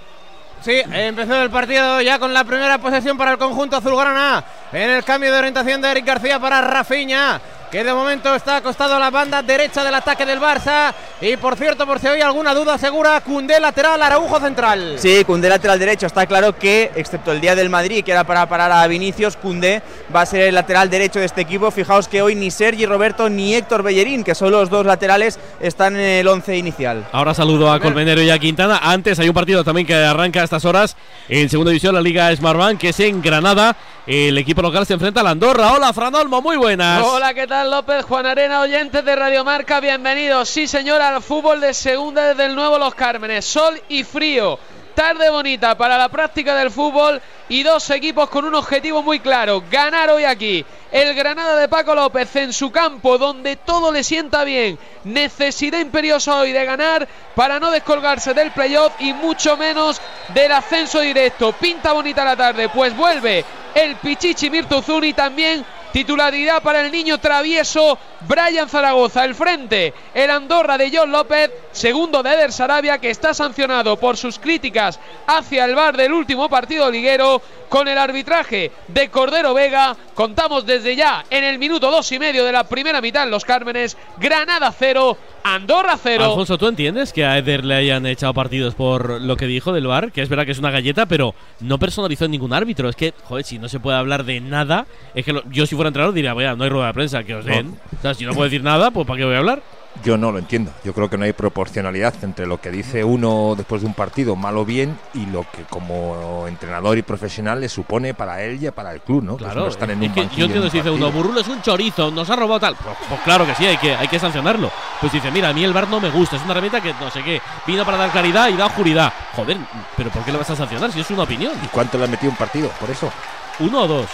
Sí, 0.61 0.79
empezó 0.91 1.41
el 1.41 1.49
partido 1.49 2.01
ya 2.01 2.19
con 2.19 2.33
la 2.33 2.43
primera 2.43 2.77
posesión 2.77 3.17
para 3.17 3.31
el 3.31 3.37
conjunto 3.37 3.77
azulgrana. 3.77 4.43
En 4.73 4.89
el 4.89 5.03
cambio 5.03 5.31
de 5.33 5.39
orientación 5.39 5.81
de 5.81 5.91
Eric 5.91 6.05
García 6.05 6.39
para 6.39 6.61
Rafinha, 6.61 7.41
que 7.69 7.83
de 7.83 7.93
momento 7.93 8.33
está 8.35 8.57
acostado 8.57 8.95
a 8.95 8.99
la 8.99 9.09
banda 9.09 9.41
derecha 9.41 9.83
del 9.83 9.93
ataque 9.93 10.25
del 10.25 10.39
Barça. 10.39 10.93
Y 11.19 11.35
por 11.35 11.57
cierto, 11.57 11.85
por 11.85 11.99
si 11.99 12.07
hay 12.07 12.21
alguna 12.21 12.53
duda, 12.53 12.77
segura 12.77 13.19
Cundé 13.21 13.59
lateral, 13.59 14.01
Araujo 14.01 14.39
central. 14.39 14.95
Sí, 14.97 15.23
Cundé 15.25 15.49
lateral 15.49 15.77
derecho. 15.77 16.05
Está 16.05 16.25
claro 16.25 16.57
que, 16.57 16.89
excepto 16.95 17.33
el 17.33 17.41
día 17.41 17.53
del 17.53 17.69
Madrid, 17.69 18.03
que 18.03 18.11
era 18.11 18.23
para 18.23 18.47
parar 18.47 18.71
a 18.71 18.87
Vinicius, 18.87 19.35
Cundé 19.35 19.81
va 20.13 20.21
a 20.21 20.25
ser 20.25 20.43
el 20.43 20.55
lateral 20.55 20.89
derecho 20.89 21.19
de 21.19 21.25
este 21.25 21.41
equipo. 21.41 21.69
Fijaos 21.69 22.07
que 22.07 22.21
hoy 22.21 22.35
ni 22.35 22.49
Sergi 22.49 22.85
Roberto 22.85 23.29
ni 23.29 23.55
Héctor 23.55 23.83
Bellerín, 23.83 24.23
que 24.23 24.35
son 24.35 24.51
los 24.51 24.69
dos 24.69 24.85
laterales, 24.85 25.37
están 25.59 25.95
en 25.95 26.19
el 26.19 26.27
once 26.27 26.55
inicial. 26.55 27.05
Ahora 27.11 27.33
saludo 27.33 27.71
a 27.71 27.79
Colmenero 27.81 28.21
y 28.21 28.29
a 28.29 28.39
Quintana. 28.39 28.79
Antes 28.81 29.19
hay 29.19 29.27
un 29.27 29.35
partido 29.35 29.65
también 29.65 29.85
que 29.85 29.95
arranca 29.95 30.41
a 30.41 30.43
estas 30.45 30.63
horas 30.63 30.95
en 31.27 31.49
segunda 31.49 31.71
división, 31.71 31.93
la 31.93 32.01
Liga 32.01 32.33
Smartbank, 32.33 32.79
que 32.79 32.89
es 32.89 32.99
en 33.01 33.21
Granada. 33.21 33.75
El 34.07 34.37
equipo 34.39 34.60
local 34.61 34.85
se 34.85 34.93
enfrenta 34.93 35.21
a 35.21 35.23
la 35.23 35.31
Andorra. 35.31 35.73
Hola, 35.73 35.93
Fran 35.93 36.13
Olmo, 36.15 36.41
muy 36.41 36.57
buenas. 36.57 37.03
Hola, 37.03 37.33
¿qué 37.33 37.47
tal 37.47 37.71
López? 37.71 38.05
Juan 38.05 38.25
Arena, 38.25 38.61
oyentes 38.61 39.03
de 39.03 39.15
Radio 39.15 39.43
Marca, 39.43 39.79
bienvenidos. 39.79 40.49
Sí, 40.49 40.67
señor, 40.67 41.01
al 41.01 41.21
fútbol 41.21 41.61
de 41.61 41.73
segunda 41.73 42.29
desde 42.29 42.45
el 42.45 42.55
nuevo 42.55 42.77
Los 42.77 42.95
Cármenes. 42.95 43.45
Sol 43.45 43.81
y 43.89 44.03
frío. 44.03 44.59
Tarde 44.93 45.29
bonita 45.29 45.77
para 45.77 45.97
la 45.97 46.09
práctica 46.09 46.53
del 46.55 46.69
fútbol 46.69 47.21
y 47.47 47.63
dos 47.63 47.89
equipos 47.89 48.29
con 48.29 48.45
un 48.45 48.55
objetivo 48.55 49.01
muy 49.01 49.19
claro, 49.19 49.63
ganar 49.71 50.09
hoy 50.09 50.25
aquí. 50.25 50.65
El 50.91 51.15
Granada 51.15 51.55
de 51.55 51.69
Paco 51.69 51.95
López 51.95 52.35
en 52.35 52.51
su 52.51 52.71
campo, 52.71 53.17
donde 53.17 53.55
todo 53.55 53.91
le 53.91 54.03
sienta 54.03 54.43
bien. 54.43 54.77
Necesidad 55.05 55.79
imperiosa 55.79 56.37
hoy 56.37 56.51
de 56.51 56.65
ganar 56.65 57.07
para 57.35 57.59
no 57.59 57.71
descolgarse 57.71 58.33
del 58.33 58.51
playoff 58.51 58.93
y 58.99 59.13
mucho 59.13 59.55
menos 59.55 60.01
del 60.33 60.51
ascenso 60.51 60.99
directo. 60.99 61.53
Pinta 61.53 61.93
bonita 61.93 62.25
la 62.25 62.35
tarde, 62.35 62.67
pues 62.69 62.95
vuelve 62.95 63.45
el 63.75 63.95
Pichichi 63.97 64.49
Mirtuzuni 64.49 65.13
también 65.13 65.65
Titularidad 65.91 66.63
para 66.63 66.85
el 66.85 66.91
niño 66.91 67.17
travieso 67.19 67.97
Brian 68.21 68.69
Zaragoza. 68.69 69.25
El 69.25 69.35
frente, 69.35 69.93
el 70.13 70.29
Andorra 70.29 70.77
de 70.77 70.91
John 70.93 71.11
López, 71.11 71.51
segundo 71.71 72.23
de 72.23 72.33
Eder 72.33 72.51
Sarabia, 72.51 72.99
que 72.99 73.09
está 73.09 73.33
sancionado 73.33 73.97
por 73.97 74.17
sus 74.17 74.39
críticas 74.39 74.99
hacia 75.27 75.65
el 75.65 75.75
bar 75.75 75.97
del 75.97 76.13
último 76.13 76.49
partido 76.49 76.89
liguero. 76.89 77.41
Con 77.71 77.87
el 77.87 77.97
arbitraje 77.97 78.69
de 78.89 79.09
Cordero 79.09 79.53
Vega, 79.53 79.95
contamos 80.13 80.65
desde 80.65 80.93
ya 80.93 81.23
en 81.29 81.45
el 81.45 81.57
minuto 81.57 81.89
dos 81.89 82.11
y 82.11 82.19
medio 82.19 82.43
de 82.43 82.51
la 82.51 82.65
primera 82.65 82.99
mitad 82.99 83.23
en 83.23 83.31
Los 83.31 83.45
Cármenes. 83.45 83.95
Granada 84.17 84.73
cero, 84.77 85.17
Andorra 85.41 85.97
cero. 86.01 86.25
Alfonso, 86.25 86.57
¿tú 86.57 86.67
entiendes 86.67 87.13
que 87.13 87.23
a 87.23 87.37
Eder 87.37 87.63
le 87.63 87.75
hayan 87.75 88.05
echado 88.05 88.33
partidos 88.33 88.75
por 88.75 89.21
lo 89.21 89.37
que 89.37 89.45
dijo 89.45 89.71
del 89.71 89.87
VAR? 89.87 90.11
Que 90.11 90.21
es 90.21 90.27
verdad 90.27 90.45
que 90.45 90.51
es 90.51 90.59
una 90.59 90.69
galleta, 90.69 91.05
pero 91.05 91.33
no 91.61 91.79
personalizó 91.79 92.27
ningún 92.27 92.51
árbitro. 92.51 92.89
Es 92.89 92.97
que, 92.97 93.13
joder, 93.23 93.45
si 93.45 93.57
no 93.57 93.69
se 93.69 93.79
puede 93.79 93.97
hablar 93.97 94.25
de 94.25 94.41
nada, 94.41 94.85
es 95.15 95.23
que 95.23 95.41
yo 95.49 95.65
si 95.65 95.73
fuera 95.81 95.87
entrenador 95.87 96.13
diría, 96.13 96.35
vaya, 96.35 96.55
no 96.55 96.63
hay 96.63 96.69
rueda 96.69 96.87
de 96.87 96.93
prensa, 96.93 97.23
que 97.23 97.33
os 97.33 97.43
den. 97.43 97.75
O 97.97 98.01
sea, 98.01 98.13
si 98.13 98.23
no 98.23 98.33
puedo 98.33 98.43
decir 98.43 98.63
nada, 98.63 98.91
pues 98.91 99.07
¿para 99.07 99.17
qué 99.17 99.25
voy 99.25 99.33
a 99.33 99.39
hablar? 99.39 99.63
Yo 100.03 100.15
no 100.15 100.31
lo 100.31 100.37
entiendo. 100.37 100.71
Yo 100.85 100.93
creo 100.93 101.09
que 101.09 101.17
no 101.17 101.25
hay 101.25 101.33
proporcionalidad 101.33 102.13
entre 102.23 102.45
lo 102.45 102.61
que 102.61 102.69
dice 102.69 103.03
uno 103.03 103.55
después 103.57 103.81
de 103.81 103.87
un 103.87 103.95
partido, 103.95 104.35
mal 104.35 104.57
o 104.57 104.63
bien, 104.63 104.97
y 105.15 105.25
lo 105.25 105.41
que 105.51 105.63
como 105.63 106.45
entrenador 106.47 106.99
y 106.99 107.01
profesional 107.01 107.59
le 107.59 107.67
supone 107.67 108.13
para 108.13 108.43
él 108.43 108.63
y 108.63 108.69
para 108.69 108.93
el 108.93 109.01
club, 109.01 109.23
¿no? 109.23 109.37
Que 109.37 109.43
es 109.43 109.49
Claro, 109.49 109.65
no 109.65 109.71
estar 109.71 109.89
en 109.89 110.03
es 110.03 110.09
un 110.09 110.13
que 110.13 110.21
yo 110.21 110.45
en 110.45 110.51
entiendo 110.51 110.69
si 110.69 110.77
dice 110.77 110.89
uno. 110.91 111.11
Burrulo 111.11 111.41
es 111.41 111.47
un 111.47 111.61
chorizo, 111.63 112.11
nos 112.11 112.29
ha 112.29 112.35
robado 112.35 112.59
tal. 112.59 112.75
Pues, 112.75 112.95
pues 113.09 113.21
claro 113.21 113.45
que 113.47 113.55
sí, 113.55 113.65
hay 113.65 113.77
que, 113.77 113.95
hay 113.95 114.07
que 114.07 114.19
sancionarlo. 114.19 114.71
Pues 114.99 115.11
dice, 115.11 115.31
mira, 115.31 115.49
a 115.49 115.53
mí 115.53 115.63
el 115.63 115.73
bar 115.73 115.89
no 115.89 115.99
me 115.99 116.11
gusta, 116.11 116.35
es 116.35 116.43
una 116.43 116.51
herramienta 116.51 116.79
que 116.79 116.93
no 116.93 117.09
sé 117.09 117.23
qué, 117.23 117.41
vino 117.65 117.83
para 117.83 117.97
dar 117.97 118.11
claridad 118.11 118.49
y 118.49 118.55
da 118.55 118.67
oscuridad. 118.67 119.11
Joder, 119.35 119.57
pero 119.97 120.11
¿por 120.11 120.23
qué 120.23 120.31
le 120.31 120.37
vas 120.37 120.49
a 120.51 120.55
sancionar 120.55 120.91
si 120.91 120.99
es 120.99 121.09
una 121.09 121.23
opinión? 121.23 121.53
¿Y 121.65 121.67
cuánto 121.67 121.97
le 121.97 122.05
ha 122.05 122.07
metido 122.07 122.31
un 122.31 122.37
partido? 122.37 122.69
Por 122.79 122.89
eso. 122.91 123.11
¿Uno 123.59 123.81
o 123.81 123.87
dos? 123.87 124.09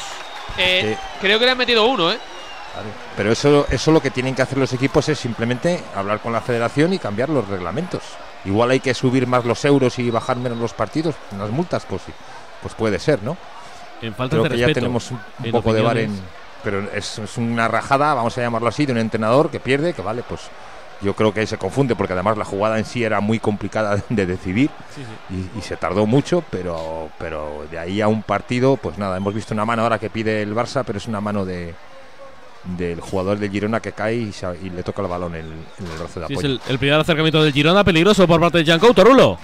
Eh, 0.58 0.92
Eh, 0.92 0.98
creo 1.22 1.40
que 1.40 1.46
le 1.46 1.52
han 1.52 1.58
metido 1.58 1.86
uno, 1.86 2.12
¿eh? 2.12 2.18
Pero 3.16 3.32
eso, 3.32 3.66
eso 3.70 3.92
lo 3.92 4.02
que 4.02 4.12
tienen 4.12 4.36
que 4.36 4.44
hacer 4.44 4.58
los 4.58 4.72
equipos 4.74 5.10
es 5.10 5.18
simplemente 5.18 5.84
hablar 5.96 6.20
con 6.20 6.32
la 6.32 6.42
federación 6.42 6.94
y 6.94 7.00
cambiar 7.00 7.30
los 7.30 7.48
reglamentos. 7.48 8.04
Igual 8.46 8.72
hay 8.72 8.80
que 8.80 8.94
subir 8.94 9.26
más 9.26 9.46
los 9.46 9.66
euros 9.66 9.98
y 10.00 10.12
bajar 10.12 10.38
menos 10.38 10.58
los 10.60 10.74
partidos, 10.74 11.16
las 11.38 11.50
multas, 11.50 11.86
pues 11.90 12.04
sí, 12.04 12.12
pues 12.62 12.76
puede 12.76 13.00
ser, 13.00 13.24
¿no? 13.24 13.36
En 14.02 14.14
falta 14.14 14.36
Creo 14.36 14.44
de 14.44 14.50
que 14.50 14.58
ya 14.58 14.74
tenemos 14.74 15.10
un, 15.12 15.52
poco 15.52 15.74
de 15.74 15.82
bar 15.82 15.98
en. 15.98 16.22
Pero 16.64 16.88
es, 16.92 17.18
es 17.18 17.38
una 17.38 17.68
rajada, 17.68 18.14
vamos 18.14 18.38
a 18.38 18.42
llamarlo 18.42 18.68
así, 18.68 18.86
de 18.86 18.92
un 18.92 19.00
entrenador 19.00 19.50
que 19.50 19.60
pierde, 19.60 19.94
que 19.94 20.02
vale, 20.02 20.24
pues 20.28 20.42
yo 21.02 21.14
creo 21.14 21.34
que 21.34 21.46
se 21.48 21.58
confunde, 21.58 21.96
porque 21.96 22.14
además 22.14 22.38
la 22.38 22.46
jugada 22.46 22.78
en 22.80 22.86
sí 22.86 23.04
era 23.04 23.20
muy 23.20 23.40
complicada 23.40 23.98
de 24.10 24.26
decidir 24.26 24.70
Sí, 24.96 25.04
sí. 25.30 25.50
y, 25.56 25.60
y 25.60 25.62
se 25.62 25.78
tardó 25.78 26.06
mucho, 26.06 26.44
pero, 26.50 27.10
pero 27.18 27.66
de 27.72 27.78
ahí 27.80 28.02
a 28.02 28.08
un 28.08 28.24
partido, 28.24 28.78
pues 28.78 28.98
nada, 28.98 29.18
hemos 29.18 29.34
visto 29.34 29.54
una 29.54 29.66
mano 29.66 29.84
ahora 29.84 30.00
que 30.00 30.10
pide 30.10 30.42
el 30.42 30.56
Barça, 30.56 30.84
pero 30.86 30.98
es 30.98 31.08
una 31.08 31.22
mano 31.22 31.46
de 31.46 31.74
del 32.64 33.00
jugador 33.00 33.38
de 33.40 33.48
Girona 33.50 33.80
que 33.80 33.94
cae 33.94 34.16
y, 34.16 34.34
se- 34.34 34.58
y 34.62 34.70
le 34.70 34.84
toca 34.84 35.02
el 35.02 35.08
balón 35.08 35.36
en 35.36 35.46
el, 35.46 35.52
en 35.52 35.86
el 35.92 35.98
brazo 36.00 36.20
de 36.20 36.28
Sí, 36.28 36.34
es 36.34 36.40
apoyo. 36.40 36.48
el, 36.54 36.62
el 36.68 36.80
primer 36.80 37.00
acercamiento 37.00 37.42
del 37.42 37.54
Girona, 37.54 37.84
peligroso 37.86 38.28
por 38.28 38.42
parte 38.42 38.58
de 38.58 38.66
Giancouto, 38.66 39.06
Rulo. 39.06 39.38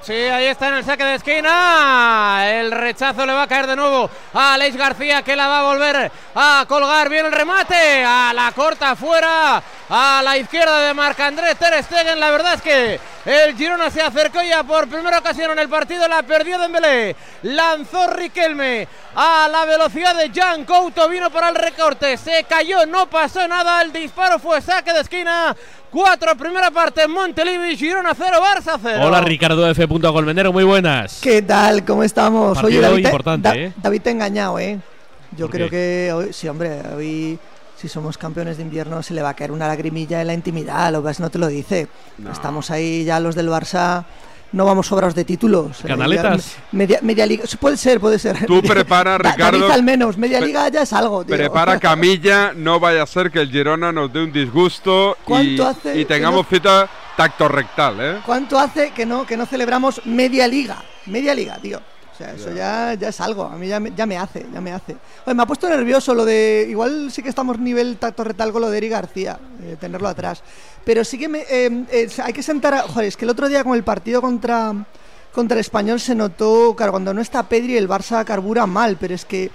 Sí, 0.00 0.12
ahí 0.12 0.44
está 0.46 0.68
en 0.68 0.74
el 0.74 0.84
saque 0.84 1.02
de 1.02 1.16
esquina. 1.16 2.44
El 2.48 2.70
rechazo 2.70 3.26
le 3.26 3.32
va 3.32 3.42
a 3.42 3.46
caer 3.48 3.66
de 3.66 3.74
nuvo 3.74 4.08
a 4.32 4.54
Aleix 4.54 4.76
García 4.76 5.22
que 5.22 5.34
la 5.34 5.48
va 5.48 5.60
a 5.60 5.72
volver 5.72 6.12
a 6.40 6.64
colgar 6.68 7.08
bien 7.08 7.26
el 7.26 7.32
remate, 7.32 8.04
a 8.04 8.32
la 8.32 8.52
corta 8.52 8.94
fuera, 8.94 9.60
a 9.88 10.20
la 10.22 10.38
izquierda 10.38 10.82
de 10.82 10.94
Marc-André 10.94 11.56
Ter 11.56 11.82
Stegen. 11.82 12.20
La 12.20 12.30
verdad 12.30 12.54
es 12.54 12.62
que 12.62 13.00
el 13.24 13.56
Girona 13.56 13.90
se 13.90 14.00
acercó 14.00 14.40
ya 14.42 14.62
por 14.62 14.86
primera 14.86 15.18
ocasión 15.18 15.50
en 15.50 15.58
el 15.58 15.68
partido, 15.68 16.06
la 16.06 16.22
perdió 16.22 16.56
Dembélé, 16.60 17.16
lanzó 17.42 18.06
Riquelme 18.12 18.86
a 19.16 19.48
la 19.50 19.64
velocidad 19.64 20.14
de 20.14 20.30
Jan 20.32 20.64
Couto, 20.64 21.08
vino 21.08 21.28
para 21.28 21.48
el 21.48 21.56
recorte, 21.56 22.16
se 22.16 22.44
cayó, 22.44 22.86
no 22.86 23.10
pasó 23.10 23.48
nada, 23.48 23.82
el 23.82 23.92
disparo 23.92 24.38
fue 24.38 24.60
saque 24.62 24.92
de 24.92 25.00
esquina. 25.00 25.56
4 25.90 26.36
primera 26.36 26.70
parte, 26.70 27.08
Montelivi, 27.08 27.76
Girona 27.76 28.12
0, 28.16 28.40
Barça 28.40 28.78
0. 28.80 29.06
Hola 29.06 29.22
Ricardo 29.22 29.68
F. 29.70 29.88
Colmenero, 29.88 30.52
muy 30.52 30.62
buenas. 30.62 31.18
¿Qué 31.20 31.42
tal? 31.42 31.84
¿Cómo 31.84 32.04
estamos? 32.04 32.56
Partido 32.58 32.82
David, 32.82 33.02
te- 33.02 33.08
importante, 33.08 33.48
Da- 33.48 33.54
¿eh? 33.56 33.72
David 33.74 34.02
te 34.02 34.08
ha 34.10 34.12
engañado, 34.12 34.58
¿eh? 34.60 34.78
Yo 35.36 35.46
¿Por 35.46 35.50
creo 35.54 35.70
que 35.70 36.12
hoy, 36.14 36.32
sí, 36.32 36.48
hombre, 36.48 36.80
hoy 36.96 37.38
si 37.76 37.88
somos 37.88 38.18
campeones 38.18 38.56
de 38.56 38.64
invierno 38.64 39.02
se 39.02 39.14
le 39.14 39.22
va 39.22 39.30
a 39.30 39.34
caer 39.34 39.52
una 39.52 39.68
lagrimilla 39.68 40.20
en 40.20 40.26
la 40.26 40.34
intimidad, 40.34 40.90
lo 40.90 41.00
ves, 41.02 41.20
no 41.20 41.30
te 41.30 41.38
lo 41.38 41.46
dice. 41.46 41.86
No. 42.18 42.32
Estamos 42.32 42.70
ahí 42.70 43.04
ya 43.04 43.20
los 43.20 43.36
del 43.36 43.48
Barça, 43.48 44.04
no 44.50 44.64
vamos 44.64 44.88
sobrados 44.88 45.14
de 45.14 45.24
títulos. 45.24 45.78
¿Canaletas? 45.86 46.56
media, 46.72 46.98
media 47.02 47.24
liga, 47.24 47.44
puede 47.60 47.76
ser, 47.76 48.00
puede 48.00 48.18
ser. 48.18 48.46
Tú 48.46 48.62
prepara, 48.62 49.16
Ricardo. 49.18 49.58
David 49.60 49.72
al 49.74 49.82
menos, 49.84 50.16
media 50.18 50.40
liga 50.40 50.68
ya 50.70 50.82
es 50.82 50.92
algo, 50.92 51.24
tío. 51.24 51.36
Prepara 51.36 51.78
camilla, 51.80 52.52
no 52.52 52.80
vaya 52.80 53.02
a 53.02 53.06
ser 53.06 53.30
que 53.30 53.40
el 53.40 53.50
Girona 53.50 53.92
nos 53.92 54.12
dé 54.12 54.24
un 54.24 54.32
disgusto 54.32 55.16
y, 55.20 55.24
¿Cuánto 55.24 55.66
hace 55.68 56.00
y 56.00 56.04
tengamos 56.04 56.46
no- 56.46 56.50
cita 56.50 56.88
tacto 57.16 57.46
rectal, 57.46 57.96
¿eh? 58.00 58.18
¿Cuánto 58.26 58.58
hace 58.58 58.90
que 58.90 59.06
no, 59.06 59.24
que 59.26 59.36
no 59.36 59.46
celebramos 59.46 60.00
media 60.04 60.48
liga? 60.48 60.82
Media 61.06 61.34
liga, 61.34 61.58
tío. 61.58 61.80
O 62.18 62.20
sea, 62.20 62.34
eso 62.34 62.52
ya, 62.52 62.94
ya 62.94 63.10
es 63.10 63.20
algo. 63.20 63.44
A 63.44 63.56
mí 63.56 63.68
ya 63.68 63.78
me, 63.78 63.92
ya 63.94 64.04
me 64.04 64.18
hace, 64.18 64.44
ya 64.52 64.60
me 64.60 64.72
hace. 64.72 64.96
Oye, 65.24 65.34
me 65.36 65.42
ha 65.44 65.46
puesto 65.46 65.68
nervioso 65.68 66.14
lo 66.14 66.24
de. 66.24 66.66
Igual 66.68 67.12
sí 67.12 67.22
que 67.22 67.28
estamos 67.28 67.60
nivel 67.60 67.96
tacto 67.96 68.24
retal 68.24 68.50
con 68.50 68.62
lo 68.62 68.70
de 68.70 68.78
Eri 68.78 68.88
García, 68.88 69.38
eh, 69.62 69.76
tenerlo 69.78 70.08
atrás. 70.08 70.42
Pero 70.84 71.04
sí 71.04 71.16
que 71.16 71.28
me, 71.28 71.42
eh, 71.48 71.84
eh, 71.92 72.08
hay 72.24 72.32
que 72.32 72.42
sentar. 72.42 72.74
A, 72.74 72.82
joder, 72.82 73.06
es 73.06 73.16
que 73.16 73.24
el 73.24 73.30
otro 73.30 73.48
día 73.48 73.62
con 73.62 73.76
el 73.76 73.84
partido 73.84 74.20
contra, 74.20 74.74
contra 75.32 75.54
el 75.54 75.60
español 75.60 76.00
se 76.00 76.16
notó. 76.16 76.74
Claro, 76.74 76.90
cuando 76.90 77.14
no 77.14 77.20
está 77.20 77.48
Pedri, 77.48 77.76
el 77.76 77.88
Barça 77.88 78.24
carbura 78.24 78.66
mal, 78.66 78.96
pero 78.98 79.14
es 79.14 79.24
que 79.24 79.52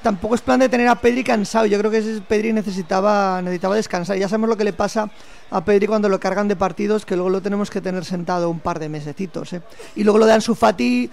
tampoco 0.00 0.36
es 0.36 0.42
plan 0.42 0.60
de 0.60 0.68
tener 0.68 0.86
a 0.86 0.94
Pedri 0.94 1.24
cansado. 1.24 1.66
Yo 1.66 1.76
creo 1.76 1.90
que 1.90 1.98
ese 1.98 2.20
Pedri 2.20 2.52
necesitaba, 2.52 3.42
necesitaba 3.42 3.74
descansar. 3.74 4.16
Ya 4.16 4.28
sabemos 4.28 4.48
lo 4.48 4.56
que 4.56 4.62
le 4.62 4.72
pasa 4.72 5.10
a 5.50 5.64
Pedri 5.64 5.88
cuando 5.88 6.08
lo 6.08 6.20
cargan 6.20 6.46
de 6.46 6.54
partidos, 6.54 7.04
que 7.04 7.16
luego 7.16 7.30
lo 7.30 7.42
tenemos 7.42 7.68
que 7.68 7.80
tener 7.80 8.04
sentado 8.04 8.48
un 8.48 8.60
par 8.60 8.78
de 8.78 8.88
mesecitos. 8.88 9.52
¿eh? 9.54 9.62
Y 9.96 10.04
luego 10.04 10.20
lo 10.20 10.26
de 10.26 10.34
Ansu 10.34 10.54
Fati, 10.54 11.10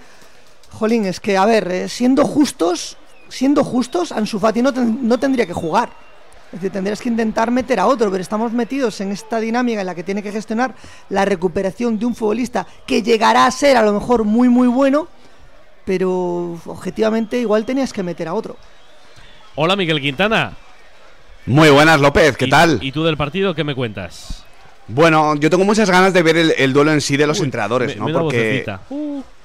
jolín, 0.74 1.06
es 1.06 1.20
que, 1.20 1.36
a 1.36 1.44
ver, 1.46 1.70
eh, 1.70 1.88
siendo 1.88 2.24
justos, 2.24 2.96
siendo 3.28 3.64
justos, 3.64 4.12
Ansu 4.12 4.38
Fati 4.38 4.60
no, 4.62 4.72
ten- 4.72 5.06
no 5.08 5.18
tendría 5.18 5.46
que 5.46 5.52
jugar. 5.54 5.88
Es 6.52 6.60
decir, 6.60 6.70
tendrías 6.70 7.00
que 7.00 7.08
intentar 7.08 7.50
meter 7.50 7.80
a 7.80 7.86
otro, 7.86 8.10
pero 8.10 8.22
estamos 8.22 8.52
metidos 8.52 9.00
en 9.00 9.10
esta 9.10 9.40
dinámica 9.40 9.80
en 9.80 9.86
la 9.86 9.94
que 9.94 10.04
tiene 10.04 10.22
que 10.22 10.30
gestionar 10.30 10.74
la 11.08 11.24
recuperación 11.24 11.98
de 11.98 12.06
un 12.06 12.14
futbolista 12.14 12.64
que 12.86 13.02
llegará 13.02 13.46
a 13.46 13.50
ser 13.50 13.76
a 13.76 13.82
lo 13.82 13.92
mejor 13.92 14.22
muy, 14.24 14.48
muy 14.48 14.68
bueno, 14.68 15.08
pero 15.84 16.58
objetivamente 16.66 17.38
igual 17.40 17.64
tenías 17.64 17.92
que 17.92 18.02
meter 18.04 18.28
a 18.28 18.34
otro. 18.34 18.56
Hola 19.56 19.74
Miguel 19.74 20.00
Quintana. 20.00 20.52
Muy 21.46 21.70
buenas, 21.70 22.00
López, 22.00 22.36
¿qué 22.36 22.46
¿Y- 22.46 22.50
tal? 22.50 22.78
¿Y 22.82 22.92
tú 22.92 23.02
del 23.04 23.16
partido 23.16 23.54
qué 23.54 23.64
me 23.64 23.74
cuentas? 23.74 24.44
Bueno, 24.86 25.34
yo 25.36 25.50
tengo 25.50 25.64
muchas 25.64 25.90
ganas 25.90 26.12
de 26.12 26.22
ver 26.22 26.36
el, 26.36 26.54
el 26.56 26.72
duelo 26.72 26.92
en 26.92 27.00
sí 27.00 27.16
de 27.16 27.26
los 27.26 27.40
entrenadores, 27.40 27.96
me- 27.98 28.12
¿no? 28.12 28.20
Porque. 28.20 28.64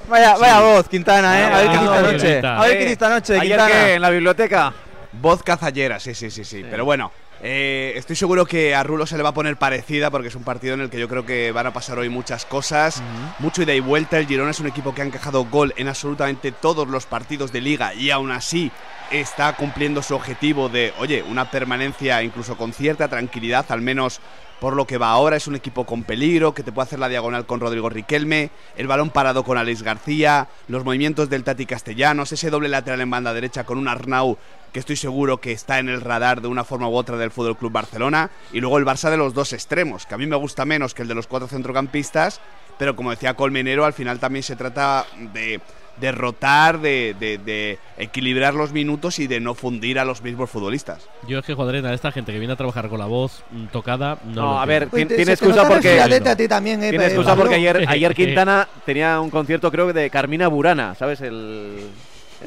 Vaya, 0.07 0.35
Sí. 0.35 0.41
vaya 0.41 0.59
voz, 0.61 0.87
Quintana, 0.89 1.39
¿eh? 1.39 1.43
Vaya 1.43 1.55
A 1.55 1.61
ver 1.61 1.71
qué 1.71 1.77
voz, 1.77 1.89
dice 1.89 1.97
esta 1.97 2.11
noche. 2.11 2.27
Quintana. 2.33 2.57
A 2.59 2.61
ver 2.65 2.71
qué 2.71 2.77
Eh, 2.77 2.81
dice 2.81 2.93
esta 2.93 3.09
noche, 3.09 3.33
¿ayer 3.39 3.57
Quintana. 3.57 3.71
qué? 3.85 3.93
¿En 3.95 4.01
la 4.01 4.09
biblioteca? 4.09 4.73
voz 5.11 5.43
cazallera, 5.43 5.99
sí, 5.99 6.13
sí, 6.13 6.29
sí, 6.31 6.43
sí. 6.45 6.63
Pero 6.69 6.85
bueno, 6.85 7.11
eh, 7.41 7.93
estoy 7.95 8.15
seguro 8.15 8.45
que 8.45 8.75
a 8.75 8.83
Rulo 8.83 9.05
se 9.07 9.17
le 9.17 9.23
va 9.23 9.29
a 9.29 9.33
poner 9.33 9.57
parecida 9.57 10.11
porque 10.11 10.27
es 10.27 10.35
un 10.35 10.43
partido 10.43 10.75
en 10.75 10.81
el 10.81 10.89
que 10.89 10.99
yo 10.99 11.07
creo 11.09 11.25
que 11.25 11.51
van 11.51 11.65
a 11.67 11.73
pasar 11.73 11.97
hoy 11.99 12.09
muchas 12.09 12.45
cosas. 12.45 13.01
Mucho 13.39 13.63
ida 13.63 13.73
y 13.73 13.79
vuelta. 13.79 14.17
El 14.19 14.27
Girona 14.27 14.51
es 14.51 14.59
un 14.59 14.67
equipo 14.67 14.93
que 14.93 15.01
ha 15.01 15.05
encajado 15.05 15.45
gol 15.45 15.73
en 15.77 15.87
absolutamente 15.87 16.51
todos 16.51 16.87
los 16.87 17.05
partidos 17.05 17.51
de 17.51 17.61
liga 17.61 17.93
y 17.93 18.11
aún 18.11 18.31
así 18.31 18.71
está 19.11 19.53
cumpliendo 19.53 20.03
su 20.03 20.15
objetivo 20.15 20.69
de, 20.69 20.93
oye, 20.99 21.23
una 21.23 21.49
permanencia 21.49 22.21
incluso 22.21 22.55
con 22.55 22.71
cierta 22.73 23.07
tranquilidad, 23.07 23.65
al 23.69 23.81
menos 23.81 24.21
por 24.59 24.75
lo 24.75 24.85
que 24.85 24.97
va 24.97 25.11
ahora. 25.11 25.35
Es 25.35 25.47
un 25.47 25.55
equipo 25.55 25.85
con 25.85 26.03
peligro, 26.03 26.53
que 26.53 26.63
te 26.63 26.71
puede 26.71 26.87
hacer 26.87 26.99
la 26.99 27.09
diagonal 27.09 27.45
con 27.45 27.59
Rodrigo 27.59 27.89
Riquelme, 27.89 28.51
el 28.75 28.87
balón 28.87 29.09
parado 29.09 29.43
con 29.43 29.57
Alex 29.57 29.83
García, 29.83 30.47
los 30.67 30.83
movimientos 30.83 31.29
del 31.29 31.43
Tati 31.43 31.65
Castellanos, 31.65 32.31
ese 32.31 32.49
doble 32.49 32.69
lateral 32.69 33.01
en 33.01 33.09
banda 33.09 33.33
derecha 33.33 33.63
con 33.63 33.77
un 33.77 33.87
Arnau 33.87 34.37
que 34.71 34.79
estoy 34.79 34.95
seguro 34.95 35.41
que 35.41 35.51
está 35.51 35.79
en 35.79 35.89
el 35.89 36.01
radar 36.01 36.41
de 36.41 36.47
una 36.47 36.63
forma 36.63 36.87
u 36.87 36.95
otra 36.95 37.17
del 37.17 37.31
Fútbol 37.31 37.57
Club 37.57 37.71
Barcelona, 37.71 38.29
y 38.53 38.59
luego 38.59 38.77
el 38.77 38.85
Barça 38.85 39.09
de 39.09 39.17
los 39.17 39.33
dos 39.33 39.53
extremos, 39.53 40.05
que 40.05 40.13
a 40.13 40.17
mí 40.17 40.27
me 40.27 40.35
gusta 40.35 40.65
menos 40.65 40.93
que 40.93 41.01
el 41.01 41.07
de 41.07 41.15
los 41.15 41.27
cuatro 41.27 41.47
centrocampistas, 41.47 42.39
pero 42.77 42.95
como 42.95 43.09
decía 43.11 43.33
Colmenero, 43.33 43.83
al 43.85 43.93
final 43.93 44.19
también 44.19 44.43
se 44.43 44.55
trata 44.55 45.05
de 45.33 45.59
de 45.99 46.11
rotar, 46.11 46.79
de, 46.79 47.15
de- 47.19 47.37
de 47.37 47.79
equilibrar 47.97 48.53
los 48.53 48.71
minutos 48.71 49.19
y 49.19 49.27
de 49.27 49.39
no 49.39 49.53
fundir 49.55 49.99
a 49.99 50.05
los 50.05 50.21
mismos 50.21 50.49
futbolistas. 50.49 51.07
Yo 51.27 51.39
es 51.39 51.45
que, 51.45 51.53
joder, 51.53 51.85
a 51.85 51.93
esta 51.93 52.11
gente 52.11 52.31
que 52.31 52.39
viene 52.39 52.53
a 52.53 52.57
trabajar 52.57 52.89
con 52.89 52.99
la 52.99 53.05
voz 53.05 53.43
mm, 53.51 53.65
tocada. 53.67 54.17
No, 54.25 54.33
No, 54.41 54.61
a 54.61 54.65
ver, 54.65 54.87
Oye, 54.91 55.05
tiene 55.05 55.31
excusa 55.33 55.67
porque. 55.67 55.99
a 56.01 56.35
ti 56.35 56.47
también, 56.47 56.83
eh, 56.83 56.89
Tiene 56.89 57.05
excusa 57.05 57.29
Pablo. 57.29 57.43
porque 57.43 57.55
ayer, 57.55 57.85
ayer 57.87 58.15
Quintana 58.15 58.67
tenía 58.85 59.19
un 59.19 59.29
concierto, 59.29 59.71
creo 59.71 59.87
que 59.87 59.93
de 59.93 60.09
Carmina 60.09 60.47
Burana, 60.47 60.95
¿sabes? 60.95 61.21
El. 61.21 61.87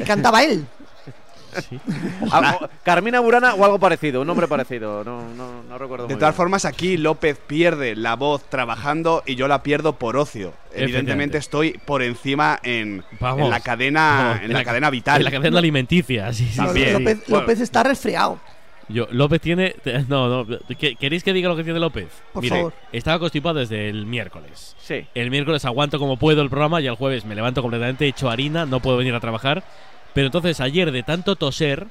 Y 0.01 0.05
cantaba 0.05 0.43
él. 0.43 0.65
Ah, 2.31 2.69
Carmina 2.83 3.21
Burana 3.21 3.55
o 3.55 3.65
algo 3.65 3.79
parecido, 3.79 4.21
un 4.21 4.27
nombre 4.27 4.49
parecido, 4.49 5.05
no, 5.05 5.23
no, 5.35 5.63
no 5.63 5.79
recuerdo 5.79 6.07
De 6.07 6.15
muy 6.15 6.19
todas 6.21 6.33
bien. 6.33 6.37
formas, 6.37 6.65
aquí 6.65 6.97
López 6.97 7.39
pierde 7.47 7.97
la 7.97 8.17
voz 8.17 8.49
trabajando 8.49 9.23
y 9.27 9.35
yo 9.35 9.49
la 9.49 9.63
pierdo 9.63 9.95
por 9.95 10.17
ocio. 10.17 10.55
Evidentemente 10.75 11.37
Efectivamente. 11.37 11.39
estoy 11.39 11.73
por 11.85 12.03
encima 12.03 12.59
en, 12.63 13.05
Vamos. 13.21 13.45
en 13.45 13.51
la 13.51 13.61
cadena, 13.61 14.37
No, 14.41 14.45
en 14.47 14.53
la, 14.53 14.65
cadena 14.65 14.91
vital. 14.91 15.19
En 15.19 15.25
la 15.25 15.31
cadena 15.31 15.59
alimenticia, 15.59 16.33
sí, 16.33 16.47
sí. 16.49 16.57
También. 16.57 16.93
López, 16.95 17.19
Bueno. 17.29 17.41
López 17.43 17.61
está 17.61 17.83
resfriado. 17.83 18.39
Yo, 18.89 19.07
López 19.11 19.41
tiene. 19.41 19.71
te- 19.83 20.01
No, 20.09 20.45
no. 20.45 20.59
¿que- 20.79 20.97
¿Queréis 20.97 21.23
que 21.23 21.33
diga 21.33 21.49
lo 21.49 21.57
que 21.57 21.65
tiene 21.65 21.79
López? 21.79 22.09
Por 22.33 22.43
Mire, 22.43 22.57
favor. 22.57 22.73
estaba 22.93 23.19
constipado 23.19 23.59
desde 23.61 23.89
el 23.89 24.07
miércoles. 24.07 24.75
Sí. 24.83 25.07
El 25.15 25.31
miércoles 25.31 25.65
aguanto 25.65 25.99
como 25.99 26.17
puedo 26.19 26.43
el 26.43 26.51
programa 26.51 26.81
y 26.81 26.87
el 26.89 26.97
jueves 26.97 27.25
me 27.25 27.35
levanto 27.35 27.63
completamente 27.63 28.07
hecho 28.07 28.29
harina, 28.29 28.67
no 28.67 28.81
puedo 28.81 28.97
venir 28.99 29.15
a 29.15 29.21
trabajar. 29.21 29.63
Pero 30.15 30.27
entonces 30.27 30.61
ayer, 30.61 30.91
de 30.93 31.03
tanto 31.03 31.37
toser, 31.37 31.87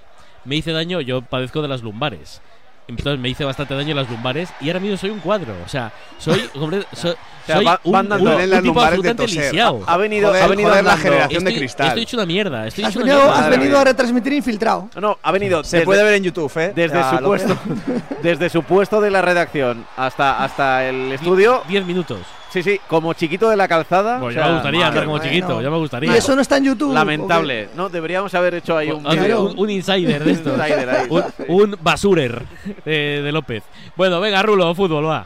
me 0.46 0.56
hice 0.56 0.72
daño. 0.72 1.02
Yo 1.02 1.22
padezco 1.22 1.62
de 1.62 1.68
las 1.68 1.82
lumbares. 1.82 2.42
Entonces 2.88 3.20
me 3.20 3.30
hice 3.30 3.46
bastante 3.46 3.74
daño 3.74 3.92
en 3.92 3.96
las 3.98 4.10
lumbares 4.10 4.50
y 4.60 4.68
ahora 4.68 4.80
mismo 4.82 4.98
soy 4.98 5.12
un 5.12 5.20
cuadro. 5.20 5.54
O 5.66 5.70
sea, 5.70 5.94
soy. 6.18 6.50
hombre, 6.56 6.82
so- 6.94 7.16
sea, 7.46 7.56
soy 7.56 7.66
va- 7.66 7.80
un, 7.84 7.96
un- 7.96 8.12
un 8.12 8.50
las 8.50 8.62
tipo 8.62 8.80
de 8.82 8.86
absolutamente 8.88 9.28
lisiado. 9.28 9.82
Ha 9.88 9.98
venido- 9.98 10.28
Joder, 10.30 10.44
ha 10.44 10.48
venido 10.48 10.70
joder, 10.70 10.84
la 10.84 10.98
generación 10.98 11.44
de 11.44 11.50
Estoy- 11.52 11.60
cristal. 11.60 11.88
Estoy 11.88 12.04
hecho 12.04 12.18
una 12.18 12.26
mierda. 12.26 12.68
Estoy 12.68 12.84
Has 12.84 12.90
hecho 12.92 13.00
venido, 13.00 13.18
una 13.18 13.26
mierda. 13.28 13.44
has 13.46 13.50
venido 13.50 13.80
a 13.80 13.84
retransmitir 13.86 14.34
infiltrado. 14.34 14.90
No, 14.96 15.02
no, 15.02 15.20
ha 15.24 15.32
venido. 15.32 15.64
Se 15.64 15.78
desde- 15.78 15.86
puede 15.86 16.04
ver 16.04 16.14
en 16.16 16.24
YouTube, 16.24 16.52
¿eh? 16.58 16.74
Desde 16.76 16.98
Ya, 17.00 17.18
su 17.18 17.24
puesto, 17.24 17.58
desde 18.24 18.50
su 18.50 18.64
puesto 18.64 19.00
de 19.02 19.10
la 19.12 19.22
redacción 19.22 19.86
hasta, 19.96 20.44
hasta 20.44 20.86
el 20.88 21.12
estudio. 21.14 21.64
10 21.70 21.86
minutos. 21.86 22.20
Sí, 22.52 22.62
sí, 22.64 22.82
como 22.88 23.14
chiquito 23.14 23.50
de 23.50 23.56
la 23.56 23.68
calzada. 23.68 24.20
Pues 24.20 24.36
o 24.36 24.38
ya 24.38 24.42
sea, 24.44 24.48
me 24.50 24.54
gustaría 24.56 24.88
andar 24.88 25.04
como 25.06 25.18
bueno. 25.18 25.32
chiquito, 25.32 25.62
ya 25.62 25.70
me 25.70 25.78
Y 25.78 25.80
gustaría. 25.80 26.16
eso 26.18 26.36
no 26.36 26.42
está 26.42 26.58
en 26.58 26.66
YouTube. 26.66 26.94
Lamentable. 26.94 27.70
No, 27.76 27.88
deberíamos 27.88 28.34
haber 28.36 28.56
hecho 28.56 28.78
ahí 28.78 28.92
un. 28.92 29.70
Insider 29.70 30.24
de 30.24 30.32
esto. 30.32 30.54
Un 30.54 30.60
insider 30.60 30.90
ahí. 30.90 31.08
un, 31.10 31.24
un 31.48 31.78
basurer 31.82 32.42
de, 32.84 33.22
de 33.24 33.32
López. 33.32 33.64
Bueno, 33.96 34.20
venga, 34.20 34.42
Rulo, 34.44 34.76
fútbol, 34.76 35.08
va. 35.08 35.26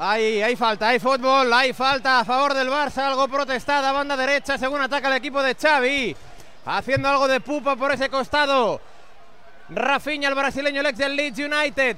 Hay, 0.00 0.42
hay 0.42 0.54
falta, 0.56 0.88
hay 0.88 0.98
fútbol, 1.00 1.52
hay 1.52 1.72
falta 1.72 2.20
a 2.20 2.24
favor 2.24 2.54
del 2.54 2.68
Barça, 2.68 2.98
algo 3.06 3.26
protestada, 3.28 3.90
banda 3.90 4.16
derecha, 4.16 4.56
según 4.56 4.80
ataca 4.80 5.08
el 5.08 5.14
equipo 5.14 5.42
de 5.42 5.56
Xavi, 5.56 6.14
haciendo 6.66 7.08
algo 7.08 7.26
de 7.26 7.40
pupa 7.40 7.74
por 7.74 7.90
ese 7.92 8.08
costado. 8.08 8.80
Rafinha, 9.70 10.28
el 10.28 10.34
brasileño, 10.36 10.80
el 10.80 10.86
ex 10.86 10.98
del 10.98 11.16
Leeds 11.16 11.38
United. 11.38 11.96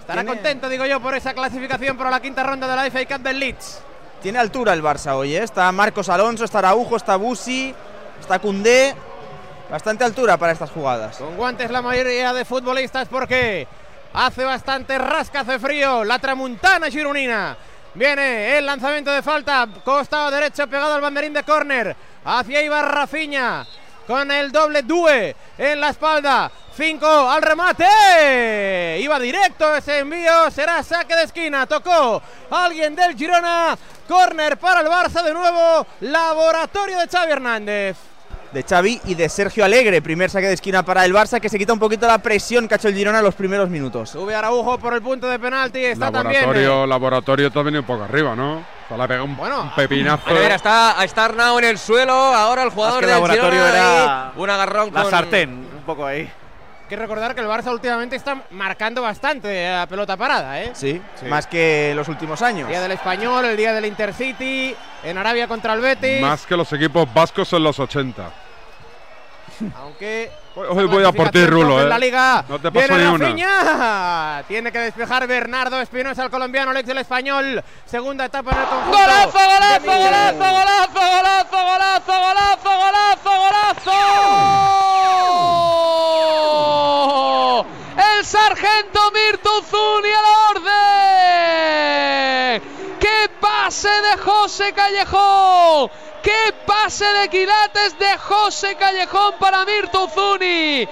Estará 0.00 0.24
contento, 0.24 0.68
digo 0.68 0.84
yo, 0.86 1.00
por 1.00 1.14
esa 1.14 1.32
clasificación 1.32 1.96
para 1.96 2.10
la 2.10 2.20
quinta 2.20 2.42
ronda 2.42 2.66
de 2.66 2.76
la 2.76 2.90
FA 2.90 3.04
Cup 3.06 3.22
del 3.22 3.38
Leeds. 3.38 3.80
Tiene 4.24 4.38
altura 4.38 4.72
el 4.72 4.82
Barça 4.82 5.12
hoy, 5.12 5.36
¿eh? 5.36 5.42
Está 5.42 5.70
Marcos 5.70 6.08
Alonso, 6.08 6.46
está 6.46 6.60
Araujo, 6.60 6.96
está 6.96 7.16
Busi, 7.16 7.74
está 8.18 8.38
Cundé. 8.38 8.94
Bastante 9.70 10.02
altura 10.02 10.38
para 10.38 10.50
estas 10.50 10.70
jugadas. 10.70 11.18
Con 11.18 11.36
guantes 11.36 11.70
la 11.70 11.82
mayoría 11.82 12.32
de 12.32 12.46
futbolistas 12.46 13.06
porque 13.08 13.68
hace 14.14 14.44
bastante 14.44 14.96
rasca, 14.96 15.40
hace 15.40 15.58
frío. 15.58 16.04
La 16.04 16.18
tramuntana 16.18 16.90
gironina. 16.90 17.54
Viene 17.92 18.56
el 18.56 18.64
lanzamiento 18.64 19.10
de 19.10 19.20
falta, 19.20 19.68
costado 19.84 20.30
derecho 20.30 20.66
pegado 20.68 20.94
al 20.94 21.02
banderín 21.02 21.34
de 21.34 21.42
córner. 21.42 21.94
Hacia 22.24 22.62
iba 22.62 22.80
Rafinha 22.80 23.66
con 24.06 24.30
el 24.30 24.52
doble 24.52 24.82
due 24.82 25.34
en 25.58 25.80
la 25.80 25.90
espalda. 25.90 26.50
5 26.76 27.06
al 27.30 27.42
remate. 27.42 28.98
Iba 29.00 29.20
directo 29.20 29.74
ese 29.76 30.00
envío. 30.00 30.50
Será 30.50 30.82
saque 30.82 31.14
de 31.14 31.22
esquina. 31.24 31.66
Tocó 31.66 32.20
alguien 32.50 32.96
del 32.96 33.16
Girona. 33.16 33.78
Córner 34.08 34.56
para 34.58 34.80
el 34.80 34.88
Barça 34.88 35.22
de 35.22 35.32
nuevo. 35.32 35.86
Laboratorio 36.00 36.98
de 36.98 37.06
Xavi 37.08 37.32
Hernández. 37.32 37.96
de 38.52 38.62
Xavi 38.62 39.00
y 39.06 39.14
de 39.14 39.28
Sergio 39.28 39.64
Alegre. 39.64 40.02
Primer 40.02 40.30
saque 40.30 40.46
de 40.48 40.54
esquina 40.54 40.84
para 40.84 41.04
el 41.04 41.12
Barça 41.14 41.40
que 41.40 41.48
se 41.48 41.58
quita 41.58 41.72
un 41.72 41.78
poquito 41.78 42.06
la 42.06 42.18
presión 42.18 42.66
que 42.68 42.74
ha 42.74 42.76
hecho 42.76 42.88
el 42.88 42.94
Girona 42.94 43.18
en 43.18 43.24
los 43.24 43.34
primeros 43.34 43.68
minutos. 43.68 44.10
Sube 44.10 44.34
Araujo 44.34 44.78
por 44.78 44.94
el 44.94 45.02
punto 45.02 45.28
de 45.28 45.38
penalti. 45.38 45.84
Está 45.84 46.10
también. 46.10 46.42
Laboratorio, 46.42 46.86
laboratorio 46.86 47.50
también 47.50 47.78
un 47.78 47.84
poco 47.84 48.04
arriba, 48.04 48.34
¿no? 48.36 48.64
Le 48.90 49.08
pega 49.08 49.22
un, 49.22 49.36
Bueno. 49.36 49.62
un 49.62 49.70
pepinazo. 49.74 50.28
A 50.28 50.32
ver, 50.34 50.52
está, 50.52 50.96
está 51.04 51.24
Arnau 51.24 51.58
en 51.58 51.64
el 51.64 51.78
suelo. 51.78 52.12
Ahora 52.12 52.62
el 52.62 52.70
jugador 52.70 53.00
que 53.00 53.06
del 53.06 53.14
laboratorio 53.14 53.50
Girona 53.50 53.68
era 53.70 54.26
ahí, 54.26 54.32
un 54.36 54.50
agarrón 54.50 54.90
La 54.92 55.02
con 55.02 55.10
sartén, 55.10 55.50
un 55.50 55.82
poco 55.84 56.06
ahí. 56.06 56.20
Hay 56.20 56.88
que 56.88 56.96
recordar 56.96 57.34
que 57.34 57.40
el 57.40 57.46
Barça 57.46 57.72
últimamente 57.72 58.14
está 58.14 58.42
marcando 58.50 59.00
bastante 59.00 59.68
a 59.68 59.86
pelota 59.86 60.18
parada, 60.18 60.60
¿eh? 60.62 60.70
Sí, 60.74 61.00
más 61.28 61.46
que 61.46 61.92
los 61.96 62.08
últimos 62.08 62.42
años. 62.42 62.68
Día 62.68 62.82
del 62.82 62.92
Español, 62.92 63.46
el 63.46 63.56
día 63.56 63.72
del 63.72 63.86
Intercity, 63.86 64.76
en 65.02 65.18
Arabia 65.18 65.48
contra 65.48 65.72
el 65.72 65.80
Betis. 65.80 66.20
Más 66.20 66.44
que 66.44 66.56
los 66.56 66.70
equipos 66.74 67.12
vascos 67.12 67.52
en 67.54 67.62
los 67.64 67.78
80. 67.80 68.30
Aunque. 69.76 70.43
Hoy 70.56 70.84
voy 70.86 71.02
a 71.04 71.10
por 71.10 71.30
ti, 71.30 71.44
Rulo, 71.46 71.80
En 71.80 71.86
¿eh? 71.86 71.88
la 71.88 71.98
liga. 71.98 72.44
No 72.48 72.60
te 72.60 72.70
paso 72.70 72.86
Viene 72.86 73.02
ni 73.02 73.08
una. 73.10 73.26
Rafinha. 73.26 74.44
Tiene 74.46 74.70
que 74.70 74.78
despejar 74.78 75.26
Bernardo 75.26 75.80
Espinosa, 75.80 76.22
el 76.22 76.30
colombiano, 76.30 76.70
el 76.70 76.76
ex 76.76 76.86
del 76.86 76.98
español. 76.98 77.60
Segunda 77.84 78.26
etapa 78.26 78.52
en 78.52 78.58
el 78.58 78.64
conjunto. 78.66 78.96
¡Golazo, 78.98 79.32
golazo, 79.32 79.80
Michel. 79.80 79.98
golazo, 79.98 80.38
golazo, 80.38 81.00
golazo, 81.50 82.20
golazo, 82.20 82.70
golazo, 82.78 83.30
golazo! 86.74 87.66
El 88.18 88.24
sargento 88.24 89.00
Mirtu 89.12 89.50
Zuni 89.68 90.08
al 90.12 90.24
orden. 90.56 90.72
¡Qué 93.00 93.28
pase 93.64 93.88
de 93.88 94.18
José 94.18 94.74
Callejón! 94.74 95.90
¡Qué 96.22 96.54
pase 96.66 97.06
de 97.06 97.28
quilates 97.30 97.98
de 97.98 98.18
José 98.18 98.76
Callejón 98.76 99.36
para 99.38 99.64
Mirtu 99.64 100.06
Zuni! 100.08 100.86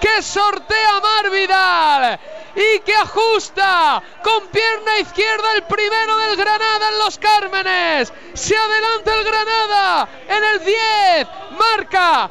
¡Que 0.00 0.22
sortea 0.22 1.00
Mar 1.00 1.30
Vidal! 1.30 2.18
y 2.56 2.80
que 2.80 2.94
ajusta 2.94 4.02
con 4.24 4.48
pierna 4.48 4.98
izquierda 4.98 5.52
el 5.56 5.62
primero 5.64 6.16
del 6.16 6.36
Granada 6.36 6.88
en 6.88 6.98
los 6.98 7.18
Cármenes. 7.18 8.12
Se 8.32 8.56
adelanta 8.56 9.14
el 9.14 9.24
Granada 9.24 10.08
en 10.26 10.44
el 10.44 10.64
10. 10.64 11.28
Marca 11.58 12.30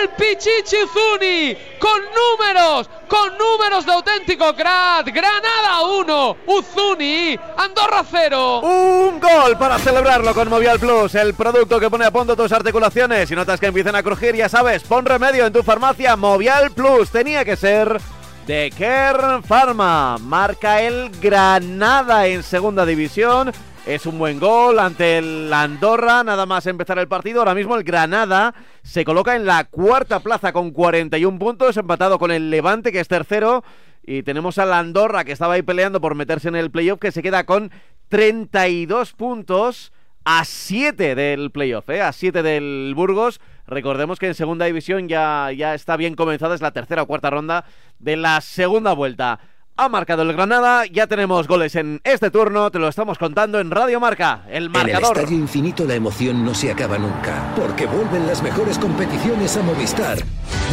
el 0.00 0.08
Pichichi 0.10 0.76
Zuni 0.92 1.56
con 1.78 2.00
números, 2.14 2.88
con 3.08 3.36
números 3.36 3.84
de 3.84 3.92
auténtico 3.92 4.54
crack. 4.54 5.12
Granada 5.12 5.82
1, 5.82 6.36
Uzuni, 6.46 7.38
Andorra 7.56 8.04
0. 8.10 8.60
Un 8.60 9.20
gol 9.20 9.56
para 9.58 9.78
celebrarlo 9.78 10.34
con 10.34 10.48
Movial 10.48 10.78
Plus, 10.78 11.14
el 11.14 11.34
producto 11.34 11.78
que 11.78 11.90
pone 11.90 12.04
a 12.04 12.10
punto 12.10 12.36
tus 12.36 12.52
articulaciones. 12.52 13.28
Si 13.28 13.34
notas 13.34 13.60
que 13.60 13.66
empiezan 13.66 13.96
a 13.96 14.02
crujir, 14.02 14.34
ya 14.34 14.48
sabes, 14.48 14.82
pon 14.84 15.04
remedio 15.04 15.46
en 15.46 15.52
tu 15.52 15.62
farmacia 15.62 16.16
Movial 16.16 16.70
Plus. 16.70 17.10
Tenía 17.10 17.44
que 17.44 17.56
ser 17.56 18.00
de 18.46 18.72
Kern 18.76 19.42
Pharma. 19.42 20.18
Marca 20.18 20.80
el 20.82 21.10
Granada 21.20 22.26
en 22.26 22.42
segunda 22.42 22.84
división. 22.86 23.52
Es 23.86 24.06
un 24.06 24.18
buen 24.18 24.40
gol 24.40 24.78
ante 24.78 25.18
el 25.18 25.52
Andorra, 25.52 26.24
nada 26.24 26.46
más 26.46 26.66
empezar 26.66 26.98
el 26.98 27.06
partido. 27.06 27.40
Ahora 27.40 27.54
mismo 27.54 27.76
el 27.76 27.84
Granada 27.84 28.54
se 28.82 29.04
coloca 29.04 29.36
en 29.36 29.44
la 29.44 29.64
cuarta 29.64 30.20
plaza 30.20 30.54
con 30.54 30.70
41 30.70 31.38
puntos, 31.38 31.76
empatado 31.76 32.18
con 32.18 32.30
el 32.30 32.48
Levante, 32.48 32.92
que 32.92 33.00
es 33.00 33.08
tercero. 33.08 33.62
Y 34.02 34.22
tenemos 34.22 34.56
al 34.56 34.72
Andorra, 34.72 35.24
que 35.24 35.32
estaba 35.32 35.54
ahí 35.54 35.62
peleando 35.62 36.00
por 36.00 36.14
meterse 36.14 36.48
en 36.48 36.56
el 36.56 36.70
playoff, 36.70 36.98
que 36.98 37.12
se 37.12 37.22
queda 37.22 37.44
con 37.44 37.70
32 38.08 39.12
puntos 39.12 39.92
a 40.24 40.46
7 40.46 41.14
del 41.14 41.50
playoff, 41.50 41.90
¿eh? 41.90 42.00
a 42.00 42.12
7 42.12 42.42
del 42.42 42.94
Burgos. 42.96 43.38
Recordemos 43.66 44.18
que 44.18 44.28
en 44.28 44.34
segunda 44.34 44.64
división 44.64 45.08
ya, 45.08 45.52
ya 45.52 45.74
está 45.74 45.98
bien 45.98 46.14
comenzada, 46.14 46.54
es 46.54 46.62
la 46.62 46.72
tercera 46.72 47.02
o 47.02 47.06
cuarta 47.06 47.28
ronda 47.28 47.66
de 47.98 48.16
la 48.16 48.40
segunda 48.40 48.94
vuelta. 48.94 49.40
Ha 49.76 49.88
marcado 49.88 50.22
el 50.22 50.32
Granada, 50.32 50.86
ya 50.86 51.08
tenemos 51.08 51.48
goles 51.48 51.74
en 51.74 52.00
este 52.04 52.30
turno, 52.30 52.70
te 52.70 52.78
lo 52.78 52.86
estamos 52.86 53.18
contando 53.18 53.58
en 53.58 53.72
Radio 53.72 53.98
Marca, 53.98 54.44
el 54.46 54.54
En 54.54 54.62
el 54.62 54.70
marcador. 54.70 55.18
Estadio 55.18 55.36
Infinito 55.36 55.84
la 55.84 55.96
emoción 55.96 56.44
no 56.44 56.54
se 56.54 56.70
acaba 56.70 56.96
nunca, 56.96 57.52
porque 57.56 57.86
vuelven 57.86 58.28
las 58.28 58.40
mejores 58.40 58.78
competiciones 58.78 59.56
a 59.56 59.62
Movistar. 59.62 60.18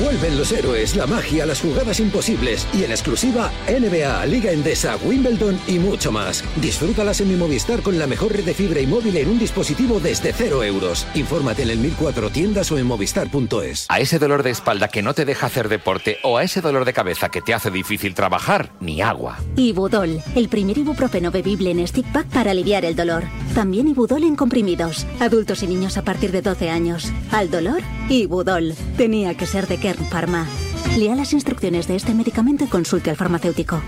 Vuelven 0.04 0.38
los 0.38 0.52
héroes, 0.52 0.96
la 0.96 1.08
magia, 1.08 1.48
las 1.48 1.62
jugadas 1.62 2.00
imposibles 2.00 2.68
y 2.76 2.84
en 2.84 2.92
exclusiva 2.92 3.50
NBA, 3.68 4.24
Liga 4.28 4.52
Endesa, 4.52 4.96
Wimbledon 5.04 5.60
y 5.68 5.80
mucho 5.80 6.12
más. 6.12 6.44
Disfrútalas 6.58 7.22
en 7.22 7.30
mi 7.30 7.36
Movistar 7.36 7.82
con 7.82 7.98
la 7.98 8.06
mejor 8.06 8.34
red 8.34 8.44
de 8.44 8.54
fibra 8.54 8.82
y 8.82 8.86
móvil 8.88 9.18
en 9.18 9.30
un 9.30 9.40
dispositivo 9.40 10.00
desde 10.00 10.32
cero 10.32 10.64
euros. 10.64 11.08
Infórmate 11.16 11.64
en 11.64 11.72
el 11.72 11.80
1004 11.80 12.30
tiendas 12.30 12.72
o 12.72 12.78
en 12.78 12.86
movistar.es. 12.86 13.88
A 13.90 14.00
ese 14.00 14.20
dolor 14.20 14.44
de 14.44 14.52
espalda 14.52 14.90
que 14.90 15.02
no 15.02 15.16
te 15.16 15.26
deja 15.26 15.48
hacer 15.48 15.70
deporte 15.70 16.20
o 16.22 16.38
a 16.38 16.44
ese 16.44 16.62
dolor 16.62 16.86
de 16.86 16.94
cabeza 16.94 17.30
que 17.30 17.42
te 17.42 17.56
hace 17.56 17.72
difícil 17.72 18.14
trabajar, 18.14 18.70
ni 18.80 18.90
agua. 18.99 19.38
Ibudol, 19.56 20.21
el 20.36 20.49
primer 20.49 20.77
ibuprofeno 20.77 21.32
bebible 21.32 21.71
en 21.71 21.88
stick 21.88 22.12
pack 22.12 22.27
para 22.27 22.51
aliviar 22.51 22.84
el 22.84 22.95
dolor. 22.95 23.23
También 23.54 23.88
Ibudol 23.88 24.23
en 24.23 24.36
comprimidos. 24.36 25.06
Adultos 25.19 25.63
y 25.63 25.67
niños 25.67 25.97
a 25.97 26.04
partir 26.04 26.32
de 26.32 26.41
12 26.41 26.69
años. 26.69 27.13
Al 27.32 27.49
dolor, 27.51 27.82
Ibudol. 28.10 28.73
Tenía 28.97 29.36
que 29.36 29.45
ser 29.45 29.67
de 29.67 29.77
Kern 29.77 30.06
Pharma. 30.06 30.47
Lea 30.97 31.15
las 31.15 31.34
instrucciones 31.34 31.88
de 31.88 31.95
este 31.95 32.13
medicamento 32.13 32.65
y 32.65 32.67
consulte 32.67 33.12
al 33.12 33.15
farmacéutico. 33.15 33.82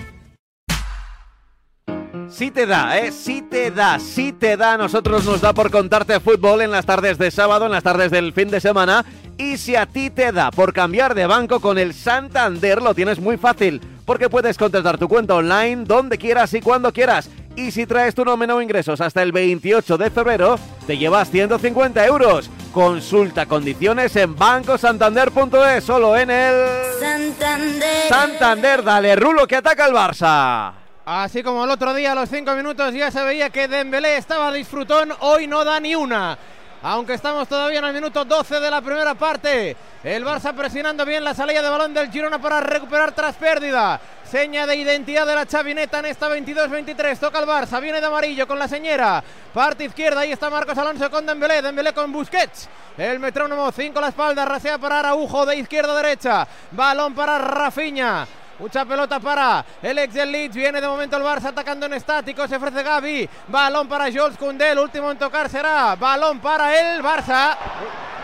Sí 2.33 2.49
te 2.49 2.65
da, 2.65 2.97
¿eh? 2.97 3.11
Sí 3.11 3.43
te 3.43 3.69
da, 3.69 3.99
sí 3.99 4.33
te 4.33 4.57
da. 4.57 4.73
A 4.73 4.77
nosotros 4.77 5.23
nos 5.23 5.39
da 5.39 5.53
por 5.53 5.69
contarte 5.69 6.19
fútbol 6.19 6.61
en 6.61 6.71
las 6.71 6.83
tardes 6.83 7.19
de 7.19 7.29
sábado, 7.29 7.67
en 7.67 7.71
las 7.71 7.83
tardes 7.83 8.09
del 8.09 8.33
fin 8.33 8.49
de 8.49 8.59
semana. 8.59 9.05
Y 9.37 9.57
si 9.57 9.75
a 9.75 9.85
ti 9.85 10.09
te 10.09 10.31
da 10.31 10.49
por 10.49 10.73
cambiar 10.73 11.13
de 11.13 11.27
banco 11.27 11.59
con 11.59 11.77
el 11.77 11.93
Santander, 11.93 12.81
lo 12.81 12.95
tienes 12.95 13.19
muy 13.19 13.37
fácil. 13.37 13.81
Porque 14.03 14.29
puedes 14.29 14.57
contratar 14.57 14.97
tu 14.97 15.07
cuenta 15.07 15.35
online 15.35 15.83
donde 15.85 16.17
quieras 16.17 16.55
y 16.55 16.61
cuando 16.61 16.91
quieras. 16.91 17.29
Y 17.55 17.69
si 17.69 17.85
traes 17.85 18.15
tu 18.15 18.25
nómina 18.25 18.55
o 18.55 18.61
ingresos 18.63 18.99
hasta 18.99 19.21
el 19.21 19.31
28 19.31 19.99
de 19.99 20.09
febrero, 20.09 20.57
te 20.87 20.97
llevas 20.97 21.29
150 21.29 22.03
euros. 22.07 22.49
Consulta 22.73 23.45
condiciones 23.45 24.15
en 24.15 24.35
bancosantander.es, 24.35 25.83
solo 25.83 26.17
en 26.17 26.31
el 26.31 26.65
Santander. 26.99 28.09
Santander. 28.09 28.83
Dale, 28.83 29.15
Rulo, 29.15 29.45
que 29.45 29.57
ataca 29.57 29.85
el 29.85 29.93
Barça. 29.93 30.82
Así 31.05 31.43
como 31.43 31.65
el 31.65 31.69
otro 31.69 31.93
día 31.93 32.13
a 32.13 32.15
los 32.15 32.29
cinco 32.29 32.53
minutos 32.53 32.93
ya 32.93 33.11
se 33.11 33.21
veía 33.23 33.49
que 33.49 33.67
Dembélé 33.67 34.15
estaba 34.15 34.53
disfrutón, 34.53 35.13
hoy 35.19 35.47
no 35.47 35.65
da 35.65 35.77
ni 35.77 35.95
una. 35.95 36.37
Aunque 36.81 37.13
estamos 37.13 37.47
todavía 37.47 37.79
en 37.79 37.85
el 37.85 37.93
minuto 37.93 38.23
12 38.23 38.61
de 38.61 38.71
la 38.71 38.81
primera 38.81 39.13
parte. 39.13 39.75
El 40.01 40.25
Barça 40.25 40.53
presionando 40.53 41.05
bien 41.05 41.23
la 41.23 41.33
salida 41.33 41.61
de 41.61 41.69
balón 41.69 41.93
del 41.93 42.09
Girona 42.09 42.39
para 42.39 42.61
recuperar 42.61 43.11
tras 43.11 43.35
pérdida. 43.35 43.99
Seña 44.23 44.65
de 44.65 44.77
identidad 44.77 45.27
de 45.27 45.35
la 45.35 45.45
chavineta 45.45 45.99
en 45.99 46.05
esta 46.05 46.29
22-23. 46.29 47.19
Toca 47.19 47.39
el 47.39 47.47
Barça, 47.47 47.81
viene 47.81 47.99
de 47.99 48.07
amarillo 48.07 48.47
con 48.47 48.57
la 48.57 48.69
señera. 48.69 49.21
Parte 49.53 49.83
izquierda, 49.83 50.21
ahí 50.21 50.31
está 50.31 50.49
Marcos 50.49 50.77
Alonso 50.77 51.11
con 51.11 51.25
Dembélé. 51.25 51.61
Dembélé 51.61 51.93
con 51.93 52.13
Busquets. 52.13 52.69
El 52.97 53.19
metrónomo 53.19 53.71
5 53.71 53.99
la 53.99 54.07
espalda, 54.07 54.45
rasea 54.45 54.77
para 54.77 54.99
Araujo 54.99 55.45
de 55.45 55.57
izquierda 55.57 55.91
a 55.91 56.01
derecha. 56.01 56.47
Balón 56.71 57.13
para 57.13 57.39
Rafinha. 57.39 58.25
Mucha 58.59 58.85
pelota 58.85 59.19
para 59.19 59.65
el 59.81 59.97
ex 59.97 60.13
del 60.13 60.31
Leeds. 60.31 60.55
Viene 60.55 60.79
de 60.79 60.87
momento 60.87 61.17
el 61.17 61.23
Barça 61.23 61.47
atacando 61.47 61.85
en 61.85 61.93
estático. 61.93 62.47
Se 62.47 62.55
ofrece 62.55 62.83
Gaby. 62.83 63.29
Balón 63.47 63.87
para 63.87 64.05
Jules 64.05 64.37
Koundé. 64.37 64.71
El 64.71 64.79
último 64.79 65.11
en 65.11 65.17
tocar 65.17 65.49
será. 65.49 65.95
Balón 65.95 66.39
para 66.39 66.77
el 66.77 67.03
Barça. 67.03 67.57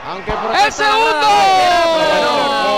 Aunque 0.08 0.32
¡El 0.32 0.72
segundo! 0.72 1.20
grada. 1.20 2.70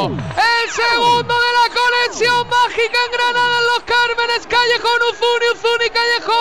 ¡El 0.00 0.70
segundo 0.70 1.34
de 1.34 1.52
la 1.52 1.68
conexión 1.74 2.48
mágica 2.48 2.98
en 3.06 3.12
Granada 3.12 3.58
en 3.58 3.66
los 3.66 3.80
Cármenes! 3.84 4.46
Callejón, 4.46 5.02
Uzuni, 5.10 5.46
Uzuni, 5.54 5.90
Callejón. 5.90 6.40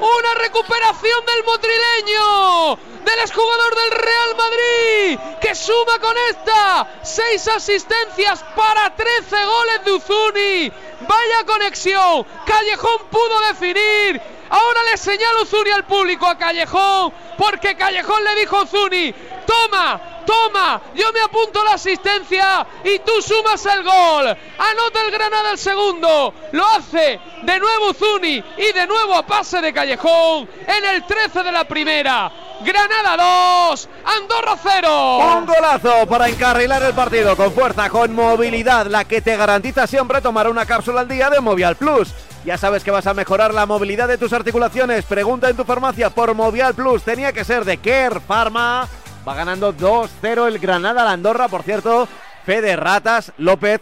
Una 0.00 0.34
recuperación 0.40 1.26
del 1.26 1.44
motrileño, 1.44 2.78
del 3.08 3.20
exjugador 3.20 3.74
del 3.74 3.90
Real 3.90 4.36
Madrid, 4.36 5.18
que 5.40 5.54
suma 5.54 5.98
con 5.98 6.14
esta 6.30 6.86
seis 7.02 7.48
asistencias 7.48 8.44
para 8.54 8.94
13 8.94 9.44
goles 9.46 9.84
de 9.84 9.92
Uzuni. 9.92 10.72
Vaya 11.00 11.44
conexión, 11.46 12.26
Callejón 12.44 13.08
pudo 13.10 13.40
definir. 13.48 14.20
Ahora 14.50 14.82
le 14.90 14.96
señala 14.98 15.42
Uzuni 15.42 15.70
al 15.70 15.84
público 15.84 16.26
a 16.26 16.36
Callejón, 16.36 17.12
porque 17.38 17.76
Callejón 17.76 18.24
le 18.24 18.34
dijo 18.40 18.56
a 18.58 18.62
Uzuni, 18.64 19.14
toma, 19.46 20.00
toma, 20.26 20.82
yo 20.94 21.10
me 21.12 21.20
apunto 21.20 21.64
la 21.64 21.74
asistencia 21.74 22.66
y 22.84 22.98
tú 22.98 23.22
sumas 23.22 23.64
el 23.66 23.82
gol. 23.84 24.26
Anota 24.58 25.02
el 25.06 25.10
Granada 25.10 25.52
el 25.52 25.58
segundo, 25.58 26.34
lo 26.52 26.66
hace 26.66 27.20
de 27.42 27.58
nuevo 27.58 27.90
Uzuni 27.90 28.42
y 28.58 28.72
de 28.72 28.86
nuevo 28.86 29.14
a 29.14 29.26
pase 29.26 29.62
de 29.62 29.72
Callejón 29.72 30.48
en 30.66 30.84
el 30.84 31.04
13 31.06 31.42
de 31.42 31.52
la 31.52 31.64
primera. 31.64 32.30
Granada 32.60 32.97
2, 33.02 33.88
Andorra 34.04 34.56
0. 34.62 35.18
Un 35.38 35.46
golazo 35.46 36.06
para 36.06 36.28
encarrilar 36.28 36.82
el 36.82 36.92
partido 36.92 37.36
con 37.36 37.52
fuerza, 37.52 37.88
con 37.88 38.14
movilidad, 38.14 38.86
la 38.86 39.04
que 39.04 39.20
te 39.20 39.36
garantiza 39.36 39.86
siempre 39.86 40.20
tomar 40.20 40.48
una 40.48 40.66
cápsula 40.66 41.00
al 41.00 41.08
día 41.08 41.30
de 41.30 41.40
Movial 41.40 41.76
Plus. 41.76 42.12
Ya 42.44 42.58
sabes 42.58 42.82
que 42.84 42.90
vas 42.90 43.06
a 43.06 43.14
mejorar 43.14 43.54
la 43.54 43.66
movilidad 43.66 44.08
de 44.08 44.18
tus 44.18 44.32
articulaciones. 44.32 45.04
Pregunta 45.04 45.48
en 45.48 45.56
tu 45.56 45.64
farmacia 45.64 46.10
por 46.10 46.34
Movial 46.34 46.74
Plus. 46.74 47.02
Tenía 47.02 47.32
que 47.32 47.44
ser 47.44 47.64
de 47.64 47.78
Care 47.78 48.20
Pharma. 48.20 48.88
Va 49.26 49.34
ganando 49.34 49.74
2-0 49.74 50.46
el 50.46 50.58
Granada 50.58 51.04
la 51.04 51.12
Andorra. 51.12 51.48
Por 51.48 51.62
cierto, 51.62 52.08
Fede 52.44 52.76
Ratas 52.76 53.32
López 53.38 53.80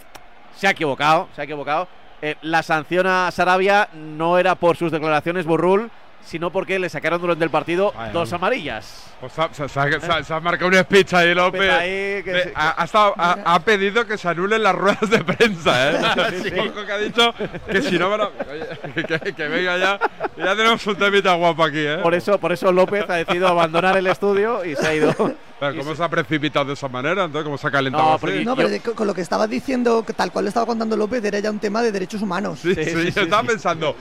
se 0.57 0.67
ha 0.67 0.71
equivocado. 0.71 1.29
Se 1.35 1.41
ha 1.41 1.45
equivocado. 1.45 1.89
Eh, 2.23 2.37
la 2.43 2.63
sanción 2.63 3.07
a 3.07 3.31
Sarabia 3.31 3.89
no 3.93 4.39
era 4.39 4.55
por 4.55 4.77
sus 4.77 4.91
declaraciones 4.91 5.45
burrul, 5.45 5.91
sino 6.27 6.51
porque 6.51 6.79
le 6.79 6.89
sacaron 6.89 7.21
durante 7.21 7.45
el 7.45 7.51
partido 7.51 7.93
Vaya, 7.97 8.13
dos 8.13 8.33
amarillas. 8.33 9.05
Pues 9.21 9.33
se, 9.33 9.69
se 9.69 9.81
ha- 9.81 10.01
se 10.01 10.25
se 10.25 10.35
ha 10.35 10.41
marcado 10.41 10.69
un 10.69 10.75
speech 10.77 11.15
ahí, 11.15 11.35
López. 11.35 11.71
Ahí 11.73 12.23
que 12.23 12.53
ha, 12.55 12.83
ha 12.83 12.85
estado- 12.85 13.15
ha- 13.17 13.39
ha 13.45 13.61
pedido 13.61 14.05
que 14.07 14.19
se 14.19 14.29
anulen 14.29 14.63
las 14.63 14.75
ruedas 14.75 15.09
de 15.09 15.25
prensa, 15.25 15.91
¿eh? 15.93 15.97
Sí, 16.43 16.51
sí. 16.51 16.59
Ojo 16.59 16.85
que 16.85 16.93
ha 16.93 16.99
dicho 16.99 17.35
que 17.71 17.81
si 17.83 17.99
no 17.99 18.11
van 18.11 18.21
a- 18.23 18.27
Oye, 18.27 19.05
que, 19.23 19.33
que 19.35 19.49
venga 19.49 19.79
ya. 19.79 19.99
Ya 20.37 20.55
tenemos 20.57 20.87
un 20.87 20.97
temita 20.97 21.35
guapo 21.35 21.65
aquí, 21.65 21.79
¿eh? 21.79 21.99
Por 22.03 22.15
eso, 22.15 22.39
por 22.39 22.53
eso 22.53 22.71
López 22.73 23.09
ha 23.09 23.15
decidido 23.15 23.49
abandonar 23.49 23.97
el 23.97 24.07
estudio 24.09 24.65
y 24.65 24.75
se 24.77 24.87
ha 24.87 24.95
ido. 24.95 25.15
Pero 25.59 25.77
¿cómo 25.79 25.95
se 25.95 26.03
ha 26.05 26.09
precipitado 26.11 26.67
de 26.67 26.73
esa 26.75 26.89
manera? 26.89 27.25
Entonces, 27.25 27.45
¿cómo 27.45 27.57
se 27.57 27.67
ha 27.67 27.71
calentado 27.71 28.05
No, 28.05 28.15
así? 28.17 28.45
No, 28.45 28.55
pero 28.57 28.69
de- 28.69 28.81
con 28.81 29.07
lo 29.07 29.15
que 29.15 29.23
estaba 29.23 29.47
diciendo, 29.47 30.05
que 30.05 30.13
tal 30.13 30.31
cual 30.31 30.45
lo 30.45 30.49
estaba 30.51 30.67
contando 30.67 30.97
López, 30.99 31.25
era 31.25 31.39
ya 31.39 31.51
un 31.51 31.59
tema 31.61 31.81
de 31.83 31.93
derechos 31.93 32.21
humanos. 32.21 32.59
Sí, 32.61 32.75
sí, 32.75 33.11
yo 33.15 33.23
estaba 33.23 33.43
pensando. 33.45 33.97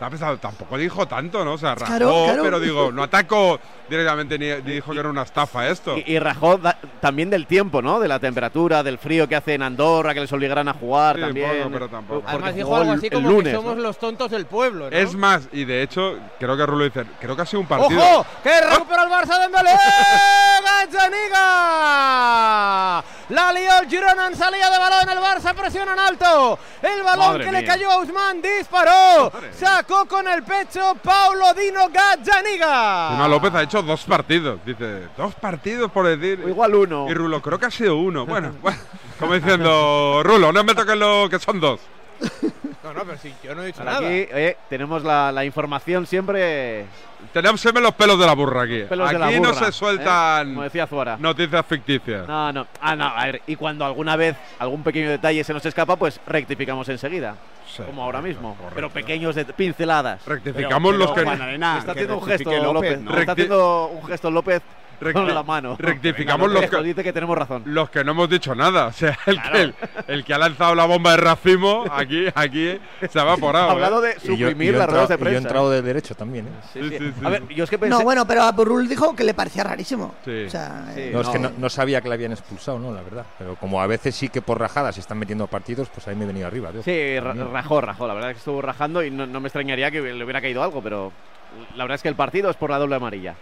Tampoco 0.00 0.78
dijo 0.78 1.06
tanto, 1.06 1.44
¿no? 1.44 1.52
O 1.54 1.58
sea, 1.58 1.74
rajó, 1.74 1.86
Claro, 1.86 2.24
claro. 2.24 2.42
pero 2.42 2.58
digo, 2.60 2.90
no 2.90 3.02
atacó 3.02 3.60
directamente 3.88 4.38
ni, 4.38 4.46
ni 4.62 4.72
dijo 4.76 4.92
que 4.92 4.98
era 5.00 5.10
una 5.10 5.22
estafa 5.22 5.68
esto. 5.68 5.96
Y, 5.98 6.04
y 6.14 6.18
rajó 6.18 6.56
da- 6.56 6.78
también 7.00 7.28
del 7.28 7.46
tiempo, 7.46 7.82
¿no? 7.82 8.00
De 8.00 8.08
la 8.08 8.18
temperatura, 8.18 8.82
del 8.82 8.98
frío 8.98 9.28
que 9.28 9.36
hace 9.36 9.54
en 9.54 9.62
Andorra, 9.62 10.14
que 10.14 10.20
les 10.20 10.32
obligarán 10.32 10.68
a 10.68 10.72
jugar 10.74 11.16
Sí, 11.16 11.22
también. 11.22 11.58
poco, 11.58 11.70
pero 11.70 11.88
tampoco. 11.88 12.20
Porque 12.20 12.30
Además 12.36 12.54
dijo 12.54 12.76
algo 12.76 12.92
así 12.92 13.10
como 13.10 13.28
lunes, 13.28 13.52
que 13.52 13.56
somos 13.58 13.76
¿no? 13.76 13.82
los 13.82 13.98
tontos 13.98 14.30
del 14.30 14.46
pueblo, 14.46 14.88
¿no? 14.90 14.96
Es 14.96 15.14
más, 15.14 15.48
y 15.52 15.64
de 15.64 15.82
hecho, 15.82 16.18
creo 16.38 16.56
que 16.56 16.64
Rulo 16.66 16.84
dice, 16.84 17.04
creo 17.20 17.36
que 17.36 17.42
ha 17.42 17.46
sido 17.46 17.60
un 17.60 17.66
partido. 17.66 18.00
¡Ojo! 18.00 18.26
¡Que 18.42 18.60
recupera 18.60 19.02
el 19.02 19.10
Barça 19.10 19.38
Dembélé! 19.40 19.70
¡Gazzaniga! 22.10 23.04
La 23.30 23.52
lió 23.52 23.70
el 23.80 23.88
Girona 23.88 24.26
en 24.26 24.36
salida 24.36 24.70
de 24.70 24.78
balón, 24.78 25.08
el 25.08 25.18
Barça 25.18 25.54
presiona 25.54 25.92
en 25.92 25.98
alto. 26.00 26.58
El 26.82 27.02
balón 27.02 27.28
Madre 27.28 27.44
que 27.44 27.52
le 27.52 27.64
cayó 27.64 27.90
a 27.92 27.98
Usman 28.00 28.42
disparó. 28.42 29.30
Sacó 29.52 29.89
con 29.90 30.28
el 30.28 30.44
pecho 30.44 30.94
Paulo 31.02 31.52
Dino 31.52 31.88
Gazzaniga. 31.88 33.08
Encima 33.10 33.28
López 33.28 33.52
ha 33.54 33.62
hecho 33.62 33.82
dos 33.82 34.04
partidos. 34.04 34.60
Dice, 34.64 35.08
dos 35.16 35.34
partidos 35.34 35.90
por 35.90 36.06
decir. 36.06 36.44
igual 36.46 36.76
uno. 36.76 37.06
Y 37.10 37.14
Rulo, 37.14 37.42
creo 37.42 37.58
que 37.58 37.66
ha 37.66 37.70
sido 37.72 37.96
uno. 37.96 38.24
Bueno, 38.24 38.52
bueno, 38.62 38.78
como 39.18 39.34
diciendo, 39.34 40.22
Rulo, 40.22 40.52
no 40.52 40.62
me 40.62 40.74
toques 40.76 40.96
lo 40.96 41.28
que 41.28 41.40
son 41.40 41.58
dos. 41.58 41.80
No, 42.82 42.94
no, 42.94 43.04
pero 43.04 43.18
sí, 43.18 43.32
yo 43.44 43.54
no 43.54 43.62
he 43.62 43.66
dicho 43.66 43.80
Ahora 43.80 43.92
nada. 43.92 44.06
Aquí 44.08 44.28
oye, 44.32 44.56
tenemos 44.70 45.04
la, 45.04 45.30
la 45.32 45.44
información 45.44 46.06
siempre. 46.06 46.86
Tenemos 47.32 47.60
siempre 47.60 47.82
los 47.82 47.92
pelos 47.94 48.18
de 48.18 48.24
la 48.24 48.32
burra 48.34 48.62
aquí. 48.62 48.84
Pelos 48.88 49.06
aquí 49.06 49.14
de 49.16 49.18
la 49.18 49.30
no 49.32 49.38
burra, 49.50 49.54
se 49.54 49.68
¿eh? 49.68 49.72
sueltan 49.72 50.48
Como 50.48 50.62
decía 50.62 50.86
Zuara. 50.86 51.16
noticias 51.18 51.66
ficticias. 51.66 52.26
No, 52.26 52.50
no. 52.52 52.66
Ah, 52.80 52.96
no. 52.96 53.04
A 53.04 53.26
ver, 53.26 53.42
y 53.46 53.56
cuando 53.56 53.84
alguna 53.84 54.16
vez 54.16 54.34
algún 54.58 54.82
pequeño 54.82 55.10
detalle 55.10 55.44
se 55.44 55.52
nos 55.52 55.64
escapa, 55.66 55.96
pues 55.96 56.18
rectificamos 56.26 56.88
enseguida. 56.88 57.36
Sí, 57.76 57.82
como 57.82 58.02
ahora 58.02 58.22
mismo. 58.22 58.56
Pero 58.74 58.88
pequeños 58.88 59.34
de 59.34 59.44
pinceladas. 59.44 60.24
Rectificamos 60.26 60.94
los 60.96 61.12
que- 61.12 61.22
Juan 61.22 61.42
Arena, 61.42 61.76
está 61.78 61.92
que 61.92 62.00
haciendo 62.00 62.16
un 62.18 62.24
gesto 62.26 62.50
López. 62.50 62.72
López, 62.72 63.00
¿no? 63.02 63.16
Está 63.18 63.32
haciendo 63.32 63.86
un 63.88 64.04
gesto 64.08 64.30
López 64.30 64.62
con 65.12 65.34
la 65.34 65.42
mano. 65.42 65.76
rectificamos 65.78 66.48
Venga, 66.48 66.60
los 66.60 66.70
que- 66.70 66.82
dice 66.86 67.02
que 67.02 67.12
tenemos 67.12 67.36
razón. 67.36 67.62
Los 67.66 67.90
que 67.90 68.04
no 68.04 68.12
hemos 68.12 68.28
dicho 68.30 68.54
nada. 68.54 68.86
O 68.86 68.92
sea, 68.92 69.18
el, 69.26 69.40
que, 69.42 69.60
el, 69.62 69.74
el 70.06 70.24
que 70.24 70.34
ha 70.34 70.38
lanzado 70.38 70.74
la 70.74 70.84
bomba 70.84 71.12
de 71.12 71.16
racimo, 71.18 71.84
aquí, 71.90 72.26
aquí 72.34 72.78
se 73.10 73.18
ha 73.18 73.22
evaporado. 73.22 73.68
Ha 73.70 73.72
hablado 73.72 74.04
¿eh? 74.04 74.14
de 74.14 74.20
suprimir 74.20 74.74
las 74.74 74.88
ruedas 74.88 75.08
de 75.08 75.14
Y 75.14 75.18
yo 75.18 75.22
he 75.22 75.24
prensa. 75.30 75.48
entrado 75.48 75.70
de 75.70 75.82
derecho 75.82 76.14
también, 76.14 76.46
¿eh? 76.46 76.50
Sí, 76.72 76.80
sí. 76.98 77.12
A 77.24 77.28
ver, 77.30 77.48
yo 77.48 77.64
es 77.64 77.70
que 77.70 77.78
pensé. 77.78 77.96
No, 77.96 78.02
bueno, 78.02 78.26
pero 78.26 78.42
a 78.42 78.52
Burrul 78.52 78.88
dijo 78.88 79.14
que 79.16 79.24
le 79.24 79.34
parecía 79.34 79.64
rarísimo. 79.64 80.14
Sí. 80.24 80.44
O 80.46 80.50
sea, 80.50 80.92
eh, 80.96 81.10
No, 81.12 81.20
es 81.22 81.28
que 81.28 81.38
no, 81.38 81.50
no 81.56 81.68
sabía 81.70 82.00
que 82.00 82.08
le 82.08 82.14
habían 82.14 82.32
expulsado, 82.32 82.78
¿no? 82.78 82.92
La 82.92 83.02
verdad. 83.02 83.24
Pero 83.38 83.56
como 83.56 83.80
a 83.80 83.86
veces 83.86 84.14
sí 84.14 84.28
que 84.28 84.42
por 84.42 84.58
rajadas 84.60 84.94
se 84.94 85.00
están 85.00 85.18
metiendo 85.18 85.46
partidos, 85.46 85.88
pues 85.88 86.06
ahí 86.08 86.16
me 86.16 86.24
he 86.24 86.26
venido 86.26 86.46
arriba. 86.46 86.70
tío. 86.72 86.82
Sí, 86.82 87.18
rajó, 87.20 87.80
rajó. 87.80 88.06
La 88.06 88.14
verdad 88.14 88.30
es 88.30 88.34
que 88.36 88.38
estuvo 88.40 88.60
rajando 88.62 89.02
y 89.02 89.10
no, 89.10 89.26
no 89.26 89.40
me 89.40 89.48
extrañaría 89.48 89.90
que 89.90 90.00
le 90.00 90.22
hubiera 90.24 90.40
caído 90.40 90.62
algo, 90.62 90.82
pero 90.82 91.12
la 91.76 91.84
verdad 91.84 91.96
es 91.96 92.02
que 92.02 92.08
el 92.08 92.14
partido 92.16 92.50
es 92.50 92.56
por 92.56 92.70
la 92.70 92.78
doble 92.78 92.96
amarilla. 92.96 93.34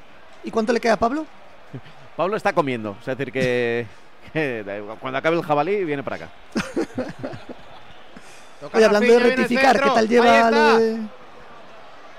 ¿Y 0.45 0.51
cuánto 0.51 0.73
le 0.73 0.81
queda 0.81 0.95
a 0.95 0.99
Pablo? 0.99 1.27
Pablo 2.17 2.37
está 2.37 2.53
comiendo, 2.53 2.97
es 3.01 3.07
decir, 3.07 3.31
que, 3.33 3.87
cuando 5.01 5.19
acabe 5.19 5.37
el 5.37 5.43
jabalí 5.43 5.85
viene 5.85 6.03
para 6.03 6.17
acá. 6.17 6.29
Oye, 8.75 8.85
hablando 8.85 9.07
de 9.13 9.17
el 9.17 9.23
rectificar, 9.23 9.81
¿qué 9.81 9.91
tal 9.91 10.09
lleva 10.09 10.51
de.? 10.51 10.99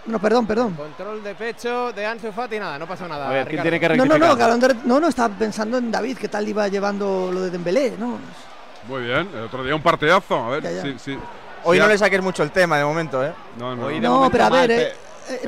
No, 0.05 0.19
perdón, 0.19 0.47
perdón. 0.47 0.73
Control 0.75 1.21
de 1.21 1.35
pecho 1.35 1.91
de 1.91 2.05
Ansu 2.05 2.31
Fati, 2.31 2.57
nada, 2.57 2.79
no 2.79 2.87
pasa 2.87 3.07
nada. 3.07 3.27
A 3.29 3.31
ver, 3.31 3.47
¿quién 3.47 3.61
tiene 3.61 3.79
que 3.79 3.89
No, 3.89 3.95
no, 3.97 4.03
rectificar? 4.05 4.29
no, 4.29 4.37
que 4.37 4.43
hablando 4.43 4.67
de- 4.69 4.75
no, 4.85 4.99
no, 4.99 5.07
estaba 5.09 5.35
pensando 5.35 5.77
en 5.77 5.91
David, 5.91 6.17
¿qué 6.17 6.29
tal 6.29 6.47
iba 6.47 6.67
llevando 6.67 7.29
lo 7.31 7.41
de 7.41 7.49
Dembélé? 7.51 7.95
¿no? 7.99 8.17
Muy 8.87 9.03
bien. 9.03 9.29
El 9.33 9.41
otro 9.43 9.63
día 9.63 9.75
un 9.75 9.83
partidazo. 9.83 10.35
A 10.37 10.49
ver, 10.51 10.63
Ya, 10.63 10.71
ya. 10.71 10.81
sí, 10.83 10.95
sí. 10.97 11.19
Hoy 11.65 11.75
Sí, 11.77 11.79
no 11.81 11.85
ha- 11.85 11.89
le 11.89 11.97
saques 11.97 12.21
mucho 12.23 12.41
el 12.41 12.51
tema 12.51 12.77
de 12.77 12.85
momento, 12.85 13.23
¿eh? 13.23 13.33
No, 13.59 13.75
no. 13.75 13.85
Hoy 13.87 13.95
de 13.95 13.99
No, 14.07 14.13
momento 14.15 14.31
pero 14.31 14.45
a 14.45 14.49
mal, 14.49 14.67
ver, 14.67 14.79
eh, 14.79 14.87
eh, 14.87 14.93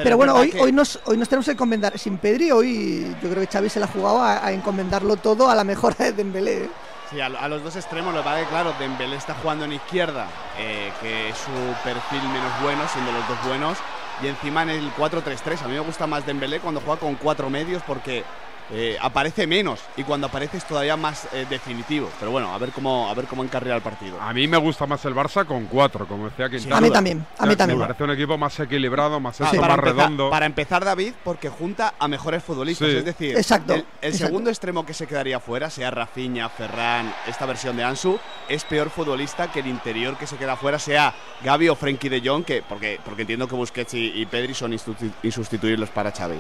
pero 0.04 0.18
bueno, 0.18 0.36
hoy, 0.36 0.52
que- 0.52 0.60
hoy, 0.62 0.72
nos, 0.72 1.00
hoy 1.06 1.18
nos 1.18 1.28
tenemos 1.30 1.46
que 1.46 1.52
encomendar, 1.52 1.98
sin 1.98 2.18
Pedri, 2.18 2.52
hoy 2.52 3.16
yo 3.22 3.30
creo 3.30 3.42
que 3.46 3.48
Xavi 3.52 3.70
se 3.70 3.80
la 3.80 3.86
ha 3.86 3.90
jugado 3.90 4.22
a, 4.22 4.46
a 4.46 4.52
encomendarlo 4.52 5.18
todo 5.18 5.50
a 5.50 5.56
la 5.56 5.64
mejora 5.64 5.96
de 6.00 6.14
Dembélé. 6.14 6.64
¿eh? 6.66 6.70
Sí, 7.10 7.20
a, 7.20 7.26
a 7.26 7.48
los 7.50 7.64
dos 7.64 7.76
extremos, 7.76 8.14
lo 8.14 8.22
que 8.22 8.24
pasa 8.26 8.40
es 8.40 8.46
que, 8.46 8.50
claro, 8.52 8.74
Dembélé 8.80 9.16
está 9.18 9.34
jugando 9.36 9.66
en 9.66 9.74
izquierda, 9.74 10.28
eh, 10.58 10.92
que 11.02 11.30
es 11.30 11.38
su 11.38 11.52
perfil 11.84 12.22
menos 12.30 12.52
bueno, 12.64 12.82
siendo 12.92 13.12
los 13.12 13.28
dos 13.28 13.38
buenos, 13.48 13.78
y 14.24 14.28
encima 14.28 14.64
en 14.64 14.70
el 14.70 14.94
4-3-3. 14.96 15.64
A 15.64 15.68
mí 15.68 15.74
me 15.74 15.80
gusta 15.80 16.08
más 16.08 16.26
Dembélé 16.26 16.60
cuando 16.60 16.80
juega 16.80 17.00
con 17.00 17.16
cuatro 17.16 17.50
medios 17.50 17.82
porque 17.88 18.24
eh, 18.72 18.98
aparece 19.02 19.48
menos 19.48 19.80
y 19.98 20.04
cuando 20.04 20.28
aparece 20.28 20.58
es 20.58 20.66
todavía 20.66 20.96
más 20.98 21.28
eh, 21.34 21.46
definitivo. 21.50 22.10
Pero 22.20 22.32
bueno, 22.32 22.54
a 22.54 22.58
ver 22.58 22.72
cómo 22.72 23.10
a 23.10 23.14
ver 23.14 23.26
cómo 23.26 23.44
encarrila 23.44 23.76
el 23.76 23.82
partido. 23.82 24.20
A 24.22 24.34
mí 24.34 24.48
me 24.48 24.58
gusta 24.58 24.86
más 24.86 25.04
el 25.06 25.16
Barça 25.16 25.46
con 25.46 25.66
cuatro, 25.66 26.08
como 26.08 26.30
decía 26.30 26.50
Quintana. 26.50 26.78
A 26.78 26.82
mí 26.82 26.90
también, 26.92 27.26
a 27.38 27.44
mí 27.44 27.50
Me 27.50 27.56
también. 27.56 27.80
parece 27.80 28.04
un 28.04 28.12
equipo 28.12 28.38
más 28.38 28.60
equilibrado, 28.60 29.20
más 29.20 29.40
Ah, 29.42 29.46
eso, 29.52 29.62
para, 29.62 29.76
más 29.76 29.78
empezar, 29.80 29.96
redondo. 29.98 30.30
para 30.30 30.46
empezar, 30.46 30.86
David, 30.86 31.14
porque 31.24 31.50
junta 31.50 31.94
a 32.00 32.08
mejores 32.08 32.44
futbolistas. 32.44 32.90
Sí. 32.90 32.98
Es 32.98 33.06
decir, 33.06 33.36
Exacto, 33.38 33.74
el, 33.74 33.80
el 34.02 34.10
exacto. 34.10 34.28
segundo 34.28 34.50
extremo 34.50 34.86
que 34.86 34.94
se 34.94 35.08
quedaría 35.08 35.40
fuera, 35.40 35.70
sea 35.70 35.92
Rafinha, 35.92 36.50
Ferran, 36.50 37.14
esta 37.28 37.46
versión 37.46 37.76
de 37.78 37.84
Ansu, 37.84 38.20
es 38.48 38.64
peor 38.64 38.90
futbolista 38.90 39.52
que 39.52 39.60
el 39.62 39.68
interior 39.68 40.18
que 40.18 40.28
se 40.28 40.38
queda 40.38 40.56
fuera, 40.56 40.80
sea 40.80 41.14
Gaby 41.44 41.70
o 41.70 41.76
Frenkie 41.76 42.10
de 42.10 42.22
Jong, 42.28 42.44
que, 42.46 42.64
porque, 42.68 43.00
porque 43.04 43.22
entiendo 43.24 43.48
que 43.48 43.56
Busquets 43.56 43.94
y, 43.94 44.12
y 44.22 44.26
Pedri 44.26 44.54
son 44.54 44.72
insusti- 44.74 45.12
insustituibles 45.24 45.90
para 45.90 46.12
Xavi. 46.12 46.40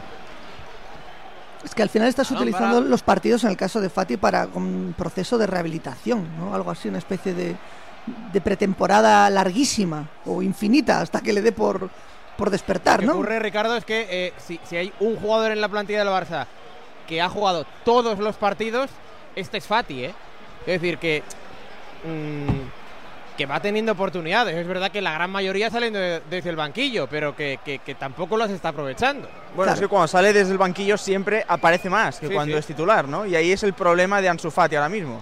Es 1.63 1.75
que 1.75 1.83
al 1.83 1.89
final 1.89 2.07
estás 2.07 2.31
No, 2.31 2.37
utilizando 2.37 2.77
para- 2.77 2.89
los 2.89 3.03
partidos 3.03 3.43
en 3.43 3.51
el 3.51 3.57
caso 3.57 3.81
de 3.81 3.89
Fati 3.89 4.17
para 4.17 4.47
un 4.53 4.95
proceso 4.97 5.37
de 5.37 5.47
rehabilitación, 5.47 6.27
¿no? 6.37 6.55
Algo 6.55 6.71
así, 6.71 6.87
una 6.89 6.97
especie 6.97 7.33
de, 7.33 7.55
de 8.33 8.41
pretemporada 8.41 9.29
larguísima 9.29 10.09
o 10.25 10.41
infinita 10.41 11.01
hasta 11.01 11.21
que 11.21 11.33
le 11.33 11.41
dé 11.41 11.51
por, 11.51 11.89
por 12.37 12.49
despertar, 12.49 12.99
Lo 12.99 13.01
que 13.01 13.07
¿no? 13.07 13.13
ocurre, 13.13 13.39
Ricardo, 13.39 13.75
es 13.77 13.85
que 13.85 14.07
eh, 14.09 14.33
si, 14.37 14.59
si 14.63 14.75
hay 14.77 14.91
un 14.99 15.17
jugador 15.17 15.51
en 15.51 15.61
la 15.61 15.69
plantilla 15.69 15.99
del 15.99 16.07
Barça 16.09 16.47
que 17.07 17.21
ha 17.21 17.29
jugado 17.29 17.65
todos 17.85 18.17
los 18.19 18.35
partidos, 18.37 18.89
este 19.35 19.57
es 19.59 19.65
Fati, 19.67 20.05
¿eh? 20.05 20.13
Es 20.65 20.81
decir, 20.81 20.97
que. 20.97 21.23
mm, 22.03 22.80
que 23.37 23.45
va 23.45 23.59
teniendo 23.59 23.91
oportunidades. 23.93 24.55
Es 24.55 24.67
verdad 24.67 24.91
que 24.91 25.01
la 25.01 25.13
gran 25.13 25.29
mayoría 25.31 25.69
salen 25.69 25.93
de- 25.93 26.21
desde 26.29 26.49
el 26.49 26.55
banquillo, 26.55 27.07
pero 27.07 27.35
que, 27.35 27.59
que- 27.63 27.79
que 27.79 27.95
tampoco 27.95 28.37
las 28.37 28.51
está 28.51 28.69
aprovechando. 28.69 29.27
Bueno, 29.55 29.63
Claro. 29.63 29.73
es 29.73 29.79
que 29.79 29.87
cuando 29.87 30.07
sale 30.07 30.33
desde 30.33 30.51
el 30.51 30.57
banquillo 30.57 30.97
siempre 30.97 31.43
aparece 31.47 31.89
más 31.89 32.19
que 32.19 32.27
Sí, 32.27 32.33
cuando 32.33 32.55
sí. 32.55 32.59
es 32.59 32.65
titular, 32.67 33.07
¿no? 33.07 33.25
Y 33.25 33.35
ahí 33.35 33.51
es 33.51 33.63
el 33.63 33.73
problema 33.73 34.21
de 34.21 34.29
Ansu 34.29 34.51
Fati 34.51 34.75
ahora 34.75 34.89
mismo. 34.89 35.21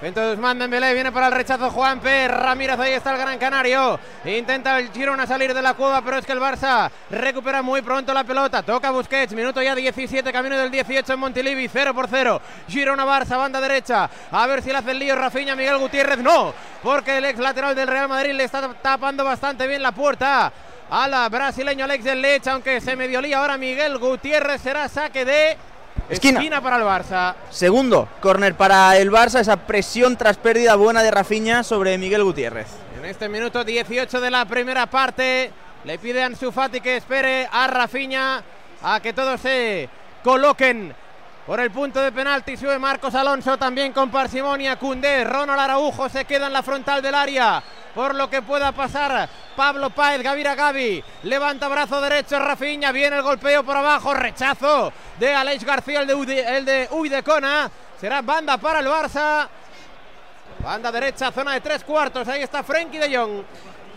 Centro 0.00 0.28
de 0.28 0.34
Usman 0.34 0.70
viene 0.70 1.10
para 1.10 1.26
el 1.26 1.32
rechazo 1.32 1.70
Juan 1.70 1.98
P. 1.98 2.28
Ramírez, 2.28 2.78
ahí 2.78 2.92
está 2.92 3.10
el 3.10 3.18
Gran 3.18 3.36
Canario. 3.36 3.98
Intenta 4.24 4.78
el 4.78 4.92
Girona 4.92 5.26
salir 5.26 5.52
de 5.52 5.60
la 5.60 5.74
cueva, 5.74 6.00
pero 6.02 6.18
es 6.18 6.24
que 6.24 6.30
el 6.30 6.38
Barça 6.38 6.88
recupera 7.10 7.62
muy 7.62 7.82
pronto 7.82 8.14
la 8.14 8.22
pelota. 8.22 8.62
Toca 8.62 8.92
Busquets, 8.92 9.32
minuto 9.32 9.60
ya 9.60 9.74
17, 9.74 10.32
camino 10.32 10.56
del 10.56 10.70
18 10.70 11.12
en 11.12 11.18
Montilivi, 11.18 11.66
0 11.66 11.94
por 11.94 12.06
0. 12.08 12.40
Girona 12.68 13.04
Barça, 13.04 13.36
banda 13.36 13.60
derecha. 13.60 14.08
A 14.30 14.46
ver 14.46 14.62
si 14.62 14.70
le 14.70 14.76
hace 14.76 14.92
el 14.92 15.00
lío 15.00 15.16
Rafinha, 15.16 15.56
Miguel 15.56 15.78
Gutiérrez. 15.78 16.18
No, 16.18 16.54
porque 16.80 17.18
el 17.18 17.24
ex 17.24 17.40
lateral 17.40 17.74
del 17.74 17.88
Real 17.88 18.08
Madrid 18.08 18.34
le 18.34 18.44
está 18.44 18.72
tapando 18.74 19.24
bastante 19.24 19.66
bien 19.66 19.82
la 19.82 19.90
puerta. 19.90 20.52
A 20.90 21.08
la 21.08 21.28
brasileño 21.28 21.84
Alex 21.84 22.04
del 22.04 22.22
Leche, 22.22 22.50
aunque 22.50 22.80
se 22.80 22.94
medio 22.94 23.20
lía 23.20 23.38
ahora 23.38 23.58
Miguel 23.58 23.98
Gutiérrez, 23.98 24.62
será 24.62 24.88
saque 24.88 25.24
de 25.24 25.56
Esquina. 26.08 26.38
esquina 26.38 26.60
para 26.60 26.76
el 26.76 26.82
Barça. 26.82 27.34
Segundo, 27.50 28.08
córner 28.20 28.54
para 28.54 28.96
el 28.96 29.10
Barça, 29.10 29.40
esa 29.40 29.56
presión 29.56 30.16
tras 30.16 30.36
pérdida 30.36 30.74
buena 30.76 31.02
de 31.02 31.10
Rafinha 31.10 31.62
sobre 31.62 31.98
Miguel 31.98 32.24
Gutiérrez. 32.24 32.68
En 32.98 33.04
este 33.04 33.28
minuto 33.28 33.64
18 33.64 34.20
de 34.20 34.30
la 34.30 34.44
primera 34.46 34.86
parte, 34.86 35.50
le 35.84 35.98
pide 35.98 36.22
a 36.22 36.26
Ansu 36.26 36.50
Fati 36.50 36.80
que 36.80 36.96
espere 36.96 37.48
a 37.50 37.66
Rafinha 37.66 38.42
a 38.82 39.00
que 39.00 39.12
todos 39.12 39.40
se 39.40 39.88
coloquen 40.22 40.94
por 41.48 41.58
el 41.60 41.70
punto 41.70 41.98
de 42.02 42.12
penalti. 42.12 42.58
Sube 42.58 42.78
Marcos 42.78 43.14
Alonso 43.14 43.56
también 43.56 43.94
con 43.94 44.10
parsimonia. 44.10 44.76
Cundé, 44.76 45.24
Ronald 45.24 45.58
Araujo 45.58 46.10
se 46.10 46.26
queda 46.26 46.46
en 46.48 46.52
la 46.52 46.62
frontal 46.62 47.00
del 47.00 47.14
área 47.14 47.62
por 47.94 48.14
lo 48.14 48.28
que 48.28 48.42
pueda 48.42 48.70
pasar. 48.72 49.26
Pablo 49.56 49.88
Páez, 49.88 50.22
Gavira 50.22 50.54
Gavi, 50.54 51.02
levanta 51.22 51.66
brazo 51.68 52.02
derecho, 52.02 52.38
Rafiña, 52.38 52.92
viene 52.92 53.16
el 53.16 53.22
golpeo 53.22 53.64
por 53.64 53.76
abajo, 53.78 54.12
rechazo 54.12 54.92
de 55.18 55.34
Aleix 55.34 55.64
García, 55.64 56.02
el 56.02 56.06
de, 56.06 56.14
Ude- 56.14 56.56
el 56.58 56.64
de. 56.66 56.88
Será 57.98 58.20
banda 58.20 58.58
para 58.58 58.80
el 58.80 58.86
Barça. 58.86 59.48
Banda 60.62 60.92
derecha, 60.92 61.32
zona 61.32 61.54
de 61.54 61.60
tres 61.62 61.82
cuartos. 61.82 62.28
Ahí 62.28 62.42
está 62.42 62.62
Frenkie 62.62 62.98
de 62.98 63.16
Jong. 63.16 63.42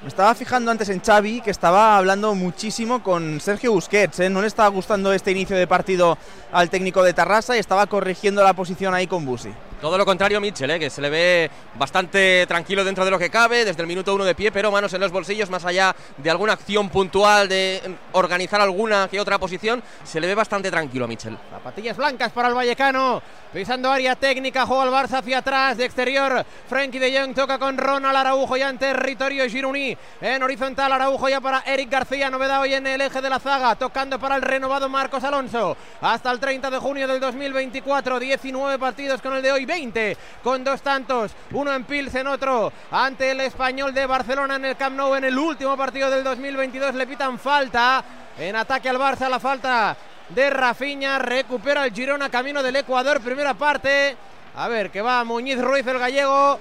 Me 0.01 0.07
estaba 0.07 0.33
fijando 0.33 0.71
antes 0.71 0.89
en 0.89 0.99
Xavi, 0.99 1.41
que 1.41 1.51
estaba 1.51 1.95
hablando 1.95 2.33
muchísimo 2.33 3.03
con 3.03 3.39
Sergio 3.39 3.71
Busquets. 3.71 4.19
¿eh? 4.21 4.31
No 4.31 4.41
le 4.41 4.47
estaba 4.47 4.67
gustando 4.69 5.13
este 5.13 5.29
inicio 5.29 5.55
de 5.55 5.67
partido 5.67 6.17
al 6.51 6.71
técnico 6.71 7.03
de 7.03 7.13
Tarrasa 7.13 7.55
y 7.55 7.59
estaba 7.59 7.85
corrigiendo 7.85 8.43
la 8.43 8.55
posición 8.55 8.95
ahí 8.95 9.05
con 9.05 9.25
Busi. 9.25 9.51
Todo 9.81 9.97
lo 9.97 10.05
contrario 10.05 10.39
Mitchell, 10.39 10.69
¿eh? 10.69 10.79
que 10.79 10.91
se 10.91 11.01
le 11.01 11.09
ve 11.09 11.51
bastante 11.73 12.45
tranquilo 12.47 12.83
dentro 12.83 13.03
de 13.03 13.09
lo 13.09 13.17
que 13.17 13.31
cabe, 13.31 13.65
desde 13.65 13.81
el 13.81 13.87
minuto 13.87 14.13
uno 14.13 14.23
de 14.23 14.35
pie, 14.35 14.51
pero 14.51 14.71
manos 14.71 14.93
en 14.93 15.01
los 15.01 15.11
bolsillos, 15.11 15.49
más 15.49 15.65
allá 15.65 15.95
de 16.17 16.29
alguna 16.29 16.53
acción 16.53 16.89
puntual, 16.89 17.49
de 17.49 17.81
organizar 18.11 18.61
alguna 18.61 19.07
que 19.09 19.19
otra 19.19 19.39
posición, 19.39 19.81
se 20.03 20.21
le 20.21 20.27
ve 20.27 20.35
bastante 20.35 20.69
tranquilo 20.69 21.05
a 21.05 21.07
Mitchell. 21.07 21.35
Zapatillas 21.49 21.97
blancas 21.97 22.31
para 22.31 22.49
el 22.49 22.53
Vallecano. 22.53 23.23
Pisando 23.51 23.91
área 23.91 24.15
técnica, 24.15 24.65
juega 24.65 24.83
el 24.83 24.91
Barça 24.91 25.17
hacia 25.17 25.39
atrás, 25.39 25.75
de 25.75 25.83
exterior. 25.83 26.45
Frenkie 26.69 26.99
de 26.99 27.19
Jong 27.19 27.33
toca 27.33 27.57
con 27.59 27.77
Ronald 27.77 28.15
Araujo 28.15 28.55
ya 28.55 28.69
en 28.69 28.77
territorio 28.77 29.49
Gironí. 29.49 29.97
En 30.21 30.41
horizontal, 30.41 30.91
Araujo 30.93 31.27
ya 31.27 31.41
para 31.41 31.61
Eric 31.65 31.89
García. 31.89 32.29
Novedad 32.29 32.61
hoy 32.61 32.75
en 32.75 32.87
el 32.87 33.01
eje 33.01 33.19
de 33.19 33.29
la 33.29 33.39
zaga. 33.39 33.75
Tocando 33.75 34.17
para 34.19 34.37
el 34.37 34.41
renovado 34.41 34.87
Marcos 34.87 35.23
Alonso. 35.25 35.75
Hasta 35.99 36.31
el 36.31 36.39
30 36.39 36.69
de 36.69 36.77
junio 36.77 37.07
del 37.09 37.19
2024. 37.19 38.19
19 38.19 38.79
partidos 38.79 39.21
con 39.21 39.35
el 39.35 39.41
de 39.41 39.51
hoy. 39.51 39.65
20 39.71 40.17
con 40.43 40.65
dos 40.65 40.81
tantos. 40.81 41.31
Uno 41.51 41.73
en 41.73 41.85
Pilsen, 41.85 42.27
otro 42.27 42.73
ante 42.91 43.31
el 43.31 43.39
español 43.39 43.93
de 43.93 44.05
Barcelona 44.05 44.57
en 44.57 44.65
el 44.65 44.75
Camp 44.75 44.97
Nou. 44.97 45.15
En 45.15 45.23
el 45.23 45.37
último 45.37 45.77
partido 45.77 46.09
del 46.09 46.25
2022 46.25 46.93
le 46.95 47.07
pitan 47.07 47.39
falta. 47.39 48.03
En 48.37 48.55
ataque 48.57 48.89
al 48.89 48.97
Barça, 48.97 49.29
la 49.29 49.39
falta 49.39 49.95
de 50.27 50.49
Rafiña. 50.49 51.19
Recupera 51.19 51.85
el 51.85 51.93
Girona 51.93 52.29
camino 52.29 52.61
del 52.61 52.75
Ecuador. 52.75 53.21
Primera 53.21 53.53
parte. 53.53 54.17
A 54.55 54.67
ver, 54.67 54.91
que 54.91 55.01
va 55.01 55.23
Muñiz 55.23 55.61
Ruiz, 55.61 55.87
el 55.87 55.99
gallego. 55.99 56.59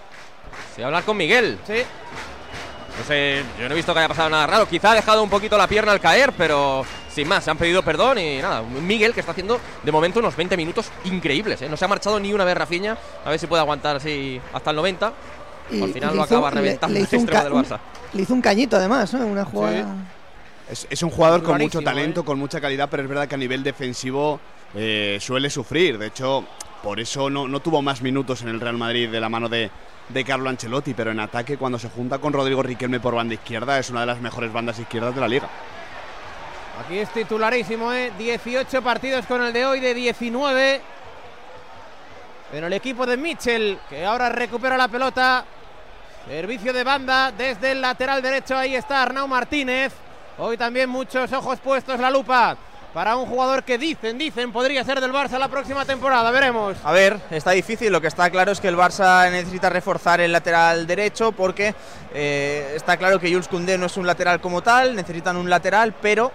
Se 0.77 0.83
va 0.83 0.87
a 0.87 0.89
hablar 0.89 1.05
con 1.05 1.17
Miguel. 1.17 1.59
Sí. 1.67 1.83
No 2.97 3.05
sé, 3.05 3.43
yo 3.59 3.67
no 3.67 3.73
he 3.73 3.77
visto 3.77 3.93
que 3.93 3.99
haya 3.99 4.09
pasado 4.09 4.31
nada 4.31 4.47
raro. 4.47 4.69
Quizá 4.69 4.93
ha 4.93 4.95
dejado 4.95 5.25
un 5.25 5.31
poquito 5.31 5.59
la 5.59 5.67
pierna 5.67 5.91
al 5.91 6.01
caer, 6.01 6.33
pero 6.39 6.85
sin 7.13 7.29
más, 7.29 7.45
se 7.45 7.51
han 7.51 7.57
pedido 7.59 7.83
perdón 7.83 8.19
y 8.19 8.39
nada. 8.39 8.63
Miguel 8.63 9.13
que 9.15 9.21
está 9.21 9.33
haciendo 9.33 9.61
de 9.83 9.93
momento 9.93 10.19
unos 10.21 10.37
20 10.37 10.57
minutos 10.57 10.91
increíbles. 11.05 11.61
¿eh? 11.63 11.69
No 11.69 11.77
se 11.77 11.85
ha 11.85 11.89
marchado 11.89 12.19
ni 12.21 12.33
una 12.33 12.45
vez 12.45 12.57
Rafiña. 12.57 12.97
A 13.25 13.31
ver 13.31 13.39
si 13.39 13.47
puede 13.47 13.61
aguantar 13.63 13.97
así 13.97 14.41
hasta 14.53 14.71
el 14.71 14.77
90. 14.77 15.13
Y- 15.73 15.83
Al 15.83 15.93
final 15.93 16.17
lo 16.17 16.23
acaba 16.23 16.51
reventando 16.51 16.95
le 16.95 17.01
el 17.01 17.05
hizo 17.07 17.17
extremo 17.17 17.45
del 17.45 17.53
un- 17.53 17.65
Barça. 17.65 17.79
Le 18.13 18.23
hizo 18.23 18.35
un 18.35 18.43
cañito 18.43 18.77
además, 18.77 19.13
¿no? 19.15 19.27
Una 19.27 19.45
jugada. 19.45 19.87
Es, 20.71 20.87
es 20.91 21.03
un 21.03 21.11
jugador 21.11 21.43
con 21.43 21.59
mucho 21.59 21.81
talento, 21.81 22.21
¿eh? 22.21 22.25
con 22.25 22.39
mucha 22.39 22.61
calidad, 22.61 22.89
pero 22.91 23.03
es 23.03 23.09
verdad 23.09 23.27
que 23.29 23.35
a 23.35 23.39
nivel 23.39 23.63
defensivo 23.63 24.41
eh, 24.75 25.19
suele 25.21 25.51
sufrir. 25.51 25.99
De 25.99 26.07
hecho, 26.09 26.45
por 26.83 27.01
eso 27.01 27.29
no, 27.31 27.47
no 27.49 27.61
tuvo 27.61 27.83
más 27.83 28.03
minutos 28.03 28.43
en 28.43 28.49
el 28.49 28.61
Real 28.61 28.77
Madrid 28.79 29.09
de 29.11 29.21
la 29.21 29.29
mano 29.29 29.49
de, 29.49 29.71
de 30.09 30.25
Carlo 30.25 30.49
Ancelotti, 30.49 30.95
pero 30.95 31.11
en 31.11 31.19
ataque 31.21 31.57
cuando 31.57 31.79
se 31.79 31.89
junta 31.89 32.19
con 32.19 32.33
Rodrigo 32.33 32.63
Riquelme 32.63 33.01
por 33.01 33.15
banda 33.17 33.35
izquierda 33.35 33.79
es 33.79 33.91
una 33.91 34.01
de 34.01 34.07
las 34.07 34.21
mejores 34.21 34.53
bandas 34.53 34.79
izquierdas 34.79 35.15
de 35.15 35.21
la 35.21 35.29
liga. 35.29 35.49
Aquí 36.79 36.99
es 36.99 37.11
titularísimo, 37.11 37.93
¿eh? 37.93 38.13
18 38.17 38.83
partidos 38.83 39.27
con 39.27 39.43
el 39.43 39.53
de 39.53 39.67
hoy 39.67 39.81
de 39.81 39.93
19. 39.93 40.81
En 42.53 42.65
el 42.65 42.73
equipo 42.73 43.07
de 43.07 43.17
Mitchell, 43.17 43.79
que 43.89 44.05
ahora 44.05 44.29
recupera 44.29 44.77
la 44.77 44.89
pelota. 44.89 45.45
Servicio 46.27 46.73
de 46.73 46.85
banda 46.85 47.33
desde 47.33 47.73
el 47.73 47.81
lateral 47.81 48.23
derecho. 48.23 48.57
Ahí 48.57 48.77
está 48.77 49.03
Arnau 49.03 49.27
Martínez. 49.27 49.93
Hoy 50.39 50.57
también 50.57 50.89
muchos 50.89 51.33
ojos 51.33 51.59
puestos, 51.61 51.99
la 51.99 52.11
lupa. 52.11 52.57
Para 52.95 53.17
un 53.17 53.27
jugador 53.27 53.63
que 53.63 53.79
dicen, 53.79 54.19
dicen, 54.19 54.51
podría 54.51 54.83
ser 54.83 55.01
del 55.01 55.13
Barça 55.13 55.39
la 55.39 55.49
próxima 55.49 55.85
temporada. 55.85 56.31
Veremos. 56.31 56.77
A 56.83 56.93
ver, 56.93 57.21
está 57.31 57.53
difícil. 57.53 57.93
Lo 57.93 58.01
que 58.01 58.09
está 58.09 58.31
claro 58.31 58.51
es 58.51 58.61
que 58.61 58.69
el 58.69 58.77
Barça 58.77 59.31
necesita 59.31 59.71
reforzar 59.71 60.21
el 60.21 60.33
lateral 60.33 60.87
derecho 60.87 61.31
porque 61.31 61.75
eh, 62.13 62.73
está 62.75 62.97
claro 62.97 63.21
que 63.21 63.29
Jules 63.29 63.47
Koundé 63.47 63.79
no 63.79 63.87
es 63.87 63.97
un 63.97 64.07
lateral 64.07 64.41
como 64.41 64.61
tal, 64.61 64.97
necesitan 64.97 65.37
un 65.37 65.49
lateral, 65.49 65.95
pero 66.03 66.33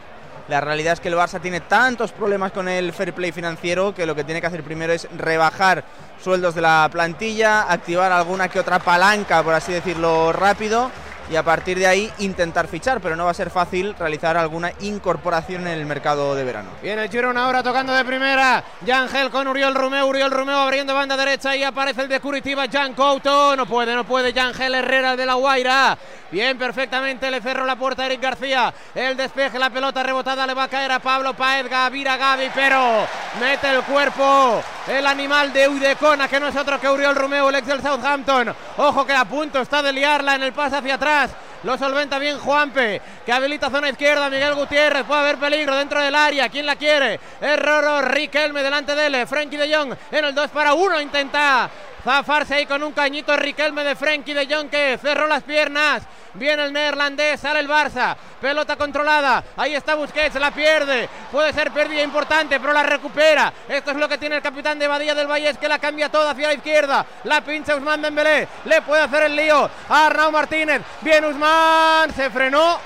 la 0.48 0.62
realidad 0.62 0.94
es 0.94 1.00
que 1.00 1.08
el 1.08 1.16
Barça 1.16 1.42
tiene 1.42 1.62
tantos 1.62 2.12
problemas 2.12 2.52
con 2.52 2.68
el 2.68 2.94
fair 2.94 3.14
play 3.14 3.32
financiero 3.32 3.96
que 3.96 4.06
lo 4.06 4.14
que 4.14 4.24
tiene 4.24 4.42
que 4.42 4.48
hacer 4.48 4.64
primero 4.64 4.94
es 4.94 5.08
rebajar 5.18 5.84
sueldos 6.24 6.54
de 6.54 6.62
la 6.62 6.88
plantilla, 6.92 7.64
activar 7.64 8.12
alguna 8.12 8.48
que 8.48 8.60
otra 8.60 8.80
palanca, 8.80 9.42
por 9.44 9.54
así 9.54 9.74
decirlo, 9.74 10.32
rápido. 10.34 10.92
Y 11.30 11.36
a 11.36 11.44
partir 11.44 11.80
de 11.80 11.88
ahí 11.88 12.12
intentar 12.20 12.68
fichar, 12.68 13.02
pero 13.02 13.16
no 13.16 13.26
va 13.26 13.32
a 13.32 13.34
ser 13.34 13.50
fácil 13.50 13.96
realizar 13.98 14.38
alguna 14.38 14.72
incorporación 14.82 15.66
en 15.68 15.80
el 15.80 15.86
mercado 15.86 16.36
de 16.36 16.44
verano. 16.44 16.70
Viene 16.84 17.04
el 17.04 17.10
Girona 17.10 17.46
ahora 17.46 17.64
tocando 17.64 17.94
de 17.94 18.06
primera. 18.06 18.64
Yangel 18.86 19.32
con 19.32 19.48
Uriol 19.48 19.74
Romeo. 19.74 20.06
Uriol 20.06 20.30
Romeo 20.30 20.58
abriendo 20.58 20.94
banda 20.94 21.18
derecha 21.18 21.56
y 21.56 21.64
aparece 21.64 22.04
el 22.04 22.10
de 22.10 22.20
Curitiba. 22.20 22.66
Jan 22.72 22.94
Couto. 22.94 23.56
No 23.56 23.66
puede, 23.66 23.96
no 23.96 24.04
puede. 24.04 24.34
Yangel 24.34 24.76
Herrera 24.76 25.16
de 25.16 25.26
la 25.26 25.34
Guaira. 25.34 25.98
Bien, 26.30 26.58
perfectamente. 26.60 27.32
Le 27.32 27.42
cerró 27.42 27.66
la 27.66 27.76
puerta 27.76 28.04
a 28.04 28.06
Eric 28.06 28.22
García. 28.22 28.72
El 28.94 29.18
despeje, 29.18 29.58
la 29.58 29.72
pelota 29.72 30.04
rebotada 30.04 30.46
le 30.46 30.54
va 30.54 30.64
a 30.64 30.68
caer 30.68 30.92
a 30.92 31.00
Pablo 31.00 31.34
Paez. 31.34 31.68
Gavira 31.68 32.18
Gavi, 32.18 32.52
pero 32.54 33.08
mete 33.40 33.72
el 33.72 33.82
cuerpo. 33.82 34.62
El 34.88 35.08
animal 35.08 35.52
de 35.52 35.68
Udecona, 35.68 36.28
que 36.28 36.40
no 36.40 36.48
es 36.48 36.56
otro 36.56 36.80
que 36.80 36.88
Uriol 36.88 37.16
Romeo, 37.16 37.50
el 37.50 37.56
ex 37.56 37.66
del 37.66 37.82
Southampton. 37.82 38.54
Ojo 38.78 39.06
que 39.06 39.14
a 39.14 39.26
punto 39.26 39.60
está 39.60 39.82
de 39.82 39.92
liarla 39.92 40.36
en 40.36 40.44
el 40.44 40.54
pase 40.54 40.76
hacia 40.76 40.94
atrás. 40.94 41.15
Lo 41.64 41.78
solventa 41.80 42.20
bien 42.20 42.38
Juanpe, 42.38 43.02
que 43.26 43.32
habilita 43.34 43.72
zona 43.72 43.90
izquierda. 43.90 44.30
Miguel 44.30 44.54
Gutiérrez, 44.54 45.04
puede 45.04 45.22
haber 45.22 45.38
peligro 45.38 45.76
dentro 45.76 46.00
del 46.00 46.14
área. 46.14 46.48
¿Quién 46.48 46.66
la 46.66 46.76
quiere? 46.76 47.20
Erroro, 47.42 48.04
Riquelme 48.04 48.62
delante 48.62 48.94
de 48.94 49.08
él. 49.08 49.28
Frenkie 49.28 49.58
de 49.58 49.76
Jong 49.76 49.96
en 50.12 50.26
el 50.26 50.36
2 50.36 50.52
para 50.52 50.76
1. 50.76 51.02
Intenta 51.02 51.70
zafarse 52.06 52.54
ahí 52.54 52.66
con 52.68 52.84
un 52.84 52.94
cañito 52.94 53.36
Riquelme 53.36 53.84
de 53.84 53.96
Frenkie 53.96 54.34
de 54.36 54.46
Jong 54.46 54.70
que 54.70 54.98
cerró 55.02 55.28
las 55.28 55.44
piernas. 55.44 56.04
Viene 56.36 56.66
el 56.66 56.74
neerlandés, 56.74 57.40
sale 57.40 57.62
el 57.62 57.68
Barça. 57.68 58.16
Pelota 58.40 58.76
controlada. 58.76 59.44
Ahí 59.58 59.74
está 59.74 59.96
Busquets, 59.96 60.36
la 60.36 60.52
pierde. 60.52 61.10
Puede 61.32 61.52
ser 61.54 61.72
pérdida 61.72 62.04
importante, 62.04 62.60
pero 62.60 62.74
la 62.74 62.84
recupera. 62.84 63.52
Esto 63.68 63.92
es 63.92 63.98
lo 63.98 64.08
que 64.08 64.18
tiene 64.18 64.36
el 64.36 64.42
capitán 64.42 64.78
de 64.78 64.88
Badía 64.88 65.16
del 65.16 65.28
Valle, 65.28 65.50
es 65.50 65.58
que 65.58 65.68
la 65.68 65.80
cambia 65.80 66.10
toda 66.10 66.32
hacia 66.32 66.50
la 66.50 66.54
izquierda. 66.54 67.06
La 67.24 67.42
pincha 67.42 67.76
Usman 67.76 68.02
Dembélé. 68.02 68.48
Le 68.66 68.82
puede 68.82 69.02
hacer 69.04 69.24
el 69.24 69.36
lío 69.36 69.70
a 69.90 70.06
Arnau 70.06 70.32
Martínez. 70.32 70.82
Bien 71.02 71.24
Usman, 71.26 72.14
se 72.14 72.30
frenó. 72.30 72.80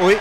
Uy, 0.00 0.18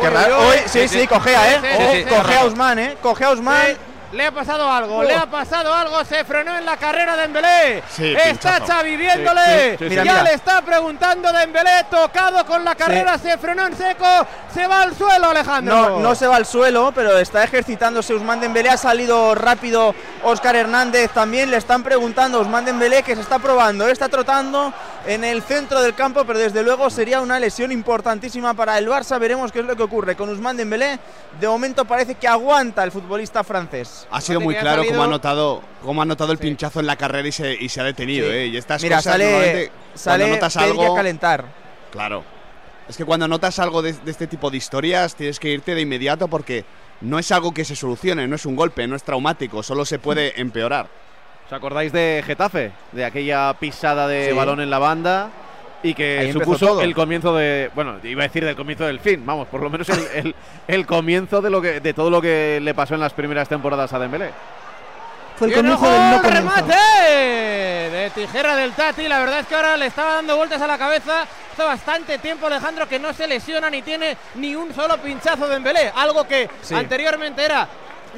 qué 0.00 0.06
Uy, 0.06 0.12
raro. 0.14 0.48
uy, 0.48 0.56
sí, 0.66 0.86
sí, 0.88 1.06
cogea, 1.06 1.54
¿eh? 1.54 2.06
Coge 2.08 2.36
a 2.36 2.44
Usman, 2.44 2.78
¿eh? 2.78 2.96
Coge 3.02 3.24
a 3.24 3.30
Usman. 3.30 3.89
Le 4.12 4.26
ha 4.26 4.32
pasado 4.32 4.68
algo, 4.68 4.96
Oh. 4.98 5.02
le 5.04 5.14
ha 5.14 5.26
pasado 5.26 5.72
algo, 5.72 6.04
se 6.04 6.24
frenó 6.24 6.56
en 6.58 6.64
la 6.64 6.76
carrera 6.76 7.14
de 7.14 7.22
Dembélé. 7.22 7.82
Sí, 7.90 8.12
está 8.12 8.24
pinchazo. 8.56 8.66
Xavi 8.66 8.96
viéndole. 8.96 9.70
Sí, 9.78 9.84
sí, 9.84 9.88
sí, 9.90 9.94
ya 9.94 10.02
mira. 10.02 10.22
le 10.24 10.34
está 10.34 10.62
preguntando 10.62 11.32
Dembélé, 11.32 11.84
tocado 11.88 12.44
con 12.44 12.64
la 12.64 12.74
carrera, 12.74 13.16
se 13.18 13.38
frenó 13.38 13.66
en 13.66 13.76
seco, 13.76 14.06
se 14.52 14.66
va 14.66 14.82
al 14.82 14.96
suelo 14.96 15.30
Alejandro. 15.30 15.74
No, 15.74 16.00
no 16.00 16.14
se 16.16 16.26
va 16.26 16.36
al 16.36 16.44
suelo, 16.46 16.90
pero 16.92 17.18
está 17.18 17.44
ejercitándose 17.44 18.12
Usman 18.12 18.40
Dembélé. 18.40 18.70
Ha 18.70 18.76
salido 18.76 19.34
rápido 19.36 19.94
Óscar 20.24 20.56
Hernández 20.56 21.10
también. 21.12 21.48
Le 21.50 21.58
están 21.58 21.84
preguntando 21.84 22.38
a 22.38 22.40
Usman 22.40 22.64
Dembélé 22.64 23.04
que 23.04 23.14
se 23.14 23.20
está 23.22 23.38
probando. 23.38 23.86
Está 23.86 24.08
trotando 24.08 24.72
en 25.06 25.24
el 25.24 25.42
centro 25.42 25.80
del 25.80 25.94
campo, 25.94 26.24
pero 26.24 26.38
desde 26.38 26.62
luego 26.62 26.90
sería 26.90 27.20
una 27.20 27.40
lesión 27.40 27.72
importantísima 27.72 28.54
para 28.54 28.78
el 28.78 28.88
Barça. 28.88 29.18
Veremos 29.18 29.52
qué 29.52 29.60
es 29.60 29.64
lo 29.64 29.76
que 29.76 29.82
ocurre 29.82 30.16
con 30.16 30.28
Usman 30.28 30.56
Dembélé. 30.56 30.98
De 31.40 31.48
momento 31.48 31.84
parece 31.84 32.14
que 32.14 32.28
aguanta 32.28 32.84
el 32.84 32.92
futbolista 32.92 33.42
francés. 33.42 34.06
Ha 34.10 34.20
sido 34.20 34.40
muy 34.40 34.54
claro 34.54 34.84
cómo 34.86 35.02
ha 35.02 35.06
notado, 35.06 35.62
cómo 35.82 36.02
ha 36.02 36.04
notado 36.04 36.32
el 36.32 36.38
pinchazo 36.38 36.80
en 36.80 36.86
la 36.86 36.96
carrera 36.96 37.26
y 37.28 37.32
se, 37.32 37.54
y 37.54 37.68
se 37.68 37.80
ha 37.80 37.84
detenido. 37.84 38.28
Sí. 38.28 38.34
¿eh? 38.34 38.46
Y 38.46 38.56
estas 38.56 38.82
Mira, 38.82 38.96
cosas 38.96 39.12
sale, 39.12 39.70
sale 39.94 40.24
cuando 40.24 40.36
notas 40.36 40.54
Pedri 40.54 40.66
a 40.66 40.70
algo, 40.70 40.94
calentar. 40.94 41.44
Claro. 41.90 42.24
Es 42.88 42.96
que 42.96 43.04
cuando 43.04 43.28
notas 43.28 43.58
algo 43.58 43.82
de, 43.82 43.92
de 43.92 44.10
este 44.10 44.26
tipo 44.26 44.50
de 44.50 44.56
historias 44.56 45.14
tienes 45.14 45.38
que 45.38 45.50
irte 45.50 45.74
de 45.74 45.80
inmediato 45.80 46.28
porque 46.28 46.64
no 47.00 47.18
es 47.18 47.30
algo 47.32 47.54
que 47.54 47.64
se 47.64 47.76
solucione, 47.76 48.26
no 48.26 48.36
es 48.36 48.46
un 48.46 48.56
golpe, 48.56 48.86
no 48.86 48.96
es 48.96 49.02
traumático, 49.04 49.62
solo 49.62 49.84
se 49.84 49.98
puede 49.98 50.40
empeorar. 50.40 50.88
¿Os 51.50 51.56
acordáis 51.56 51.90
de 51.92 52.22
Getafe? 52.24 52.70
De 52.92 53.04
aquella 53.04 53.52
pisada 53.54 54.06
de 54.06 54.28
Sí. 54.28 54.32
balón 54.36 54.60
en 54.60 54.70
la 54.70 54.78
banda 54.78 55.30
y 55.82 55.94
que 55.94 56.30
supuso 56.32 56.66
todo. 56.68 56.82
el 56.82 56.94
comienzo 56.94 57.34
de. 57.34 57.72
Bueno, 57.74 57.96
iba 58.04 58.22
a 58.22 58.26
decir 58.28 58.44
del 58.44 58.54
comienzo 58.54 58.84
del 58.86 59.00
fin, 59.00 59.26
vamos, 59.26 59.48
por 59.48 59.60
lo 59.60 59.68
menos 59.68 59.88
el, 59.88 60.06
el- 60.14 60.34
el 60.68 60.86
comienzo 60.86 61.40
de, 61.42 61.50
lo 61.50 61.60
que, 61.60 61.80
de 61.80 61.92
todo 61.92 62.08
lo 62.08 62.22
que 62.22 62.60
le 62.62 62.72
pasó 62.72 62.94
en 62.94 63.00
las 63.00 63.12
primeras 63.14 63.48
temporadas 63.48 63.92
a 63.92 63.98
Dembélé. 63.98 64.30
Fue 65.36 65.48
el 65.48 65.54
comienzo 65.54 65.80
ojo, 65.84 65.90
del 65.90 66.00
no 66.00 66.14
el 66.16 66.20
comienzo. 66.22 66.50
remate 66.54 66.74
de 67.90 68.10
tijera 68.14 68.54
del 68.54 68.70
Tati. 68.72 69.08
La 69.08 69.18
verdad 69.18 69.40
es 69.40 69.46
que 69.48 69.54
ahora 69.56 69.76
le 69.76 69.86
estaba 69.86 70.14
dando 70.16 70.36
vueltas 70.36 70.62
a 70.62 70.68
la 70.68 70.78
cabeza. 70.78 71.22
Hace 71.52 71.64
bastante 71.64 72.18
tiempo 72.18 72.46
Alejandro 72.46 72.86
que 72.88 73.00
no 73.00 73.12
se 73.12 73.26
lesiona 73.26 73.68
ni 73.70 73.82
tiene 73.82 74.16
ni 74.36 74.54
un 74.54 74.72
solo 74.72 74.98
pinchazo 74.98 75.48
de 75.48 75.56
Embelé. 75.56 75.90
Algo 75.96 76.22
que 76.28 76.48
Sí. 76.62 76.74
anteriormente 76.76 77.44
era 77.44 77.66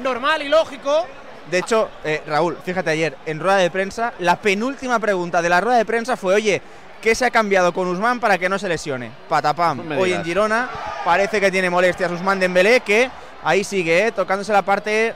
normal 0.03 0.43
y 0.43 0.49
lógico. 0.49 1.07
De 1.49 1.59
hecho, 1.59 1.89
eh, 2.03 2.21
Raúl, 2.25 2.57
fíjate 2.63 2.89
ayer 2.89 3.17
en 3.25 3.39
rueda 3.39 3.57
de 3.57 3.69
prensa, 3.69 4.13
la 4.19 4.41
penúltima 4.41 4.99
pregunta 4.99 5.41
de 5.41 5.49
la 5.49 5.61
rueda 5.61 5.77
de 5.77 5.85
prensa 5.85 6.17
fue, 6.17 6.35
oye, 6.35 6.61
¿Qué 7.03 7.15
se 7.15 7.25
ha 7.25 7.31
cambiado 7.31 7.73
con 7.73 7.85
Usman 7.89 8.21
para 8.21 8.37
que 8.37 8.47
no 8.47 8.57
se 8.57 8.69
lesione? 8.69 9.11
Patapam. 9.27 9.89
No 9.89 9.99
Hoy 9.99 10.13
en 10.13 10.23
Girona 10.23 10.69
parece 11.03 11.41
que 11.41 11.51
tiene 11.51 11.69
molestias 11.69 12.09
Usman 12.09 12.39
Dembélé, 12.39 12.79
que 12.79 13.11
ahí 13.43 13.65
sigue, 13.65 14.07
¿eh? 14.07 14.11
tocándose 14.13 14.53
la 14.53 14.61
parte 14.61 15.13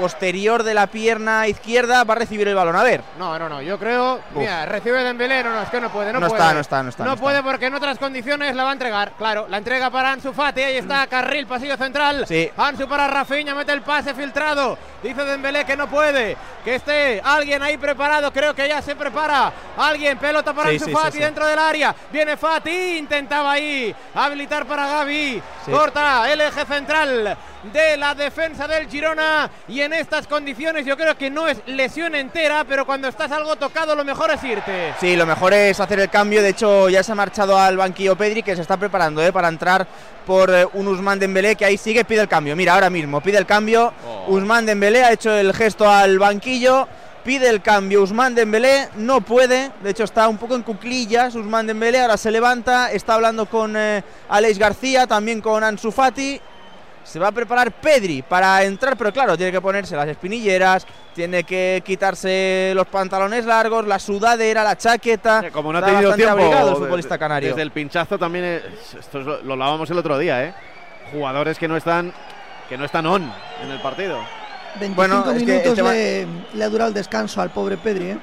posterior 0.00 0.62
de 0.62 0.74
la 0.74 0.86
pierna 0.86 1.46
izquierda. 1.46 2.04
Va 2.04 2.14
a 2.14 2.18
recibir 2.18 2.48
el 2.48 2.54
balón. 2.54 2.74
A 2.76 2.82
ver. 2.82 3.02
No, 3.18 3.38
no, 3.38 3.48
no, 3.48 3.60
yo 3.62 3.78
creo. 3.78 4.20
Mira, 4.34 4.64
recibe 4.66 5.02
Dembélé, 5.04 5.44
no, 5.44 5.50
no, 5.52 5.62
es 5.62 5.68
que 5.68 5.80
no 5.80 5.90
puede, 5.90 6.12
no, 6.12 6.20
No 6.20 6.28
puede. 6.28 6.40
está, 6.40 6.54
no 6.54 6.60
está, 6.60 6.82
no 6.82 6.88
está, 6.88 7.04
no 7.04 7.12
está. 7.12 7.22
puede 7.22 7.42
porque 7.42 7.66
en 7.66 7.74
otras 7.74 7.98
condiciones 7.98 8.54
la 8.56 8.64
va 8.64 8.70
a 8.70 8.72
entregar. 8.72 9.12
Claro, 9.18 9.46
la 9.48 9.58
entrega 9.58 9.90
para 9.90 10.12
Ansu 10.12 10.32
Fati, 10.32 10.62
ahí 10.62 10.76
está, 10.78 11.06
carril, 11.06 11.46
pasillo 11.46 11.76
central. 11.76 12.24
Sí. 12.26 12.50
Ansu 12.56 12.88
para 12.88 13.06
Rafinha, 13.08 13.54
mete 13.54 13.72
el 13.72 13.82
pase 13.82 14.14
filtrado. 14.14 14.78
Dice 15.02 15.24
Dembélé 15.24 15.64
que 15.64 15.76
no 15.76 15.88
puede, 15.88 16.36
que 16.64 16.74
esté 16.76 17.20
alguien 17.24 17.62
ahí 17.62 17.76
preparado, 17.78 18.32
creo 18.32 18.54
que 18.54 18.68
ya 18.68 18.80
se 18.82 18.94
prepara. 18.96 19.52
Alguien, 19.76 20.18
pelota 20.18 20.52
para 20.52 20.70
Sí, 20.70 20.76
Ansu 20.76 20.86
sí, 20.86 20.92
Fati 20.92 21.12
sí, 21.18 21.18
dentro 21.22 21.46
del 21.46 21.58
área. 21.58 21.94
Viene 22.12 22.36
Fati, 22.36 22.98
intentaba 22.98 23.52
ahí 23.52 23.94
habilitar 24.14 24.66
para 24.66 24.86
Gaby. 24.86 25.42
Corta 25.70 26.30
el 26.32 26.40
eje 26.40 26.64
central 26.64 27.36
de 27.72 27.96
la 27.96 28.14
defensa 28.14 28.66
del 28.66 28.88
Girona 28.88 29.50
y 29.68 29.80
en 29.82 29.89
estas 29.92 30.26
condiciones 30.26 30.86
yo 30.86 30.96
creo 30.96 31.16
que 31.16 31.30
no 31.30 31.48
es 31.48 31.58
lesión 31.66 32.14
entera, 32.14 32.64
pero 32.64 32.86
cuando 32.86 33.08
estás 33.08 33.30
algo 33.32 33.56
tocado 33.56 33.94
lo 33.94 34.04
mejor 34.04 34.30
es 34.30 34.42
irte. 34.44 34.94
Sí, 35.00 35.16
lo 35.16 35.26
mejor 35.26 35.52
es 35.52 35.80
hacer 35.80 36.00
el 36.00 36.10
cambio. 36.10 36.42
De 36.42 36.50
hecho, 36.50 36.88
ya 36.88 37.02
se 37.02 37.12
ha 37.12 37.14
marchado 37.14 37.58
al 37.58 37.76
banquillo 37.76 38.16
Pedri, 38.16 38.42
que 38.42 38.56
se 38.56 38.62
está 38.62 38.76
preparando 38.76 39.22
¿eh? 39.22 39.32
para 39.32 39.48
entrar 39.48 39.86
por 40.26 40.50
eh, 40.50 40.66
un 40.74 40.88
Usman 40.88 41.18
Dembélé, 41.18 41.56
que 41.56 41.64
ahí 41.64 41.76
sigue, 41.76 42.04
pide 42.04 42.20
el 42.20 42.28
cambio. 42.28 42.56
Mira, 42.56 42.74
ahora 42.74 42.90
mismo 42.90 43.20
pide 43.20 43.38
el 43.38 43.46
cambio. 43.46 43.92
Usman 44.28 44.66
Dembélé 44.66 45.04
ha 45.04 45.12
hecho 45.12 45.34
el 45.34 45.52
gesto 45.54 45.90
al 45.90 46.18
banquillo. 46.18 46.86
Pide 47.24 47.50
el 47.50 47.60
cambio 47.60 48.02
Usman 48.02 48.34
Dembélé, 48.34 48.88
no 48.96 49.20
puede, 49.20 49.70
de 49.82 49.90
hecho 49.90 50.04
está 50.04 50.26
un 50.26 50.38
poco 50.38 50.54
en 50.54 50.62
cuclillas 50.62 51.34
Usman 51.34 51.66
Dembélé, 51.66 52.00
ahora 52.00 52.16
se 52.16 52.30
levanta, 52.30 52.90
está 52.90 53.12
hablando 53.12 53.44
con 53.44 53.76
eh, 53.76 54.02
Alex 54.30 54.58
García, 54.58 55.06
también 55.06 55.42
con 55.42 55.62
Ansu 55.62 55.92
Fati, 55.92 56.40
se 57.04 57.18
va 57.18 57.28
a 57.28 57.32
preparar 57.32 57.72
Pedri 57.72 58.22
para 58.22 58.62
entrar, 58.62 58.96
pero 58.96 59.12
claro, 59.12 59.36
tiene 59.36 59.50
que 59.52 59.60
ponerse 59.60 59.96
las 59.96 60.06
espinilleras, 60.08 60.86
tiene 61.14 61.44
que 61.44 61.82
quitarse 61.84 62.72
los 62.74 62.86
pantalones 62.86 63.44
largos, 63.46 63.86
la 63.86 63.98
sudadera, 63.98 64.62
la 64.62 64.76
chaqueta. 64.76 65.50
Como 65.52 65.72
no 65.72 65.78
ha 65.78 65.84
tenido 65.84 66.14
tiempo. 66.14 66.32
abrigado 66.32 66.70
el 66.70 66.76
futbolista 66.76 67.18
canario. 67.18 67.48
Desde 67.50 67.62
el 67.62 67.70
pinchazo 67.72 68.18
también. 68.18 68.44
es- 68.44 68.94
esto 68.98 69.20
es 69.20 69.26
lo, 69.26 69.42
lo 69.42 69.52
hablábamos 69.54 69.90
el 69.90 69.98
otro 69.98 70.18
día, 70.18 70.44
¿eh? 70.44 70.54
Jugadores 71.12 71.58
que 71.58 71.66
no 71.68 71.76
están. 71.76 72.12
Que 72.68 72.78
no 72.78 72.84
están 72.84 73.04
on 73.06 73.32
en 73.64 73.70
el 73.70 73.80
partido. 73.80 74.18
25 74.78 74.94
Bueno, 74.94 75.24
es 75.32 75.38
que 75.38 75.44
minutos 75.46 75.66
el 75.70 75.74
tema- 75.74 75.92
le, 75.92 76.26
le 76.54 76.64
ha 76.64 76.68
durado 76.68 76.88
el 76.88 76.94
descanso 76.94 77.40
al 77.42 77.50
pobre 77.50 77.76
Pedri, 77.76 78.10
¿eh? 78.10 78.18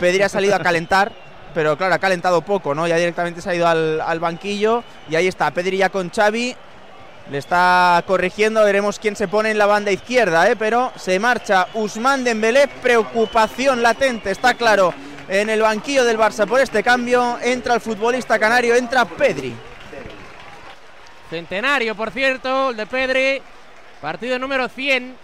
Pedri 0.00 0.22
ha 0.22 0.28
salido 0.30 0.54
a 0.56 0.58
calentar, 0.62 1.12
pero 1.52 1.76
claro, 1.76 1.94
ha 1.94 1.98
calentado 1.98 2.40
poco, 2.40 2.74
¿no? 2.74 2.86
Ya 2.86 2.96
directamente 2.96 3.42
se 3.42 3.50
ha 3.50 3.54
ido 3.54 3.68
al, 3.68 4.00
al 4.00 4.18
banquillo 4.18 4.82
y 5.10 5.16
ahí 5.16 5.26
está, 5.28 5.50
Pedri 5.50 5.76
ya 5.76 5.90
con 5.90 6.08
Xavi. 6.08 6.56
Le 7.30 7.38
está 7.38 8.02
corrigiendo, 8.06 8.64
veremos 8.64 8.98
quién 8.98 9.16
se 9.16 9.28
pone 9.28 9.50
en 9.50 9.58
la 9.58 9.66
banda 9.66 9.90
izquierda, 9.90 10.50
¿eh? 10.50 10.56
pero 10.56 10.92
se 10.96 11.18
marcha 11.18 11.68
Usman 11.74 12.24
Dembélé, 12.24 12.68
preocupación 12.68 13.80
latente, 13.82 14.30
está 14.30 14.54
claro, 14.54 14.92
en 15.28 15.48
el 15.48 15.62
banquillo 15.62 16.04
del 16.04 16.18
Barça 16.18 16.46
por 16.46 16.60
este 16.60 16.82
cambio, 16.82 17.38
entra 17.42 17.74
el 17.74 17.80
futbolista 17.80 18.38
canario, 18.38 18.74
entra 18.74 19.04
Pedri. 19.04 19.54
Centenario, 21.30 21.94
por 21.94 22.10
cierto, 22.10 22.70
el 22.70 22.76
de 22.76 22.86
Pedri. 22.86 23.42
Partido 24.02 24.38
número 24.38 24.68
100. 24.68 25.16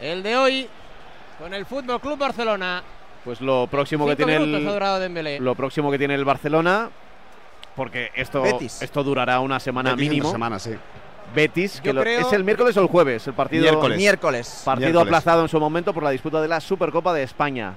El 0.00 0.22
de 0.22 0.36
hoy 0.38 0.68
con 1.38 1.52
el 1.52 1.66
Fútbol 1.66 2.00
Club 2.00 2.16
Barcelona. 2.16 2.82
Pues 3.22 3.42
lo 3.42 3.66
próximo 3.66 4.06
que 4.06 4.16
tiene 4.16 4.36
el. 4.36 5.44
Lo 5.44 5.54
próximo 5.54 5.90
que 5.90 5.98
tiene 5.98 6.14
el 6.14 6.24
Barcelona. 6.24 6.88
Porque 7.76 8.10
esto, 8.14 8.42
Betis. 8.42 8.82
esto 8.82 9.02
durará 9.02 9.40
una 9.40 9.58
semana 9.58 9.90
Betis 9.90 10.08
mínimo. 10.10 10.28
entre 10.28 10.34
semana, 10.34 10.58
sí. 10.58 10.72
Betis, 11.34 11.80
que 11.80 11.92
lo- 11.92 12.02
creo- 12.02 12.20
es 12.26 12.32
el 12.34 12.44
miércoles 12.44 12.76
o 12.76 12.80
el 12.82 12.88
jueves, 12.88 13.26
el 13.26 13.32
partido. 13.32 13.62
Miércoles. 13.62 13.96
Miércoles. 13.96 14.62
Partido 14.64 14.88
Miércoles. 14.90 15.06
aplazado 15.08 15.42
en 15.42 15.48
su 15.48 15.58
momento 15.58 15.94
por 15.94 16.02
la 16.02 16.10
disputa 16.10 16.40
de 16.42 16.48
la 16.48 16.60
Supercopa 16.60 17.14
de 17.14 17.22
España. 17.22 17.74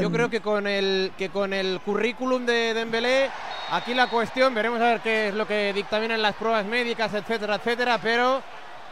Yo 0.00 0.12
creo 0.12 0.30
que 0.30 0.40
con 0.40 0.66
el 0.68 1.10
que 1.18 1.28
con 1.30 1.52
el 1.52 1.80
currículum 1.84 2.46
de 2.46 2.72
Dembélé, 2.72 3.28
aquí 3.72 3.94
la 3.94 4.08
cuestión, 4.08 4.54
veremos 4.54 4.80
a 4.80 4.84
ver 4.84 5.00
qué 5.00 5.28
es 5.28 5.34
lo 5.34 5.44
que 5.46 5.72
dictaminan 5.72 6.22
las 6.22 6.36
pruebas 6.36 6.64
médicas, 6.66 7.12
etcétera, 7.14 7.56
etcétera, 7.56 7.98
pero 8.00 8.42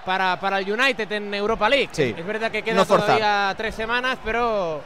para, 0.05 0.39
para 0.41 0.59
el 0.59 0.73
United 0.73 1.11
en 1.13 1.33
Europa 1.33 1.69
League. 1.69 1.91
Sí. 1.93 2.13
Es 2.17 2.27
verdad 2.27 2.51
que 2.51 2.63
queda 2.65 2.75
No 2.75 2.87
todavía 2.87 3.55
tres 3.57 3.75
semanas, 3.77 4.19
pero 4.25 4.81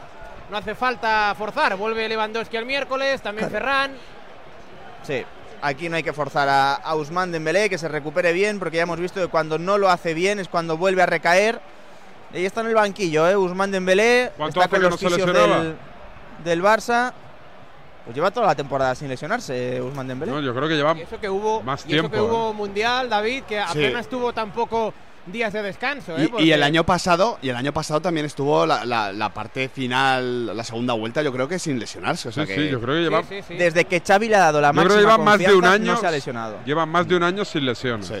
no 0.51 0.57
hace 0.57 0.75
falta 0.75 1.33
forzar. 1.35 1.75
Vuelve 1.75 2.07
Lewandowski 2.07 2.55
el 2.57 2.65
miércoles, 2.67 3.21
también 3.23 3.49
Ferran. 3.49 3.91
Sí, 5.01 5.23
aquí 5.61 5.89
no 5.89 5.95
hay 5.95 6.03
que 6.03 6.13
forzar 6.13 6.47
a, 6.49 6.73
a 6.75 6.95
Usman 6.95 7.31
Dembélé 7.31 7.69
que 7.69 7.77
se 7.77 7.87
recupere 7.87 8.33
bien, 8.33 8.59
porque 8.59 8.77
ya 8.77 8.83
hemos 8.83 8.99
visto 8.99 9.19
que 9.21 9.27
cuando 9.27 9.57
no 9.57 9.77
lo 9.77 9.89
hace 9.89 10.13
bien 10.13 10.39
es 10.39 10.47
cuando 10.47 10.77
vuelve 10.77 11.01
a 11.01 11.05
recaer. 11.05 11.59
Y 12.33 12.37
ahí 12.37 12.45
está 12.45 12.61
en 12.61 12.67
el 12.67 12.75
banquillo, 12.75 13.27
¿eh? 13.29 13.35
Usman 13.37 13.71
Dembélé 13.71 14.31
¿Cuánto 14.35 14.59
está 14.61 14.75
hace 14.75 14.81
con 14.87 14.97
que 14.97 15.09
los 15.09 15.25
no 15.27 15.33
del, 15.33 15.75
del 16.43 16.63
Barça. 16.63 17.13
Pues 18.03 18.15
lleva 18.15 18.29
toda 18.29 18.45
la 18.47 18.55
temporada 18.55 18.93
sin 18.93 19.07
lesionarse, 19.07 19.81
Usman 19.81 20.07
Dembélé. 20.07 20.31
No, 20.31 20.39
yo 20.41 20.53
creo 20.53 20.67
que 20.67 20.75
lleva 20.75 20.95
Y 20.95 21.01
eso 21.01 21.19
que 21.19 21.29
hubo, 21.29 21.61
más 21.63 21.81
y 21.87 21.95
eso 21.95 22.07
tiempo. 22.07 22.09
que 22.11 22.21
hubo 22.21 22.51
¿eh? 22.51 22.53
mundial, 22.53 23.09
David, 23.09 23.43
que 23.43 23.55
Sí. 23.55 23.63
apenas 23.67 24.07
tuvo 24.07 24.31
tampoco 24.31 24.93
días 25.27 25.53
de 25.53 25.61
descanso. 25.63 26.17
¿eh? 26.17 26.29
Y, 26.39 26.43
y 26.45 26.51
el 26.51 26.63
año 26.63 26.85
pasado, 26.85 27.37
y 27.41 27.49
el 27.49 27.55
año 27.55 27.73
pasado 27.73 28.01
también 28.01 28.25
estuvo 28.25 28.65
la, 28.65 28.85
la- 28.85 29.11
la 29.13 29.33
parte 29.33 29.69
final, 29.69 30.55
la 30.55 30.63
segunda 30.63 30.93
vuelta, 30.93 31.21
yo 31.21 31.31
creo 31.31 31.47
que 31.47 31.59
sin 31.59 31.79
lesionarse. 31.79 32.29
O 32.29 32.31
sea 32.31 32.45
Sí, 32.45 32.53
que 32.53 32.65
sí, 32.65 32.69
yo 32.69 32.81
creo 32.81 32.95
que 32.95 33.01
lleva, 33.01 33.21
Sí, 33.23 33.35
sí, 33.37 33.43
sí. 33.49 33.53
Desde 33.55 33.85
que 33.85 34.01
Xavi 34.01 34.29
le 34.29 34.35
ha 34.35 34.39
dado 34.39 34.61
la 34.61 34.71
yo 34.71 34.81
creo 34.83 34.95
que 34.95 35.01
lleva 35.01 35.17
más 35.17 35.39
de 35.39 35.53
un 35.53 35.65
año. 35.65 35.93
no 35.93 35.99
se 35.99 36.07
ha 36.07 36.11
lesionado. 36.11 36.57
Lleva 36.65 36.85
más 36.85 37.07
de 37.07 37.15
un 37.15 37.23
año 37.23 37.43
sin 37.45 37.65
lesiones. 37.65 38.11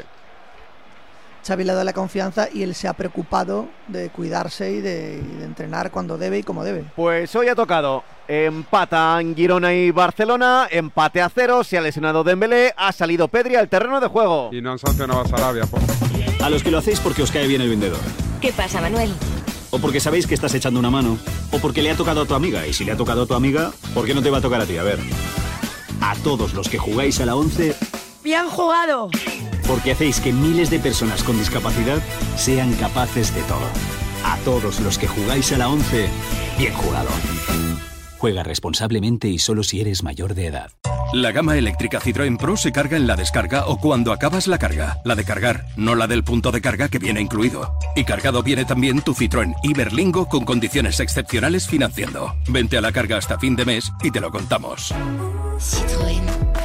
Xavi 1.45 1.63
le 1.63 1.71
ha 1.71 1.73
dado 1.75 1.85
la 1.85 1.93
confianza 1.93 2.47
y 2.51 2.63
él 2.63 2.73
se 2.73 2.87
ha 2.87 2.93
preocupado 2.93 3.67
de 3.87 4.09
cuidarse 4.09 4.71
y 4.71 4.81
de, 4.81 5.21
y 5.23 5.37
de 5.37 5.45
entrenar 5.45 5.91
cuando 5.91 6.17
debe 6.17 6.39
y 6.39 6.43
como 6.43 6.63
debe. 6.63 6.83
Pues 6.95 7.35
hoy 7.35 7.47
ha 7.49 7.55
tocado 7.55 8.03
empatan 8.27 9.35
Girona 9.35 9.73
y 9.73 9.91
Barcelona, 9.91 10.67
empate 10.71 11.21
a 11.21 11.29
cero, 11.29 11.63
se 11.63 11.77
ha 11.77 11.81
lesionado 11.81 12.23
Dembélé, 12.23 12.73
ha 12.77 12.91
salido 12.91 13.27
Pedri 13.27 13.55
al 13.55 13.69
terreno 13.69 13.99
de 13.99 14.07
juego. 14.07 14.49
Y 14.51 14.61
no 14.61 14.71
han 14.71 14.79
sancionado 14.79 15.21
a 15.21 15.27
Sarabia. 15.27 15.65
po- 15.65 15.77
A 16.43 16.49
los 16.49 16.63
que 16.63 16.71
lo 16.71 16.77
hacéis 16.79 16.99
porque 16.99 17.21
os 17.23 17.31
cae 17.31 17.47
bien 17.47 17.61
el 17.61 17.69
vendedor. 17.69 17.99
¿Qué 18.41 18.51
pasa, 18.51 18.81
Manuel? 18.81 19.13
O 19.71 19.79
porque 19.79 19.99
sabéis 19.99 20.25
que 20.27 20.35
estás 20.35 20.53
echando 20.53 20.79
una 20.79 20.89
mano. 20.89 21.17
O 21.51 21.59
porque 21.59 21.81
le 21.81 21.91
ha 21.91 21.95
tocado 21.95 22.21
a 22.21 22.25
tu 22.25 22.33
amiga. 22.33 22.65
Y 22.65 22.73
si 22.73 22.85
le 22.85 22.91
ha 22.93 22.97
tocado 22.97 23.23
a 23.23 23.25
tu 23.25 23.33
amiga, 23.33 23.71
¿por 23.93 24.05
qué 24.05 24.13
no 24.13 24.21
te 24.21 24.29
va 24.29 24.37
a 24.37 24.41
tocar 24.41 24.61
a 24.61 24.65
ti? 24.65 24.77
A 24.77 24.83
ver. 24.83 24.99
A 26.01 26.15
todos 26.23 26.53
los 26.53 26.69
que 26.69 26.77
jugáis 26.77 27.19
a 27.19 27.25
la 27.25 27.35
11, 27.35 27.75
¡Bien 28.25 28.49
jugado! 28.49 29.09
porque 29.67 29.91
hacéis 29.91 30.19
que 30.19 30.33
miles 30.33 30.69
de 30.69 30.79
personas 30.79 31.23
con 31.23 31.37
discapacidad 31.37 31.99
sean 32.35 32.73
capaces 32.73 33.33
de 33.33 33.41
todo. 33.43 33.67
A 34.23 34.37
todos 34.39 34.79
los 34.79 34.97
que 34.97 35.07
jugáis 35.07 35.51
a 35.51 35.57
la 35.57 35.69
11, 35.69 36.07
bien 36.57 36.73
jugado. 36.73 37.09
Juega 38.17 38.43
responsablemente 38.43 39.27
y 39.27 39.37
solo 39.37 39.63
si 39.63 39.81
eres 39.81 40.03
mayor 40.03 40.33
de 40.33 40.47
edad. 40.47 40.71
La 41.13 41.31
gama 41.31 41.55
eléctrica 41.57 41.99
Citroën 41.99 42.37
Pro 42.37 42.57
se 42.57 42.71
carga 42.71 42.97
en 42.97 43.05
la 43.05 43.15
descarga 43.15 43.67
o 43.67 43.77
cuando 43.77 44.11
acabas 44.11 44.47
la 44.47 44.57
carga. 44.57 44.97
La 45.05 45.15
de 45.15 45.23
cargar, 45.23 45.67
no 45.75 45.93
la 45.93 46.07
del 46.07 46.23
punto 46.23 46.51
de 46.51 46.61
carga 46.61 46.89
que 46.89 46.97
viene 46.97 47.21
incluido. 47.21 47.77
Y 47.95 48.03
cargado 48.03 48.41
viene 48.41 48.65
también 48.65 49.01
tu 49.01 49.13
Citroën 49.13 49.53
Iberlingo 49.63 50.27
con 50.27 50.45
condiciones 50.45 50.99
excepcionales 50.99 51.67
financiando. 51.67 52.35
Vente 52.47 52.77
a 52.77 52.81
la 52.81 52.91
carga 52.91 53.17
hasta 53.17 53.37
fin 53.37 53.55
de 53.55 53.65
mes 53.65 53.91
y 54.01 54.09
te 54.09 54.19
lo 54.19 54.31
contamos. 54.31 54.93
Citroën. 55.59 56.64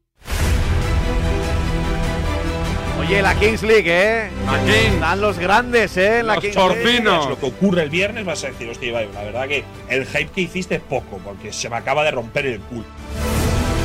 Oye, 3.11 3.21
la 3.21 3.35
Kings 3.35 3.61
League, 3.63 3.83
¿eh? 3.91 4.29
Aquí. 4.47 4.71
Están 4.93 5.19
los 5.19 5.37
grandes, 5.37 5.97
¿eh? 5.97 6.19
En 6.19 6.27
la 6.27 6.35
Los 6.35 6.43
Kings 6.45 6.55
chorcinos. 6.55 7.27
Lo 7.29 7.37
que 7.37 7.45
ocurre 7.45 7.83
el 7.83 7.89
viernes 7.89 8.23
vas 8.23 8.41
a 8.45 8.47
decir, 8.47 8.69
hostia, 8.69 8.87
Ibai, 8.87 9.09
la 9.13 9.23
verdad 9.23 9.47
que 9.49 9.65
el 9.89 10.05
hype 10.05 10.27
que 10.33 10.41
hiciste 10.41 10.75
es 10.75 10.81
poco, 10.81 11.19
porque 11.21 11.51
se 11.51 11.69
me 11.69 11.75
acaba 11.75 12.05
de 12.05 12.11
romper 12.11 12.45
el 12.45 12.61
culo. 12.61 12.85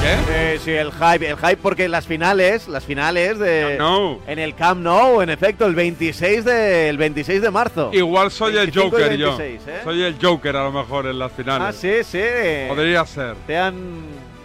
Eh, 0.04 0.60
sí, 0.64 0.70
el 0.70 0.92
hype, 0.92 1.28
el 1.28 1.36
hype 1.38 1.56
porque 1.56 1.88
las 1.88 2.06
finales, 2.06 2.68
las 2.68 2.84
finales 2.84 3.40
de 3.40 3.74
No. 3.76 4.20
en 4.28 4.38
el 4.38 4.54
Camp 4.54 4.80
Nou, 4.80 5.20
en 5.20 5.30
efecto, 5.30 5.66
el 5.66 5.74
26 5.74 6.44
de 6.44 6.88
el 6.88 6.96
26 6.96 7.42
de 7.42 7.50
marzo. 7.50 7.90
Igual 7.92 8.30
soy 8.30 8.50
el 8.56 8.70
25 8.70 8.86
y 8.86 8.90
Joker 9.02 9.16
yo. 9.16 9.36
26, 9.36 9.60
¿eh? 9.76 9.80
Soy 9.82 10.02
el 10.04 10.16
Joker 10.22 10.54
a 10.56 10.62
lo 10.62 10.70
mejor 10.70 11.06
en 11.08 11.18
las 11.18 11.32
finales. 11.32 11.66
Ah, 11.68 11.72
sí, 11.72 12.04
sí. 12.04 12.22
Podría 12.68 13.04
ser. 13.06 13.34
Te 13.48 13.58
han 13.58 13.74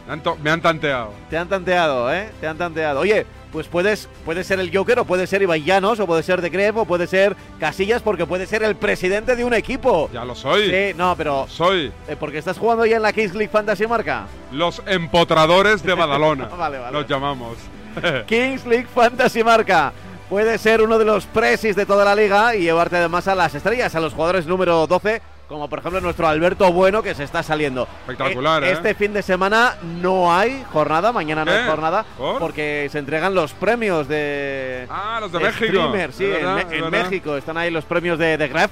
Me 0.08 0.14
han, 0.14 0.24
to- 0.24 0.38
me 0.42 0.50
han 0.50 0.60
tanteado. 0.62 1.14
te 1.30 1.38
han 1.38 1.48
tanteado, 1.48 2.12
¿eh? 2.12 2.30
Te 2.42 2.48
han 2.48 2.58
tanteado. 2.58 3.02
Oye, 3.02 3.28
pues 3.52 3.68
puedes, 3.68 4.08
puede 4.26 4.44
ser 4.44 4.60
el 4.60 4.76
Joker 4.76 5.00
o 5.00 5.06
puede 5.06 5.28
ser 5.28 5.42
Ibai 5.42 5.64
Llanos 5.64 6.00
o 6.00 6.08
puede 6.08 6.24
ser 6.24 6.42
De 6.42 6.50
Gref 6.50 6.78
o 6.78 6.86
puede 6.86 7.08
ser 7.08 7.36
Casillas 7.60 8.02
porque 8.02 8.26
puede 8.26 8.46
ser 8.46 8.64
el 8.64 8.76
presidente 8.76 9.36
de 9.36 9.44
un 9.44 9.54
equipo. 9.54 10.10
Ya 10.14 10.24
lo 10.26 10.36
soy. 10.36 10.70
Sí, 10.70 10.94
no, 10.98 11.16
pero 11.18 11.46
Soy 11.50 11.92
eh, 12.08 12.16
porque 12.20 12.38
estás 12.38 12.58
jugando 12.58 12.86
ya 12.86 12.96
en 12.98 13.02
la 13.02 13.14
Kings 13.14 13.34
League 13.34 13.50
Fantasy 13.52 13.86
Marca. 13.88 14.28
los 14.52 14.82
empotradores 14.86 15.84
de 15.84 15.94
Badalona. 15.94 16.46
Vale, 16.58 16.78
vale. 16.80 16.92
Los 16.98 17.08
llamamos. 17.08 17.58
Kings 18.28 18.66
League 18.66 18.88
Fantasy 18.94 19.44
Marca. 19.44 19.92
Puede 20.30 20.58
ser 20.58 20.82
uno 20.82 20.98
de 20.98 21.04
los 21.04 21.26
presis 21.26 21.76
de 21.76 21.86
toda 21.86 22.06
la 22.06 22.16
liga 22.16 22.56
y 22.56 22.62
llevarte 22.62 22.96
además 22.96 23.28
a 23.28 23.36
las 23.36 23.54
estrellas, 23.54 23.94
a 23.96 24.00
los 24.00 24.14
jugadores 24.14 24.46
número 24.48 24.88
12, 24.88 25.22
como 25.52 25.68
por 25.68 25.80
ejemplo 25.80 26.00
nuestro 26.02 26.28
Alberto 26.28 26.72
Bueno 26.72 27.04
que 27.04 27.14
se 27.14 27.24
está 27.24 27.44
saliendo. 27.44 27.88
Espectacular, 28.08 28.64
Eh, 28.64 28.70
¿eh? 28.70 28.72
Este 28.72 28.96
fin 28.96 29.14
de 29.14 29.22
semana 29.22 29.76
no 30.02 30.34
hay 30.34 30.64
jornada, 30.72 31.12
mañana 31.12 31.44
no 31.46 31.52
¿Qué? 31.52 31.58
hay 31.58 31.68
jornada, 31.68 32.06
¿Por? 32.18 32.40
porque 32.40 32.88
se 32.92 33.00
entregan 33.00 33.36
los 33.36 33.54
premios 33.54 34.08
de. 34.08 34.88
Ah, 34.90 35.18
los 35.22 35.32
de 35.32 35.40
México. 35.40 35.66
streamer, 35.66 36.14
sí, 36.14 36.26
en. 36.26 36.90
México 36.90 37.36
están 37.38 37.58
ahí 37.58 37.70
los 37.70 37.86
premios 37.86 38.18
de, 38.18 38.38
de 38.38 38.48
Gref. 38.48 38.72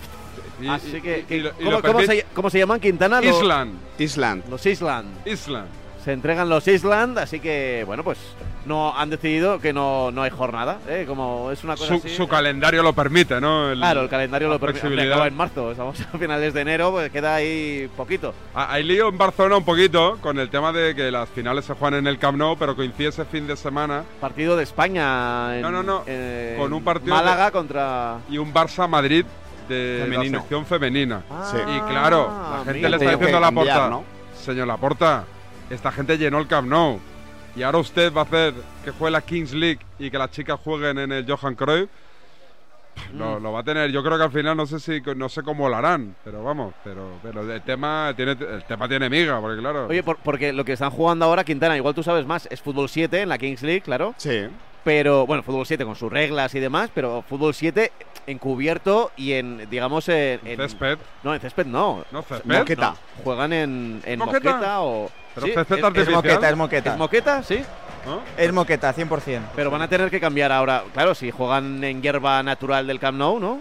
Y- 0.62 0.68
Así 0.68 1.00
que, 1.02 1.20
y- 1.20 1.24
que- 1.24 1.38
y 1.38 1.40
lo- 1.42 1.80
y 1.80 1.82
¿cómo, 1.82 2.02
se, 2.02 2.26
cómo 2.34 2.50
se 2.50 2.60
llaman 2.60 2.80
Quintana? 2.80 3.22
Los- 3.22 3.38
Island. 3.42 3.80
Island. 3.98 4.44
Los 4.50 4.66
Island. 4.66 5.08
Island. 5.26 5.68
Se 6.04 6.14
entregan 6.14 6.48
los 6.48 6.66
Island, 6.68 7.20
así 7.20 7.40
que, 7.42 7.84
bueno, 7.86 8.04
pues 8.06 8.18
no 8.66 8.98
han 8.98 9.10
decidido 9.10 9.60
que 9.60 9.74
no, 9.74 10.12
no 10.12 10.22
hay 10.24 10.30
jornada, 10.30 10.78
¿eh? 10.88 11.04
Como 11.06 11.52
es 11.52 11.64
una 11.66 11.74
cosa 11.76 11.88
Su, 11.90 11.94
así. 11.96 12.10
su 12.16 12.28
calendario 12.28 12.82
lo 12.84 12.94
permite, 12.94 13.42
¿no? 13.42 13.70
El- 13.72 13.80
Claro, 13.80 14.02
el 14.04 14.10
calendario 14.10 14.48
lo 14.48 14.60
permite. 14.60 15.02
Acaba 15.02 15.28
en 15.28 15.36
marzo, 15.36 15.72
estamos 15.72 16.00
a 16.14 16.18
finales 16.18 16.54
de 16.54 16.62
enero, 16.62 16.92
pues 16.92 17.12
queda 17.12 17.36
ahí 17.36 17.90
poquito. 17.98 18.34
Ah, 18.56 18.68
Hay 18.72 18.84
lío 18.84 19.10
en 19.10 19.18
Barcelona 19.18 19.58
un 19.58 19.66
poquito 19.66 20.18
con 20.22 20.40
el 20.40 20.50
tema 20.50 20.72
de 20.72 20.96
que 20.96 21.12
las 21.12 21.28
finales 21.30 21.66
se 21.66 21.74
juegan 21.74 22.00
en 22.00 22.08
el 22.08 22.18
Camp 22.18 22.38
Nou, 22.38 22.56
pero 22.58 22.76
coincide 22.78 23.10
ese 23.10 23.26
fin 23.26 23.46
de 23.46 23.58
semana 23.58 24.04
Partido 24.22 24.56
de 24.56 24.64
España. 24.64 25.56
En, 25.58 25.62
No, 25.62 25.70
no, 25.72 25.84
no. 25.84 26.04
en 26.08 26.58
Con 26.58 26.72
un 26.72 26.84
partido 26.84 27.14
Málaga 27.14 27.46
de- 27.48 27.52
contra. 27.52 28.18
y 28.30 28.38
un 28.38 28.54
Barça-Madrid 28.54 29.26
de 29.68 30.00
Femenino. 30.06 30.38
la 30.38 30.40
sección 30.44 30.66
femenina. 30.66 31.24
Ah, 31.30 31.48
Sí. 31.52 31.58
Y 31.58 31.80
claro, 31.92 32.28
la 32.30 32.58
gente 32.64 32.70
amigo. 32.72 32.88
le 32.90 32.96
está 32.96 33.12
diciendo 33.12 33.38
a 33.38 33.42
la 33.42 33.52
porta, 33.52 33.90
¿no? 33.90 34.04
señor 34.40 34.68
Laporta, 34.68 35.26
esta 35.70 35.92
gente 35.92 36.18
llenó 36.18 36.40
el 36.40 36.48
Camp 36.48 36.68
Nou. 36.68 37.00
Y 37.56 37.64
ahora 37.64 37.80
usted 37.80 38.14
va 38.14 38.22
a 38.22 38.24
hacer 38.26 38.54
que 38.86 38.92
juegue 38.92 39.12
la 39.12 39.22
Kings 39.22 39.54
League 39.54 39.80
y 39.98 40.10
que 40.12 40.18
las 40.18 40.32
chicas 40.32 40.60
jueguen 40.64 41.00
en 41.00 41.12
el 41.12 41.26
Johan 41.30 41.56
Cruyff. 41.56 41.90
Lo, 43.14 43.40
lo 43.40 43.52
va 43.54 43.62
a 43.62 43.64
tener. 43.64 43.92
Yo 43.92 44.04
creo 44.04 44.18
que 44.18 44.24
al 44.26 44.32
final 44.32 44.58
no 44.58 44.66
sé 44.66 44.80
si 44.80 45.02
no 45.16 45.30
sé 45.30 45.42
cómo 45.42 45.70
lo 45.70 45.76
harán, 45.76 46.16
pero 46.24 46.44
vamos, 46.44 46.74
pero 46.84 47.14
pero 47.24 47.50
el 47.50 47.62
tema 47.62 48.14
tiene 48.16 48.32
el 48.34 48.64
tema 48.66 48.90
tiene 48.90 49.10
miga, 49.10 49.40
porque 49.40 49.58
claro. 49.60 49.88
Oye, 49.88 50.04
por- 50.04 50.18
porque 50.18 50.52
lo 50.52 50.66
que 50.66 50.74
están 50.74 50.90
jugando 50.92 51.24
ahora, 51.26 51.44
Quintana, 51.46 51.78
igual 51.78 51.96
tú 51.96 52.04
sabes 52.04 52.26
más, 52.26 52.48
es 52.52 52.62
fútbol 52.62 52.90
7 52.90 53.22
en 53.22 53.30
la 53.30 53.38
Kings 53.38 53.62
League, 53.64 53.82
claro. 53.82 54.14
Sí. 54.18 54.48
Pero, 54.84 55.26
bueno, 55.26 55.44
fútbol 55.44 55.66
7 55.66 55.86
con 55.86 55.96
sus 55.96 56.12
reglas 56.12 56.54
y 56.56 56.60
demás, 56.60 56.90
pero 56.94 57.22
fútbol 57.28 57.54
7 57.54 57.92
encubierto 58.30 59.12
y 59.18 59.34
en, 59.34 59.70
digamos, 59.70 60.08
en. 60.10 60.40
en- 60.46 60.58
césped. 60.58 60.98
No, 61.24 61.34
en 61.34 61.40
césped 61.42 61.66
no. 61.66 62.04
No, 62.12 62.22
césped. 62.24 62.58
Moqueta. 62.60 62.92
No, 62.92 63.24
juegan 63.24 63.54
en, 63.54 64.02
en 64.06 64.20
¿Moqueta? 64.20 64.52
moqueta 64.54 64.82
o. 64.82 65.10
Pero 65.36 65.48
Sí, 65.48 65.54
césped 65.54 65.78
es- 65.78 65.84
moqueta, 66.10 66.50
es 66.50 66.56
moqueta. 66.58 66.92
¿Es 66.94 66.98
moqueta? 66.98 67.44
Sí. 67.44 67.62
¿no? 68.06 68.22
Es 68.38 68.52
moqueta, 68.54 68.94
100%. 68.94 69.42
Pero 69.56 69.70
van 69.70 69.82
a 69.82 69.88
tener 69.90 70.10
que 70.10 70.20
cambiar 70.22 70.52
ahora. 70.52 70.84
Claro, 70.94 71.14
si 71.14 71.32
juegan 71.32 71.84
en 71.84 72.02
hierba 72.02 72.42
natural 72.44 72.88
del 72.88 73.00
Camp 73.00 73.18
Nou, 73.18 73.40
¿no? 73.40 73.60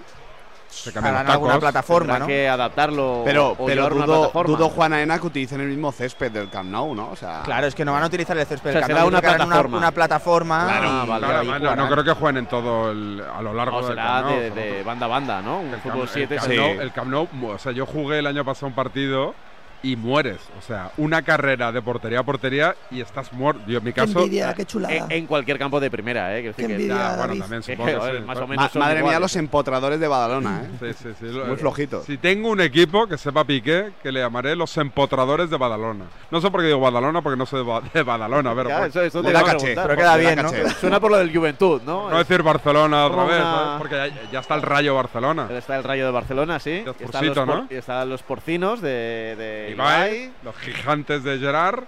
Se 0.68 0.92
cambian 0.92 1.14
los 1.24 1.34
alguna 1.34 1.52
tacos. 1.54 1.60
plataforma, 1.60 2.18
¿no? 2.18 2.26
que 2.26 2.48
adaptarlo. 2.48 3.22
Pero, 3.24 3.56
o 3.58 3.66
pero 3.66 3.86
una 3.86 4.04
dudo, 4.06 4.18
plataforma. 4.20 4.56
dudo 4.56 4.68
Juan 4.68 4.92
Aena 4.92 5.18
que 5.18 5.26
utilicen 5.26 5.60
el 5.60 5.68
mismo 5.68 5.90
césped 5.92 6.30
del 6.30 6.50
Camp 6.50 6.70
Nou, 6.70 6.94
¿no? 6.94 7.10
O 7.10 7.16
sea, 7.16 7.40
Claro, 7.42 7.66
es 7.66 7.74
que 7.74 7.84
no 7.84 7.92
van 7.92 8.02
a 8.02 8.06
utilizar 8.06 8.36
el 8.36 8.46
césped. 8.46 8.70
O 8.70 8.72
sea, 8.72 8.80
del 8.82 8.86
será 8.86 8.98
Camp 9.00 9.00
Nou, 9.00 9.08
una 9.08 9.18
sino 9.18 9.20
que 9.20 9.34
harán 9.34 9.48
plataforma. 9.48 9.78
Una, 9.78 9.90
plataforma. 9.92 10.64
Claro, 10.66 10.84
y- 10.86 10.90
ah, 10.92 11.04
vale, 11.06 11.26
Claro, 11.26 11.76
no, 11.76 11.76
no 11.76 11.90
creo 11.90 12.04
que 12.04 12.12
jueguen 12.12 12.36
en 12.36 12.46
todo 12.46 12.90
el, 12.92 13.22
a 13.34 13.42
lo 13.42 13.54
largo 13.54 13.80
No, 13.80 13.86
del 13.86 13.96
será 13.96 14.06
Camp 14.08 14.26
Nou, 14.26 14.38
de, 14.40 14.50
de 14.50 14.82
banda 14.82 15.06
a 15.06 15.08
banda, 15.08 15.42
¿no? 15.42 15.60
Un 15.60 15.74
El 15.74 15.80
fútbol 15.80 16.00
Camp- 16.00 16.10
7 16.12 16.34
el 16.34 16.40
Camp 16.40 16.52
sí. 16.52 16.56
Nou- 16.58 16.80
el 16.80 16.92
Camp 16.92 17.08
Nou, 17.10 17.28
o 17.54 17.58
sea, 17.58 17.72
yo 17.72 17.86
jugué 17.86 18.18
el 18.18 18.26
año 18.26 18.44
pasado 18.44 18.66
un 18.66 18.74
partido 18.74 19.34
y 19.82 19.96
mueres. 19.96 20.38
O 20.58 20.62
sea, 20.62 20.90
una 20.96 21.22
carrera 21.22 21.70
de 21.72 21.80
portería 21.82 22.20
a 22.20 22.22
portería 22.22 22.74
y 22.90 23.00
estás 23.00 23.32
muerto. 23.32 23.62
Yo, 23.66 23.78
en 23.78 23.84
mi 23.84 23.92
Qué 23.92 24.00
caso. 24.00 24.18
envidia, 24.20 24.54
qué 24.54 24.64
chulada. 24.64 24.94
En, 24.94 25.12
en 25.12 25.26
cualquier 25.26 25.58
campo 25.58 25.78
de 25.80 25.90
primera, 25.90 26.36
¿eh? 26.36 26.52
Que- 26.54 26.66
bueno, 26.76 27.38
también 27.38 27.62
supongo 27.62 27.86
que 27.86 28.18
sí. 28.18 28.24
más 28.24 28.38
o 28.38 28.46
menos 28.46 28.74
ma- 28.74 28.80
madre 28.80 29.02
mía, 29.02 29.20
los 29.20 29.34
empotradores 29.36 30.00
de 30.00 30.08
Badalona, 30.08 30.62
¿eh? 30.64 30.92
Sí, 30.94 31.02
sí, 31.02 31.14
sí. 31.20 31.26
Muy 31.46 31.56
flojitos. 31.56 32.04
Si 32.04 32.16
tengo 32.18 32.48
un 32.50 32.60
equipo 32.60 33.06
que 33.06 33.16
sepa 33.18 33.44
Piqué, 33.44 33.92
que 34.02 34.10
le 34.12 34.20
llamaré 34.20 34.56
los 34.56 34.76
empotradores 34.76 35.50
de 35.50 35.56
Badalona. 35.56 36.04
No 36.30 36.40
sé 36.40 36.50
por 36.50 36.60
qué 36.60 36.66
digo 36.68 36.80
Badalona, 36.80 37.22
porque 37.22 37.36
no 37.38 37.46
soy 37.46 37.60
de, 37.64 37.66
Ba- 37.70 37.82
de 37.92 38.02
Badalona, 38.02 38.54
pero 38.54 38.68
Ya, 38.68 38.78
por- 38.78 38.86
eso, 38.88 39.02
eso 39.02 39.20
te 39.22 39.28
Le 39.28 39.30
iba 39.30 39.40
da 39.42 39.46
a 39.48 39.52
caché, 39.52 39.58
preguntar, 39.74 39.86
pero 39.86 39.96
porque 39.96 40.02
queda 40.02 40.16
bien, 40.16 40.36
¿no? 40.42 40.50
caché. 40.50 40.80
Suena 40.80 41.00
por 41.00 41.10
lo 41.10 41.16
del 41.18 41.34
Juventud, 41.36 41.82
¿no? 41.84 42.10
no 42.10 42.18
decir 42.18 42.42
Barcelona 42.42 43.06
otra 43.06 43.24
vez, 43.24 43.40
una- 43.40 43.74
porque 43.78 43.94
ya, 43.96 44.30
ya 44.32 44.40
está 44.40 44.54
el 44.54 44.62
Rayo 44.62 44.94
Barcelona. 44.94 45.48
Está 45.50 45.76
el 45.76 45.84
Rayo 45.84 46.04
de 46.06 46.10
Barcelona, 46.12 46.58
sí. 46.58 46.84
Y 46.98 47.04
están, 47.04 47.26
los 47.26 47.46
¿no? 47.46 47.66
y 47.70 47.74
están 47.74 48.08
los 48.08 48.22
porcinos 48.22 48.80
de, 48.80 49.34
de 49.68 49.74
Ibai, 49.74 50.16
Ibai. 50.16 50.32
los 50.42 50.56
gigantes 50.56 51.22
de 51.24 51.38
Gerard. 51.38 51.84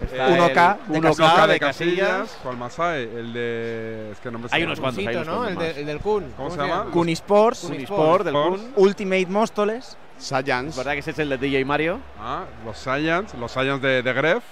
Está 0.00 0.26
Uno 0.28 0.46
el 0.46 0.52
K 0.52 0.78
de 0.88 0.98
1K 0.98 1.02
Casillas, 1.16 1.48
de 1.48 1.60
Casillas. 1.60 2.38
¿Cuál 2.42 2.56
más 2.56 2.78
hay? 2.80 3.02
El 3.02 3.32
de. 3.32 4.08
Es 4.12 4.18
que 4.18 4.30
no 4.32 4.38
me 4.40 4.48
Hay 4.50 4.64
unos 4.64 4.80
cuantos, 4.80 5.06
hay 5.06 5.14
unos 5.14 5.26
¿no? 5.28 5.46
El, 5.46 5.56
de- 5.56 5.80
el 5.80 5.86
del 5.86 5.98
Kun. 6.00 6.32
¿Cómo 6.36 6.50
se 6.50 6.56
llama? 6.56 6.86
Kunisports, 6.90 7.64
Unisport, 7.64 8.24
del 8.24 8.34
Unisport. 8.34 8.74
Kun. 8.74 8.84
Ultimate 8.84 9.26
Móstoles. 9.26 9.96
Saiyans. 10.18 10.76
Verdad 10.76 10.92
que 10.92 10.98
ese 11.00 11.10
es 11.12 11.18
el 11.20 11.28
de 11.28 11.38
DJ 11.38 11.64
Mario. 11.64 12.00
Ah, 12.20 12.44
los 12.64 12.76
Science, 12.78 13.36
los 13.36 13.50
Science 13.52 13.86
de, 13.86 14.02
de 14.02 14.12
Gref. 14.12 14.42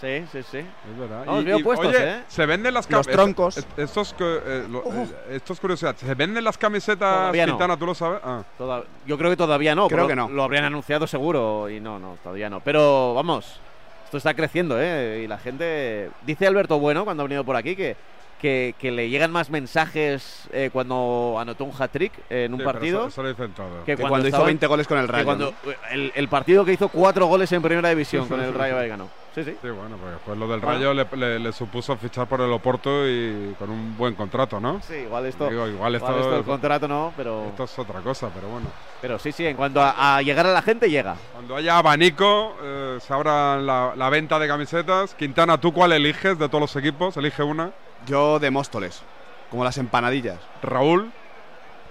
Sí, 0.00 0.24
sí, 0.32 0.42
sí. 0.50 0.58
Es 0.58 0.98
verdad. 0.98 1.24
Vamos, 1.26 1.44
bien 1.44 1.62
puestos, 1.62 1.88
oye, 1.88 1.98
¿eh? 2.00 2.22
se 2.28 2.46
venden 2.46 2.72
las 2.72 2.90
Los 2.90 3.06
cam- 3.06 3.12
troncos. 3.12 3.56
est- 3.58 3.78
Estos, 3.78 4.14
que- 4.14 4.40
eh, 4.46 4.66
lo- 4.70 4.78
Ojo. 4.78 5.02
eh, 5.28 5.36
esto 5.36 5.52
es 5.52 5.60
curiosidad. 5.60 5.94
¿Se 5.96 6.14
venden 6.14 6.42
las 6.42 6.56
camisetas 6.56 6.98
Todavía 7.30 7.46
no. 7.46 7.76
¿Tú 7.78 7.86
lo 7.86 7.94
sabes? 7.94 8.20
Ah. 8.24 8.42
Toda- 8.56 8.84
Yo 9.06 9.18
creo 9.18 9.30
que 9.30 9.36
todavía 9.36 9.74
no. 9.74 9.88
Creo 9.88 10.06
que 10.08 10.16
no. 10.16 10.28
Lo 10.30 10.42
habrían 10.42 10.64
anunciado 10.64 11.06
seguro 11.06 11.68
y 11.68 11.80
no, 11.80 11.98
no, 11.98 12.16
todavía 12.22 12.48
no. 12.48 12.60
Pero 12.60 13.12
vamos, 13.14 13.60
esto 14.04 14.16
está 14.16 14.32
creciendo, 14.34 14.80
¿eh? 14.80 15.20
Y 15.24 15.26
la 15.26 15.36
gente. 15.38 16.10
Dice 16.24 16.46
Alberto 16.46 16.78
Bueno, 16.78 17.04
cuando 17.04 17.22
ha 17.22 17.26
venido 17.26 17.44
por 17.44 17.56
aquí, 17.56 17.76
que, 17.76 17.94
que, 18.40 18.74
que 18.78 18.90
le 18.90 19.10
llegan 19.10 19.30
más 19.30 19.50
mensajes 19.50 20.48
eh, 20.50 20.70
cuando 20.72 21.36
anotó 21.38 21.64
un 21.64 21.72
hat-trick 21.78 22.12
en 22.30 22.54
un 22.54 22.60
Sí, 22.60 22.64
partido. 22.64 23.06
Eso, 23.08 23.28
eso 23.28 23.48
todo. 23.48 23.84
que 23.84 23.96
Que 23.96 24.02
cuando 24.02 24.20
hizo 24.28 24.28
estaban- 24.36 24.46
20 24.46 24.66
goles 24.66 24.86
con 24.88 24.96
el 24.98 25.04
que 25.06 25.12
Rayo. 25.12 25.24
cuando, 25.26 25.50
¿no? 25.62 25.72
el, 25.90 26.10
el 26.14 26.28
partido 26.28 26.64
que 26.64 26.72
hizo 26.72 26.88
cuatro 26.88 27.26
goles 27.26 27.52
en 27.52 27.60
primera 27.60 27.90
división 27.90 28.26
con 28.28 28.40
el 28.40 28.54
Rayo 28.54 28.76
Vallecano. 28.76 29.19
Sí, 29.34 29.44
sí. 29.44 29.56
Sí, 29.62 29.68
bueno, 29.70 29.96
pues 29.96 30.12
después 30.14 30.36
lo 30.38 30.48
del 30.48 30.58
Bueno. 30.60 30.76
Rayo 30.76 30.92
le, 30.94 31.06
le- 31.16 31.38
le 31.38 31.52
supuso 31.52 31.96
fichar 31.96 32.26
por 32.26 32.40
el 32.40 32.50
Oporto 32.52 33.08
y 33.08 33.54
con 33.60 33.70
un 33.70 33.96
buen 33.96 34.14
contrato, 34.16 34.58
¿no? 34.58 34.80
Sí, 34.82 34.94
igual 34.94 35.24
esto. 35.26 35.48
Digo, 35.48 35.68
igual 35.68 35.94
esto, 35.94 36.08
igual 36.08 36.20
esto 36.24 36.36
el 36.38 36.44
contrato 36.44 36.88
no, 36.88 37.12
pero. 37.16 37.44
esto 37.46 37.62
es 37.62 37.78
otra 37.78 38.00
cosa, 38.00 38.28
pero 38.34 38.48
bueno. 38.48 38.66
Pero 39.00 39.20
sí, 39.20 39.30
sí, 39.30 39.46
en 39.46 39.56
cuanto 39.56 39.80
a, 39.80 40.16
a 40.16 40.22
llegar 40.22 40.46
a 40.48 40.52
la 40.52 40.62
gente, 40.62 40.90
llega. 40.90 41.14
Cuando 41.32 41.54
haya 41.54 41.78
abanico, 41.78 42.56
eh, 42.60 42.98
se 43.00 43.14
abra 43.14 43.56
la, 43.58 43.92
la 43.94 44.10
venta 44.10 44.36
de 44.40 44.48
camisetas. 44.48 45.14
Quintana, 45.14 45.58
¿tú 45.60 45.72
cuál 45.72 45.92
eliges 45.92 46.36
de 46.36 46.48
todos 46.48 46.62
los 46.62 46.74
equipos? 46.76 47.16
Elige 47.16 47.44
una. 47.44 47.70
Yo 48.06 48.40
de 48.40 48.50
Móstoles. 48.50 49.02
Como 49.48 49.62
las 49.62 49.78
empanadillas. 49.78 50.38
Raúl. 50.60 51.12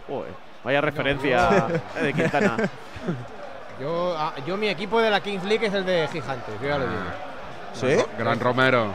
Joder, 0.07 0.33
vaya 0.65 0.81
referencia 0.81 1.67
de 2.01 2.13
Quintana. 2.13 2.57
Yo, 3.79 4.15
ah, 4.17 4.33
yo, 4.45 4.57
mi 4.57 4.67
equipo 4.67 4.99
de 4.99 5.09
la 5.09 5.21
Kings 5.21 5.43
League 5.45 5.65
es 5.65 5.73
el 5.73 5.85
de 5.85 6.07
Gigantes, 6.09 6.55
yo 6.61 6.67
ya 6.67 6.77
lo 6.77 6.85
digo. 6.85 7.01
¿Sí? 7.73 7.95
Gran 8.17 8.39
Romero. 8.39 8.91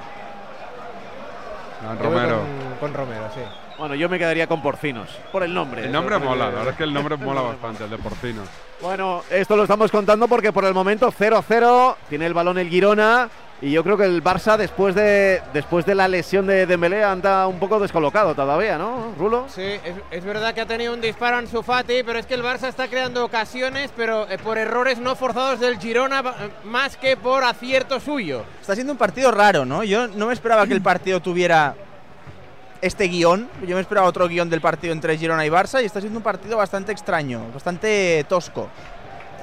Gran 1.83 1.99
Yo 1.99 2.05
voy 2.05 2.15
Romero. 2.15 2.39
Con, 2.39 2.79
con 2.81 2.95
Romero, 2.95 3.31
sí. 3.35 3.41
Bueno, 3.79 3.95
yo 3.95 4.09
me 4.09 4.19
quedaría 4.19 4.47
con 4.47 4.63
Porcinos, 4.63 5.09
por 5.33 5.43
el 5.43 5.53
nombre. 5.53 5.85
El 5.85 5.93
nombre 5.93 6.19
mola, 6.19 6.47
la 6.47 6.51
verdad 6.51 6.69
es 6.69 6.77
que 6.77 6.85
el 6.85 6.95
nombre 6.95 7.17
mola 7.17 7.41
bastante, 7.41 7.85
el 7.85 7.91
de 7.91 7.99
Porcino. 7.99 8.43
Bueno, 8.81 9.23
esto 9.31 9.57
lo 9.57 9.63
estamos 9.63 9.91
contando 9.91 10.29
porque 10.29 10.53
por 10.53 10.65
el 10.65 10.75
momento 10.75 11.11
0-0, 11.11 11.97
tiene 12.09 12.27
el 12.27 12.35
balón 12.35 12.59
el 12.59 12.69
Girona 12.69 13.29
y 13.65 13.71
yo 13.71 13.83
creo 13.83 13.97
que 13.97 14.05
el 14.05 14.23
Barça 14.23 14.59
después 14.59 14.95
de 14.95 15.41
después 15.55 15.87
de 15.87 15.95
la 15.95 16.07
lesión 16.07 16.47
de 16.47 16.67
Dembélé 16.67 17.03
anda 17.03 17.47
un 17.47 17.59
poco 17.59 17.81
descolocado 17.81 18.35
todavía, 18.35 18.77
¿no, 18.77 19.15
Rulo? 19.19 19.47
Sí, 19.49 19.63
es, 19.63 19.95
es 20.11 20.25
verdad 20.25 20.53
que 20.53 20.61
ha 20.61 20.67
tenido 20.67 20.93
un 20.93 21.01
disparo 21.01 21.39
en 21.39 21.49
Fati, 21.49 22.03
pero 22.05 22.19
es 22.19 22.27
que 22.27 22.35
el 22.35 22.43
Barça 22.43 22.69
está 22.69 22.89
creando 22.89 23.25
ocasiones, 23.25 23.91
pero 23.97 24.29
eh, 24.29 24.37
por 24.37 24.59
errores 24.59 24.99
no 24.99 25.17
forzados 25.17 25.61
del 25.61 25.79
Girona, 25.79 26.21
eh, 26.21 26.51
más 26.65 26.99
que 26.99 27.17
por 27.17 27.43
acierto 27.43 28.01
suyo. 28.01 28.45
Está 28.61 28.75
siendo 28.75 28.93
un 28.93 28.99
partido 28.99 29.31
raro, 29.31 29.65
¿no? 29.65 29.83
Yo 29.83 30.09
no 30.09 30.27
me 30.27 30.35
esperaba 30.35 30.67
que 30.67 30.75
el 30.75 30.83
partido 30.83 31.21
tuviera 31.21 31.75
este 32.83 33.05
guion. 33.05 33.49
Yo 33.67 33.77
me 33.77 33.81
esperaba 33.81 34.07
otro 34.07 34.29
guion 34.29 34.51
del 34.51 34.61
partido 34.61 34.93
entre 34.93 35.17
Girona 35.17 35.47
y 35.47 35.49
Barça 35.49 35.83
y 35.83 35.87
está 35.87 36.01
siendo 36.01 36.19
un 36.19 36.23
partido 36.23 36.59
bastante 36.59 36.93
extraño, 36.93 37.41
bastante 37.55 38.27
tosco. 38.29 38.69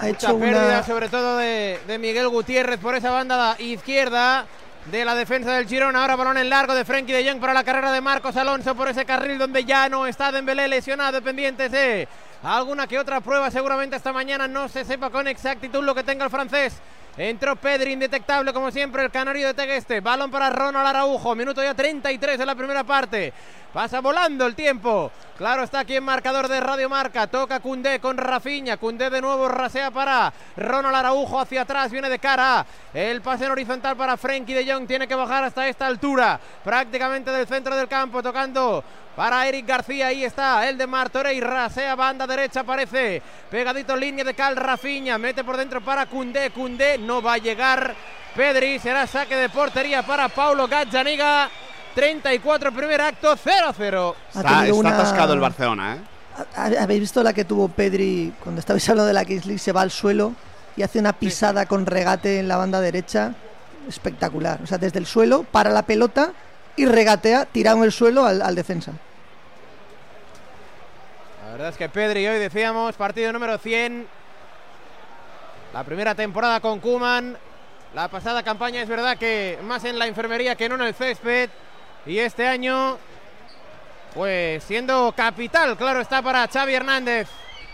Ha 0.01 0.05
Mucha 0.05 0.27
hecho 0.29 0.39
pérdida, 0.39 0.65
una. 0.65 0.83
sobre 0.83 1.09
todo 1.09 1.37
de, 1.37 1.79
de 1.85 1.99
Miguel 1.99 2.27
Gutiérrez 2.27 2.79
por 2.79 2.95
esa 2.95 3.11
banda 3.11 3.55
izquierda 3.59 4.47
de 4.85 5.05
la 5.05 5.13
defensa 5.13 5.53
del 5.53 5.67
Girona. 5.67 6.01
Ahora 6.01 6.15
balón 6.15 6.37
en 6.37 6.49
largo 6.49 6.73
de 6.73 6.83
Frenkie 6.83 7.13
de 7.13 7.29
Jong 7.29 7.39
para 7.39 7.53
la 7.53 7.63
carrera 7.63 7.91
de 7.91 8.01
Marcos 8.01 8.35
Alonso 8.35 8.73
por 8.73 8.87
ese 8.87 9.05
carril 9.05 9.37
donde 9.37 9.63
ya 9.63 9.87
no 9.89 10.07
está 10.07 10.31
Dembélé 10.31 10.67
lesionado, 10.67 11.21
pendientes 11.21 11.71
de 11.71 12.07
alguna 12.41 12.87
que 12.87 12.97
otra 12.97 13.21
prueba. 13.21 13.51
Seguramente 13.51 13.95
esta 13.95 14.11
mañana 14.11 14.47
no 14.47 14.67
se 14.67 14.85
sepa 14.85 15.11
con 15.11 15.27
exactitud 15.27 15.83
lo 15.83 15.93
que 15.93 16.03
tenga 16.03 16.25
el 16.25 16.31
francés 16.31 16.81
Entró 17.17 17.57
Pedri, 17.57 17.91
indetectable 17.91 18.53
como 18.53 18.71
siempre, 18.71 19.03
el 19.03 19.11
canario 19.11 19.47
de 19.47 19.53
Tegueste. 19.53 19.99
Balón 19.99 20.31
para 20.31 20.49
Ronald 20.49 20.87
Araujo. 20.87 21.35
Minuto 21.35 21.61
ya 21.61 21.73
33 21.73 22.39
en 22.39 22.47
la 22.47 22.55
primera 22.55 22.85
parte. 22.85 23.33
Pasa 23.73 24.01
volando 24.01 24.45
el 24.45 24.53
tiempo. 24.53 25.11
Claro 25.37 25.63
está 25.63 25.79
aquí 25.79 25.95
en 25.95 26.03
marcador 26.03 26.49
de 26.49 26.59
Radio 26.59 26.89
Marca. 26.89 27.27
Toca 27.27 27.61
Cundé 27.61 28.01
con 28.01 28.17
Rafiña. 28.17 28.75
Cundé 28.75 29.09
de 29.09 29.21
nuevo 29.21 29.47
rasea 29.47 29.91
para 29.91 30.31
Ronald 30.57 30.93
Araujo 30.93 31.39
hacia 31.39 31.61
atrás. 31.61 31.89
Viene 31.89 32.09
de 32.09 32.19
cara. 32.19 32.65
El 32.93 33.21
pase 33.21 33.45
en 33.45 33.51
horizontal 33.51 33.95
para 33.95 34.17
Frenkie 34.17 34.53
de 34.53 34.69
Jong. 34.69 34.85
Tiene 34.87 35.07
que 35.07 35.15
bajar 35.15 35.45
hasta 35.45 35.69
esta 35.69 35.87
altura. 35.87 36.37
Prácticamente 36.61 37.31
del 37.31 37.47
centro 37.47 37.73
del 37.73 37.87
campo. 37.87 38.21
Tocando 38.21 38.83
para 39.15 39.47
Eric 39.47 39.65
García. 39.65 40.07
Ahí 40.07 40.25
está 40.25 40.67
el 40.67 40.77
de 40.77 40.85
Martorey. 40.85 41.39
Rasea 41.39 41.95
banda 41.95 42.27
derecha. 42.27 42.59
Aparece 42.59 43.21
pegadito 43.49 43.93
en 43.93 43.99
línea 44.01 44.25
de 44.25 44.33
Cal 44.33 44.57
Rafiña. 44.57 45.17
Mete 45.17 45.45
por 45.45 45.55
dentro 45.55 45.79
para 45.79 46.07
Cundé. 46.07 46.49
Cundé 46.49 46.97
no 46.97 47.21
va 47.21 47.35
a 47.35 47.37
llegar. 47.37 47.95
Pedri 48.35 48.79
será 48.79 49.07
saque 49.07 49.35
de 49.37 49.47
portería 49.47 50.03
para 50.03 50.27
Paulo 50.27 50.67
Gazzaniga. 50.67 51.49
34 51.95 52.71
primer 52.71 53.01
acto, 53.01 53.35
0-0. 53.35 54.15
Está, 54.35 54.67
está 54.67 54.89
atascado 54.89 55.33
el 55.33 55.39
Barcelona, 55.39 55.95
¿eh? 55.95 55.99
¿Ha- 56.55 56.83
¿Habéis 56.83 57.01
visto 57.01 57.21
la 57.23 57.33
que 57.33 57.43
tuvo 57.45 57.67
Pedri 57.67 58.33
cuando 58.43 58.59
estabais 58.59 58.87
hablando 58.89 59.07
de 59.07 59.13
la 59.13 59.25
Kings 59.25 59.45
League? 59.45 59.59
Se 59.59 59.71
va 59.71 59.81
al 59.81 59.91
suelo 59.91 60.33
y 60.77 60.83
hace 60.83 60.99
una 60.99 61.13
pisada 61.13 61.65
con 61.65 61.85
regate 61.85 62.39
en 62.39 62.47
la 62.47 62.57
banda 62.57 62.79
derecha. 62.79 63.33
Espectacular. 63.87 64.59
O 64.63 64.67
sea, 64.67 64.77
desde 64.77 64.99
el 64.99 65.05
suelo 65.05 65.43
para 65.43 65.69
la 65.71 65.81
pelota 65.83 66.31
y 66.75 66.85
regatea 66.85 67.45
tirado 67.45 67.77
en 67.77 67.83
el 67.83 67.91
suelo 67.91 68.25
al, 68.25 68.41
al 68.41 68.55
defensa. 68.55 68.93
La 71.45 71.51
verdad 71.51 71.69
es 71.69 71.77
que 71.77 71.89
Pedri 71.89 72.27
hoy 72.27 72.39
decíamos, 72.39 72.95
partido 72.95 73.33
número 73.33 73.57
100. 73.57 74.07
La 75.73 75.83
primera 75.83 76.15
temporada 76.15 76.59
con 76.59 76.79
Kuman. 76.79 77.37
La 77.93 78.07
pasada 78.07 78.41
campaña 78.43 78.81
es 78.81 78.87
verdad 78.87 79.17
que 79.17 79.59
más 79.63 79.83
en 79.83 79.99
la 79.99 80.07
enfermería 80.07 80.55
que 80.55 80.69
no 80.69 80.75
en 80.75 80.81
el 80.81 80.93
césped. 80.93 81.49
Y 82.05 82.17
este 82.17 82.47
año, 82.47 82.97
pues 84.15 84.63
siendo 84.63 85.13
capital, 85.15 85.77
claro 85.77 86.01
está 86.01 86.21
para 86.21 86.47
Xavi 86.47 86.73
Hernández. 86.73 87.27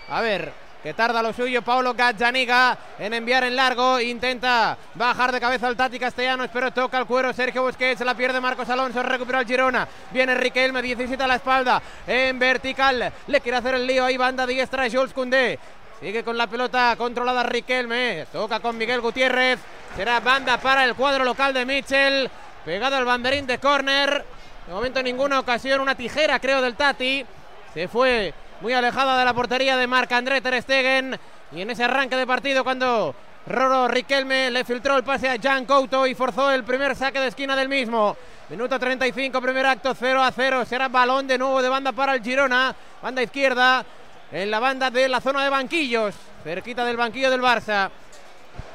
A 0.09 0.19
ver, 0.19 0.51
que 0.83 0.93
tarda 0.93 1.23
lo 1.23 1.31
suyo 1.31 1.61
Paulo 1.61 1.93
Gazzaniga 1.93 2.77
en 2.99 3.13
enviar 3.13 3.45
en 3.45 3.55
largo. 3.55 4.01
Intenta 4.01 4.77
bajar 4.95 5.31
de 5.31 5.39
cabeza 5.39 5.67
al 5.67 5.77
Tati 5.77 5.97
Castellanos, 5.97 6.49
pero 6.51 6.71
toca 6.71 6.97
el 6.97 7.05
cuero 7.05 7.31
Sergio 7.31 7.63
Busquets. 7.63 8.01
La 8.01 8.15
pierde 8.15 8.41
Marcos 8.41 8.69
Alonso, 8.69 9.01
recupera 9.01 9.39
el 9.39 9.47
Girona. 9.47 9.87
Viene 10.11 10.35
Riquelme, 10.35 10.81
17 10.81 11.23
a 11.23 11.27
la 11.27 11.35
espalda. 11.35 11.81
En 12.05 12.37
vertical, 12.37 13.11
le 13.27 13.41
quiere 13.41 13.57
hacer 13.57 13.75
el 13.75 13.87
lío 13.87 14.03
ahí, 14.03 14.17
banda 14.17 14.45
diestra, 14.45 14.89
Jules 14.89 15.13
Koundé. 15.13 15.57
Sigue 15.99 16.23
con 16.23 16.37
la 16.37 16.47
pelota 16.47 16.95
controlada 16.97 17.43
Riquelme. 17.43 18.27
Toca 18.31 18.59
con 18.59 18.77
Miguel 18.77 19.01
Gutiérrez. 19.01 19.59
Será 19.95 20.19
banda 20.19 20.57
para 20.57 20.83
el 20.83 20.95
cuadro 20.95 21.23
local 21.23 21.53
de 21.53 21.65
Mitchell. 21.65 22.29
Pegado 22.67 22.97
al 22.97 23.05
banderín 23.05 23.47
de 23.47 23.59
córner. 23.59 24.25
De 24.67 24.73
momento 24.73 25.01
ninguna 25.01 25.39
ocasión. 25.39 25.79
Una 25.79 25.95
tijera, 25.95 26.37
creo, 26.37 26.61
del 26.61 26.75
Tati. 26.75 27.25
Se 27.73 27.87
fue 27.87 28.33
muy 28.59 28.73
alejada 28.73 29.17
de 29.17 29.23
la 29.23 29.33
portería 29.33 29.77
de 29.77 29.87
Marc 29.87 30.11
André 30.11 30.41
Ter 30.41 30.61
Stegen. 30.61 31.17
Y 31.53 31.61
en 31.61 31.69
ese 31.69 31.85
arranque 31.85 32.17
de 32.17 32.27
partido, 32.27 32.65
cuando 32.65 33.15
Roro 33.47 33.87
Riquelme 33.87 34.51
le 34.51 34.65
filtró 34.65 34.97
el 34.97 35.05
pase 35.05 35.29
a 35.29 35.37
Jan 35.41 35.63
Couto 35.63 36.05
y 36.05 36.13
forzó 36.13 36.51
el 36.51 36.65
primer 36.65 36.93
saque 36.93 37.21
de 37.21 37.27
esquina 37.27 37.55
del 37.55 37.69
mismo. 37.69 38.17
Minuto 38.49 38.77
35, 38.77 39.39
primer 39.39 39.65
acto, 39.65 39.95
0 39.97 40.21
a 40.21 40.29
0. 40.33 40.65
Será 40.65 40.89
balón 40.89 41.25
de 41.25 41.37
nuevo 41.37 41.61
de 41.61 41.69
banda 41.69 41.93
para 41.93 42.15
el 42.15 42.21
Girona. 42.21 42.75
Banda 43.01 43.23
izquierda 43.23 43.85
en 44.29 44.51
la 44.51 44.59
banda 44.59 44.91
de 44.91 45.07
la 45.07 45.21
zona 45.21 45.41
de 45.41 45.49
banquillos, 45.49 46.13
cerquita 46.43 46.83
del 46.83 46.97
banquillo 46.97 47.31
del 47.31 47.41
Barça. 47.41 47.89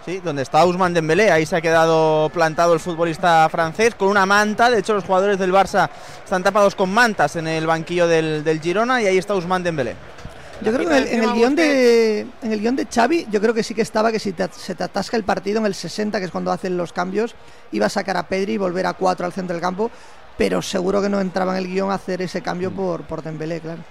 Sí, 0.05 0.19
donde 0.19 0.43
está 0.43 0.65
Usman 0.65 0.93
Dembélé, 0.93 1.31
ahí 1.31 1.47
se 1.47 1.55
ha 1.57 1.61
quedado 1.61 2.29
plantado 2.31 2.75
el 2.75 2.81
futbolista 2.81 3.49
francés 3.49 3.95
con 3.95 4.09
una 4.09 4.27
manta. 4.27 4.69
De 4.69 4.81
hecho, 4.81 4.95
los 4.95 5.05
jugadores 5.05 5.39
del 5.39 5.53
Barça 5.53 5.89
están 6.25 6.43
tapados 6.43 6.75
con 6.75 6.93
mantas 6.93 7.37
en 7.37 7.47
el 7.47 7.67
banquillo 7.69 8.09
del, 8.09 8.43
del 8.43 8.61
Girona 8.61 9.01
y 9.01 9.07
ahí 9.07 9.19
está 9.19 9.35
Usman 9.37 9.63
Dembélé. 9.63 9.95
Yo 10.61 10.73
creo 10.73 10.89
que 10.89 10.97
en 10.97 11.03
el, 11.05 11.09
en 11.09 11.23
el 11.25 11.33
guion 11.35 11.55
de 11.57 12.21
en 12.43 12.53
el 12.53 12.61
guion 12.61 12.77
de 12.77 12.87
Xavi, 12.87 13.27
yo 13.31 13.41
creo 13.41 13.53
que 13.55 13.63
sí 13.63 13.75
que 13.75 13.83
estaba 13.83 14.11
que 14.13 14.19
si 14.21 14.33
te- 14.33 14.49
se 14.53 14.75
te 14.77 14.85
atasca 14.85 15.17
el 15.17 15.25
partido 15.25 15.59
en 15.59 15.67
el 15.67 15.75
60, 15.75 16.19
que 16.19 16.25
es 16.27 16.31
cuando 16.31 16.51
hacen 16.53 16.77
los 16.77 16.93
cambios, 16.93 17.35
iba 17.73 17.87
a 17.87 17.89
sacar 17.89 18.17
a 18.17 18.25
Pedri 18.29 18.55
y 18.55 18.59
volver 18.59 18.87
a 18.87 18.93
4 18.95 19.27
al 19.27 19.33
centro 19.33 19.55
del 19.55 19.61
campo, 19.61 19.91
pero 20.39 20.63
seguro 20.63 21.01
que 21.03 21.09
no 21.09 21.21
entraba 21.21 21.53
en 21.59 21.65
el 21.65 21.69
guion 21.69 21.91
a 21.91 21.95
hacer 21.95 22.23
ese 22.23 22.43
cambio 22.43 22.71
por, 22.73 23.03
por 23.03 23.23
Dembélé, 23.23 23.61
claro. 23.61 23.83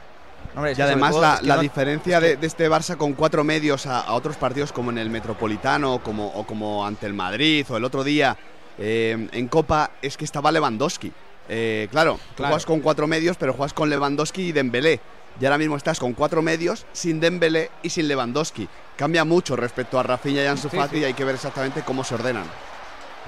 Y 0.78 0.82
además 0.82 1.16
la, 1.16 1.40
la 1.42 1.58
diferencia 1.58 2.20
de, 2.20 2.36
de 2.38 2.48
este 2.48 2.70
Barça 2.70 2.98
con 2.98 3.14
cuatro 3.14 3.44
medios 3.44 3.86
a, 3.86 4.02
a 4.02 4.14
otros 4.14 4.36
partidos 4.38 4.72
como 4.72 4.92
en 4.92 4.98
el 4.98 5.10
Metropolitano 5.10 6.00
como, 6.04 6.28
o 6.28 6.46
como 6.46 6.86
ante 6.86 7.06
el 7.06 7.14
Madrid 7.14 7.66
o 7.70 7.78
el 7.78 7.84
otro 7.86 8.04
día 8.04 8.38
eh, 8.78 9.28
en 9.32 9.48
Copa 9.48 9.92
es 10.02 10.18
que 10.18 10.26
estaba 10.26 10.52
Lewandowski. 10.52 11.12
Eh, 11.50 11.88
claro, 11.92 12.20
Claro. 12.36 12.50
juegas 12.52 12.66
con 12.66 12.80
cuatro 12.80 13.08
medios, 13.08 13.38
pero 13.38 13.54
juegas 13.54 13.74
con 13.74 13.90
Lewandowski 13.90 14.48
y 14.48 14.52
Dembélé. 14.52 15.00
Y 15.40 15.46
ahora 15.46 15.58
mismo 15.58 15.76
estás 15.78 16.00
con 16.00 16.14
cuatro 16.14 16.42
medios, 16.42 16.86
sin 16.94 17.20
Dembélé 17.20 17.70
y 17.84 17.90
sin 17.90 18.08
Lewandowski. 18.08 18.68
Cambia 18.98 19.24
mucho 19.26 19.56
respecto 19.56 20.00
a 20.00 20.04
Rafinha 20.04 20.44
y 20.44 20.48
Ansu 20.48 20.70
Sí, 20.70 20.78
Fati 20.78 20.96
sí. 20.98 21.02
y 21.02 21.06
hay 21.06 21.14
que 21.14 21.24
ver 21.26 21.36
exactamente 21.36 21.82
cómo 21.84 22.04
se 22.04 22.16
ordenan. 22.16 22.46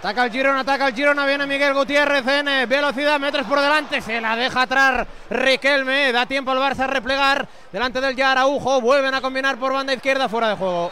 Ataca 0.03 0.25
el 0.25 0.31
Girona, 0.33 0.59
ataca 0.59 0.87
el 0.89 0.93
Girona, 0.93 1.25
viene 1.25 1.47
Miguel 1.47 1.73
Gutiérrez 1.73 2.27
en 2.27 2.49
eh, 2.49 2.65
velocidad, 2.65 3.21
metros 3.21 3.47
por 3.47 3.61
delante, 3.61 4.01
se 4.01 4.19
la 4.19 4.35
deja 4.35 4.63
atrás 4.63 5.07
Riquelme, 5.29 6.11
da 6.11 6.25
tiempo 6.25 6.51
al 6.51 6.57
Barça 6.57 6.81
a 6.81 6.87
replegar, 6.87 7.47
delante 7.71 8.01
del 8.01 8.13
ya 8.13 8.33
Araujo, 8.33 8.81
vuelven 8.81 9.13
a 9.13 9.21
combinar 9.21 9.55
por 9.55 9.71
banda 9.71 9.93
izquierda, 9.93 10.27
fuera 10.27 10.49
de 10.49 10.55
juego. 10.55 10.91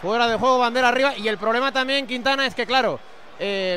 Fuera 0.00 0.28
de 0.28 0.36
juego, 0.36 0.60
bandera 0.60 0.86
arriba, 0.86 1.16
y 1.16 1.26
el 1.26 1.36
problema 1.36 1.72
también, 1.72 2.06
Quintana, 2.06 2.46
es 2.46 2.54
que 2.54 2.64
claro, 2.64 3.00
eh, 3.40 3.76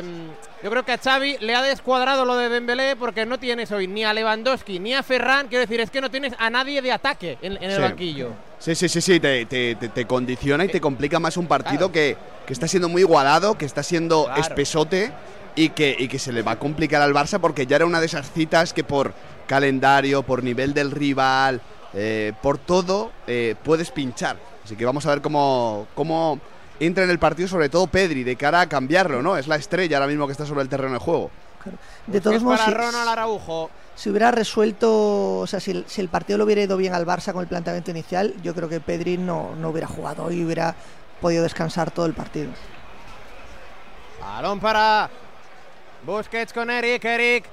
yo 0.66 0.70
creo 0.72 0.84
que 0.84 0.90
a 0.90 0.98
Xavi 0.98 1.36
le 1.42 1.54
ha 1.54 1.62
descuadrado 1.62 2.24
lo 2.24 2.34
de 2.34 2.48
Dembélé 2.48 2.96
porque 2.96 3.24
no 3.24 3.38
tienes 3.38 3.70
hoy 3.70 3.86
ni 3.86 4.02
a 4.02 4.12
Lewandowski 4.12 4.80
ni 4.80 4.94
a 4.94 5.04
Ferran, 5.04 5.46
quiero 5.46 5.60
decir, 5.60 5.78
es 5.78 5.92
que 5.92 6.00
no 6.00 6.10
tienes 6.10 6.32
a 6.40 6.50
nadie 6.50 6.82
de 6.82 6.90
ataque 6.90 7.38
en, 7.40 7.52
en 7.58 7.70
el 7.70 7.76
Sí. 7.76 7.82
banquillo. 7.82 8.30
Sí, 8.58 8.74
sí, 8.74 8.88
sí, 8.88 9.00
sí, 9.00 9.20
te, 9.20 9.46
te- 9.46 10.06
condiciona 10.06 10.64
y 10.64 10.68
te 10.68 10.80
complica 10.80 11.20
más 11.20 11.36
un 11.36 11.46
partido 11.46 11.92
que, 11.92 12.16
que 12.44 12.52
está 12.52 12.66
siendo 12.66 12.88
muy 12.88 13.02
igualado, 13.02 13.56
que 13.56 13.64
está 13.64 13.84
siendo 13.84 14.24
Claro. 14.24 14.40
espesote 14.40 15.12
y 15.54 15.68
que, 15.68 15.94
y 15.96 16.08
que 16.08 16.18
se 16.18 16.32
le 16.32 16.42
va 16.42 16.50
a 16.52 16.58
complicar 16.58 17.00
al 17.00 17.14
Barça 17.14 17.38
porque 17.38 17.64
ya 17.68 17.76
era 17.76 17.86
una 17.86 18.00
de 18.00 18.06
esas 18.06 18.32
citas 18.32 18.72
que 18.72 18.82
por 18.82 19.14
calendario, 19.46 20.24
por 20.24 20.42
nivel 20.42 20.74
del 20.74 20.90
rival, 20.90 21.60
eh, 21.94 22.32
por 22.42 22.58
todo, 22.58 23.12
eh, 23.28 23.54
puedes 23.62 23.92
pinchar. 23.92 24.36
Así 24.64 24.74
que 24.74 24.84
vamos 24.84 25.06
a 25.06 25.10
ver 25.10 25.20
cómo, 25.22 25.86
cómo 25.94 26.40
entra 26.80 27.04
en 27.04 27.10
el 27.10 27.18
partido, 27.18 27.48
sobre 27.48 27.68
todo 27.68 27.86
Pedri, 27.86 28.24
de 28.24 28.36
cara 28.36 28.60
a 28.60 28.68
cambiarlo, 28.68 29.22
¿no? 29.22 29.36
Es 29.36 29.46
la 29.48 29.56
estrella 29.56 29.96
ahora 29.96 30.08
mismo 30.08 30.26
que 30.26 30.32
está 30.32 30.46
sobre 30.46 30.62
el 30.62 30.68
terreno 30.68 30.94
de 30.94 30.98
juego. 30.98 31.30
De 32.06 32.20
todos 32.20 32.42
modos, 32.42 32.60
para 32.60 32.70
si, 32.70 32.76
Ronald 32.76 33.08
Araujo. 33.08 33.70
si 33.96 34.10
hubiera 34.10 34.30
resuelto, 34.30 35.38
o 35.38 35.46
sea, 35.46 35.58
si 35.58 35.72
el, 35.72 35.84
si 35.88 36.00
el 36.00 36.08
partido 36.08 36.38
lo 36.38 36.44
hubiera 36.44 36.62
ido 36.62 36.76
bien 36.76 36.94
al 36.94 37.04
Barça 37.04 37.32
con 37.32 37.42
el 37.42 37.48
planteamiento 37.48 37.90
inicial, 37.90 38.34
yo 38.42 38.54
creo 38.54 38.68
que 38.68 38.80
Pedri 38.80 39.18
no, 39.18 39.54
no 39.56 39.70
hubiera 39.70 39.88
jugado 39.88 40.30
y 40.30 40.44
hubiera 40.44 40.76
podido 41.20 41.42
descansar 41.42 41.90
todo 41.90 42.06
el 42.06 42.14
partido. 42.14 42.50
Balón 44.20 44.60
para 44.60 45.10
Busquets 46.04 46.52
con 46.52 46.70
Eric, 46.70 47.04
Eric. 47.04 47.44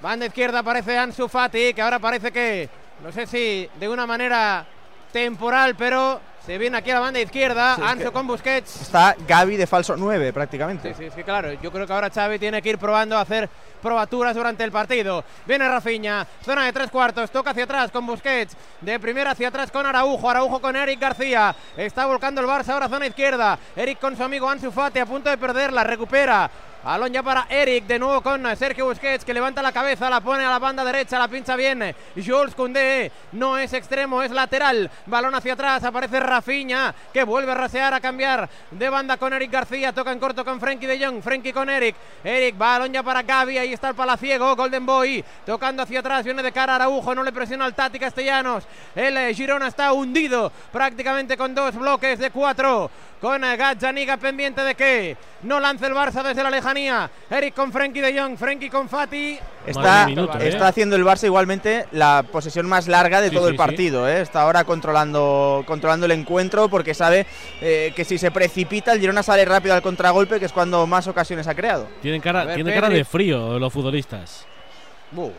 Banda 0.00 0.26
izquierda 0.26 0.58
aparece 0.58 0.98
Ansu 0.98 1.28
Fati, 1.28 1.72
que 1.74 1.82
ahora 1.82 2.00
parece 2.00 2.32
que, 2.32 2.68
no 3.04 3.12
sé 3.12 3.26
si 3.26 3.68
de 3.78 3.88
una 3.88 4.04
manera 4.04 4.66
temporal, 5.12 5.76
pero 5.76 6.20
se 6.46 6.58
viene 6.58 6.76
aquí 6.76 6.90
a 6.90 6.94
la 6.94 7.00
banda 7.00 7.20
izquierda. 7.20 7.76
Sí, 7.76 7.82
es 7.98 8.04
que- 8.04 8.10
con 8.10 8.26
Busquets. 8.26 8.82
Está 8.82 9.14
Gaby 9.26 9.56
de 9.56 9.66
falso 9.66 9.96
9 9.96 10.32
prácticamente. 10.32 10.94
Sí, 10.94 11.04
sí, 11.04 11.10
sí, 11.14 11.22
claro. 11.22 11.52
Yo 11.54 11.70
creo 11.70 11.86
que 11.86 11.92
ahora 11.92 12.10
Xavi 12.10 12.38
tiene 12.38 12.60
que 12.60 12.70
ir 12.70 12.78
probando 12.78 13.16
a 13.16 13.20
hacer 13.20 13.48
probaturas 13.82 14.34
durante 14.34 14.64
el 14.64 14.72
partido. 14.72 15.24
Viene 15.44 15.68
Rafinha, 15.68 16.26
zona 16.44 16.64
de 16.64 16.72
tres 16.72 16.90
cuartos, 16.90 17.30
toca 17.30 17.50
hacia 17.50 17.64
atrás 17.64 17.90
con 17.90 18.06
Busquets, 18.06 18.56
de 18.80 18.98
primera 18.98 19.32
hacia 19.32 19.48
atrás 19.48 19.70
con 19.70 19.84
Araujo, 19.84 20.30
Araujo 20.30 20.60
con 20.60 20.76
Eric 20.76 21.00
García. 21.00 21.54
Está 21.76 22.06
volcando 22.06 22.40
el 22.40 22.46
Barça 22.46 22.70
ahora 22.70 22.88
zona 22.88 23.06
izquierda. 23.06 23.58
Eric 23.76 23.98
con 23.98 24.16
su 24.16 24.22
amigo 24.22 24.48
Ansu 24.48 24.70
Fati 24.70 25.00
a 25.00 25.06
punto 25.06 25.28
de 25.28 25.36
perderla, 25.36 25.84
recupera. 25.84 26.50
Balón 26.84 27.12
ya 27.12 27.22
para 27.22 27.46
Eric, 27.48 27.84
de 27.86 27.96
nuevo 27.96 28.20
con 28.22 28.44
Sergio 28.56 28.86
Busquets 28.86 29.24
que 29.24 29.32
levanta 29.32 29.62
la 29.62 29.70
cabeza, 29.70 30.10
la 30.10 30.20
pone 30.20 30.44
a 30.44 30.50
la 30.50 30.58
banda 30.58 30.84
derecha, 30.84 31.16
la 31.16 31.28
pincha 31.28 31.54
bien. 31.54 31.94
Jules 32.16 32.56
Koundé 32.56 33.12
no 33.30 33.56
es 33.56 33.72
extremo, 33.72 34.20
es 34.20 34.32
lateral. 34.32 34.90
Balón 35.06 35.32
hacia 35.32 35.52
atrás, 35.52 35.84
aparece 35.84 36.18
Rafinha 36.18 36.92
que 37.12 37.22
vuelve 37.22 37.52
a 37.52 37.54
rasear 37.54 37.94
a 37.94 38.00
cambiar 38.00 38.50
de 38.72 38.88
banda 38.88 39.16
con 39.16 39.32
Eric 39.32 39.52
García, 39.52 39.92
toca 39.92 40.10
en 40.10 40.18
corto 40.18 40.44
con 40.44 40.58
Frenkie 40.58 40.88
de 40.88 41.06
Jong, 41.06 41.22
Frenkie 41.22 41.52
con 41.52 41.70
Eric. 41.70 41.94
Eric, 42.24 42.58
balón 42.58 42.92
ya 42.92 43.04
para 43.04 43.22
Gaby, 43.22 43.58
ahí 43.58 43.71
está 43.74 43.88
el 43.88 43.94
palaciego, 43.94 44.54
Golden 44.56 44.84
Boy, 44.84 45.24
tocando 45.46 45.82
hacia 45.82 46.00
atrás, 46.00 46.24
viene 46.24 46.42
de 46.42 46.52
cara 46.52 46.74
a 46.74 46.76
Araujo, 46.76 47.14
no 47.14 47.22
le 47.22 47.32
presiona 47.32 47.64
al 47.64 47.74
Tati 47.74 47.98
Castellanos. 47.98 48.64
El 48.94 49.16
eh, 49.16 49.34
Girona 49.34 49.68
está 49.68 49.92
hundido 49.92 50.52
prácticamente 50.70 51.36
con 51.36 51.54
dos 51.54 51.74
bloques 51.74 52.18
de 52.18 52.30
cuatro. 52.30 52.90
Con 53.22 53.40
Gazzaniga 53.40 54.16
pendiente 54.16 54.62
de 54.62 54.74
que 54.74 55.16
no 55.44 55.60
lance 55.60 55.86
el 55.86 55.94
Barça 55.94 56.24
desde 56.24 56.42
la 56.42 56.50
lejanía. 56.50 57.08
Eric 57.30 57.54
con 57.54 57.70
Frenkie 57.70 58.00
de 58.00 58.18
Jong, 58.20 58.36
Frenkie 58.36 58.68
con 58.68 58.88
Fati. 58.88 59.38
Está, 59.64 60.06
minuto, 60.06 60.36
¿eh? 60.40 60.48
está 60.48 60.66
haciendo 60.66 60.96
el 60.96 61.04
Barça 61.04 61.24
igualmente 61.26 61.86
la 61.92 62.24
posesión 62.32 62.66
más 62.68 62.88
larga 62.88 63.20
de 63.20 63.28
Sí, 63.28 63.34
todo 63.36 63.46
sí, 63.46 63.52
el 63.52 63.56
partido. 63.56 64.08
¿eh? 64.08 64.22
Está 64.22 64.42
ahora 64.42 64.64
controlando, 64.64 65.62
controlando 65.68 66.06
el 66.06 66.12
encuentro 66.12 66.68
porque 66.68 66.94
sabe 66.94 67.24
eh, 67.60 67.92
que 67.94 68.04
si 68.04 68.18
se 68.18 68.32
precipita 68.32 68.92
el 68.92 68.98
Girona 68.98 69.22
sale 69.22 69.44
rápido 69.44 69.76
al 69.76 69.82
contragolpe, 69.82 70.40
que 70.40 70.46
es 70.46 70.52
cuando 70.52 70.84
más 70.88 71.06
ocasiones 71.06 71.46
ha 71.46 71.54
creado. 71.54 71.86
Tienen 72.02 72.20
cara, 72.20 72.44
ver, 72.44 72.56
tienen 72.56 72.74
cara 72.74 72.88
de 72.88 73.04
frío 73.04 73.56
los 73.60 73.72
futbolistas. 73.72 74.46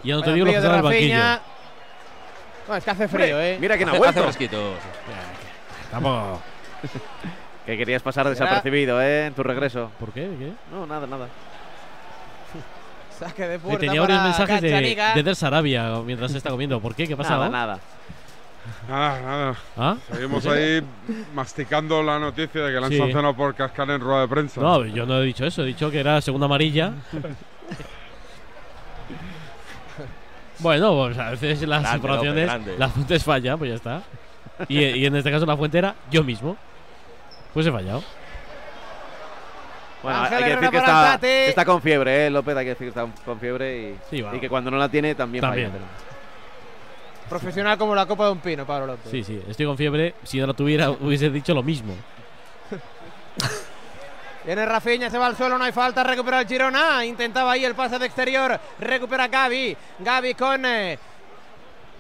ya 0.04 0.16
no 0.16 0.24
te 0.24 0.32
digo 0.34 0.46
los 0.46 0.56
que 0.56 0.62
de 0.62 0.66
están 0.68 0.80
en 0.80 0.86
el 0.86 0.92
Rafinha. 0.92 1.20
banquillo. 1.32 1.54
No, 2.70 2.76
es 2.78 2.84
que 2.86 2.92
hace 2.92 3.08
frío, 3.10 3.42
¿eh? 3.42 3.58
Mira 3.60 3.76
quién 3.76 3.90
ha 3.90 3.92
Hace- 3.92 4.00
vuelto. 4.00 4.26
hace. 4.26 4.50
Tampoco. 5.92 6.42
Que 7.66 7.78
querías 7.78 8.02
pasar 8.02 8.28
desapercibido, 8.30 9.02
¿eh? 9.02 9.28
En 9.28 9.34
tu 9.34 9.42
regreso. 9.44 9.90
¿Por 10.00 10.12
qué? 10.12 10.30
¿Qué? 10.38 10.52
No, 10.72 10.86
nada, 10.86 11.08
nada. 11.08 11.28
Saque 13.18 13.48
de 13.48 13.60
puerta 13.60 13.80
tenía 13.80 14.02
varios 14.02 14.22
mensajes 14.24 14.60
de, 14.62 14.98
de 15.16 15.24
Der 15.24 15.36
Sarabia 15.36 15.92
mientras 16.06 16.32
se 16.32 16.38
está 16.40 16.50
comiendo. 16.50 16.80
¿Por 16.82 16.94
qué? 16.96 17.08
¿Qué 17.08 17.14
ha 17.14 17.18
pasado? 17.18 17.48
Nada, 17.50 17.78
nada. 17.78 17.80
Nada, 18.90 19.22
nada. 19.22 19.56
¿Ah? 19.78 19.96
Seguimos 20.12 20.46
ahí 20.48 20.82
masticando 21.34 22.02
la 22.04 22.18
noticia 22.20 22.62
de 22.64 22.74
que 22.74 22.80
le 22.80 22.86
han 22.86 22.92
Sí. 22.92 22.98
sancionado 22.98 23.34
por 23.36 23.54
cascar 23.56 23.90
en 23.92 24.02
rueda 24.02 24.22
de 24.22 24.28
prensa. 24.28 24.60
No, 24.62 24.84
yo 24.86 25.06
no 25.06 25.22
he 25.22 25.26
dicho 25.26 25.46
eso. 25.46 25.64
He 25.64 25.68
dicho 25.68 25.90
que 25.92 26.00
era 26.00 26.20
segunda 26.22 26.46
amarilla. 26.46 26.94
bueno, 30.60 30.94
pues 30.96 31.18
a 31.18 31.32
veces 31.32 31.62
las 31.68 31.82
Grande, 31.82 31.98
informaciones, 31.98 32.78
las 32.80 32.92
fuentes 32.92 33.24
fallan, 33.24 33.58
pues 33.58 33.70
ya 33.70 33.76
está. 33.76 34.02
Y, 34.68 34.80
y 34.84 35.06
en 35.06 35.16
este 35.16 35.32
caso 35.32 35.46
la 35.46 35.58
fuente 35.58 35.78
era 35.78 35.96
yo 36.12 36.24
mismo. 36.24 36.58
Pues 37.54 37.66
he 37.68 37.72
fallado. 37.72 38.04
Bueno, 40.02 40.20
Ángel 40.20 40.38
hay 40.38 40.44
que 40.44 40.50
decir 40.50 40.70
que 40.70 40.80
para 40.80 41.14
está, 41.14 41.20
que 41.20 41.48
está 41.50 41.66
con 41.66 41.82
fiebre, 41.82 42.26
¿eh? 42.26 42.30
López, 42.30 42.58
hay 42.58 42.66
que 42.66 42.70
decir 42.72 42.92
que 42.92 43.00
está 43.00 43.08
con 43.24 43.40
fiebre 43.40 43.78
y, 43.78 44.00
Sí, 44.10 44.22
va. 44.22 44.36
y 44.36 44.40
que 44.40 44.50
cuando 44.50 44.70
no 44.70 44.78
la 44.78 44.90
tiene 44.90 45.16
también, 45.16 45.42
También. 45.42 45.72
falla. 45.72 45.84
Profesional 47.30 47.78
como 47.78 47.96
la 47.96 48.06
copa 48.06 48.26
de 48.26 48.32
un 48.34 48.40
pino, 48.40 48.66
Pablo 48.66 48.88
López. 48.88 49.10
Sí, 49.10 49.24
sí, 49.24 49.42
estoy 49.48 49.66
con 49.66 49.78
fiebre. 49.78 50.14
Si 50.24 50.40
no 50.40 50.48
la 50.48 50.54
tuviera, 50.54 50.90
hubiese 51.00 51.30
dicho 51.30 51.54
lo 51.54 51.64
mismo. 51.64 51.96
Viene 54.46 54.66
Rafinha, 54.66 55.10
se 55.10 55.18
va 55.18 55.28
al 55.28 55.38
suelo, 55.38 55.58
no 55.58 55.64
hay 55.64 55.72
falta, 55.72 56.04
recupera 56.04 56.42
el 56.42 56.48
Girona. 56.48 57.06
Intentaba 57.06 57.54
ahí 57.54 57.64
el 57.64 57.76
pase 57.76 57.98
de 57.98 58.06
exterior, 58.06 58.60
recupera 58.80 59.30
Gaby. 59.30 59.78
Gaby 60.00 60.34
con 60.34 60.66
eh, 60.66 61.00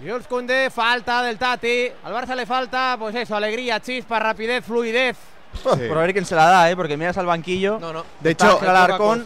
Jules 0.01 0.27
Koundé, 0.27 0.69
falta 0.69 1.23
del 1.23 1.37
Tati. 1.37 1.89
Al 2.03 2.13
Barça 2.13 2.35
le 2.35 2.45
falta, 2.45 2.97
pues 2.99 3.15
eso, 3.15 3.33
alegría, 3.33 3.79
chispa, 3.79 4.19
rapidez, 4.19 4.65
fluidez. 4.65 5.15
Por 5.61 5.97
ver 5.97 6.13
quién 6.13 6.25
se 6.25 6.35
la 6.35 6.45
da, 6.45 6.71
¿eh? 6.71 6.75
porque 6.75 6.97
miras 6.97 7.17
al 7.17 7.25
banquillo. 7.25 7.79
No, 7.79 7.93
no. 7.93 8.05
De 8.19 8.31
hecho, 8.31 8.59
Alarcón. 8.61 9.25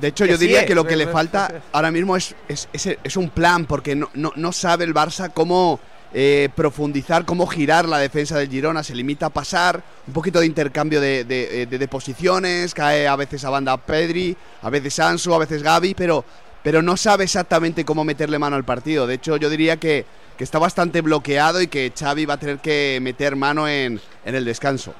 De 0.00 0.08
hecho, 0.08 0.24
yo 0.24 0.36
sí, 0.36 0.40
diría 0.46 0.62
eh, 0.62 0.66
que 0.66 0.74
lo 0.74 0.84
que 0.84 0.96
le 0.96 1.06
falta 1.12 1.62
ahora 1.72 1.90
mismo 1.90 2.16
es, 2.16 2.34
es, 2.48 2.68
es- 2.72 2.96
es 3.04 3.16
un 3.16 3.28
plan, 3.30 3.66
porque 3.66 3.94
no, 3.94 4.08
no, 4.14 4.32
no 4.36 4.50
sabe 4.52 4.84
el 4.84 4.94
Barça 4.94 5.30
cómo 5.32 5.78
eh, 6.14 6.48
profundizar, 6.56 7.24
cómo 7.24 7.46
girar 7.46 7.86
la 7.86 7.98
defensa 7.98 8.38
del 8.38 8.48
Girona. 8.48 8.82
Se 8.82 8.94
limita 8.94 9.26
a 9.26 9.30
pasar, 9.30 9.82
un 10.06 10.12
poquito 10.14 10.40
de 10.40 10.46
intercambio 10.46 11.00
de, 11.00 11.24
de- 11.24 11.66
de- 11.66 11.78
de 11.78 11.88
posiciones, 11.88 12.72
cae 12.74 13.06
a 13.06 13.16
veces 13.16 13.44
a 13.44 13.50
banda 13.50 13.76
Pedri, 13.76 14.36
a 14.62 14.70
veces 14.70 14.98
Ansu, 14.98 15.34
a 15.34 15.38
veces 15.38 15.62
Gaby, 15.62 15.94
pero, 15.94 16.24
pero 16.62 16.80
no 16.82 16.96
sabe 16.96 17.24
exactamente 17.24 17.84
cómo 17.84 18.02
meterle 18.02 18.38
mano 18.38 18.56
al 18.56 18.64
partido. 18.64 19.06
De 19.06 19.14
hecho, 19.14 19.36
yo 19.36 19.50
diría 19.50 19.76
que, 19.76 20.06
que 20.38 20.44
está 20.44 20.58
bastante 20.58 21.02
bloqueado 21.02 21.60
y 21.60 21.66
que 21.68 21.92
Xavi 21.96 22.24
va 22.24 22.34
a 22.34 22.38
tener 22.38 22.58
que 22.60 22.98
meter 23.02 23.36
mano 23.36 23.68
en, 23.68 24.00
en 24.24 24.34
el 24.34 24.44
descanso. 24.46 24.94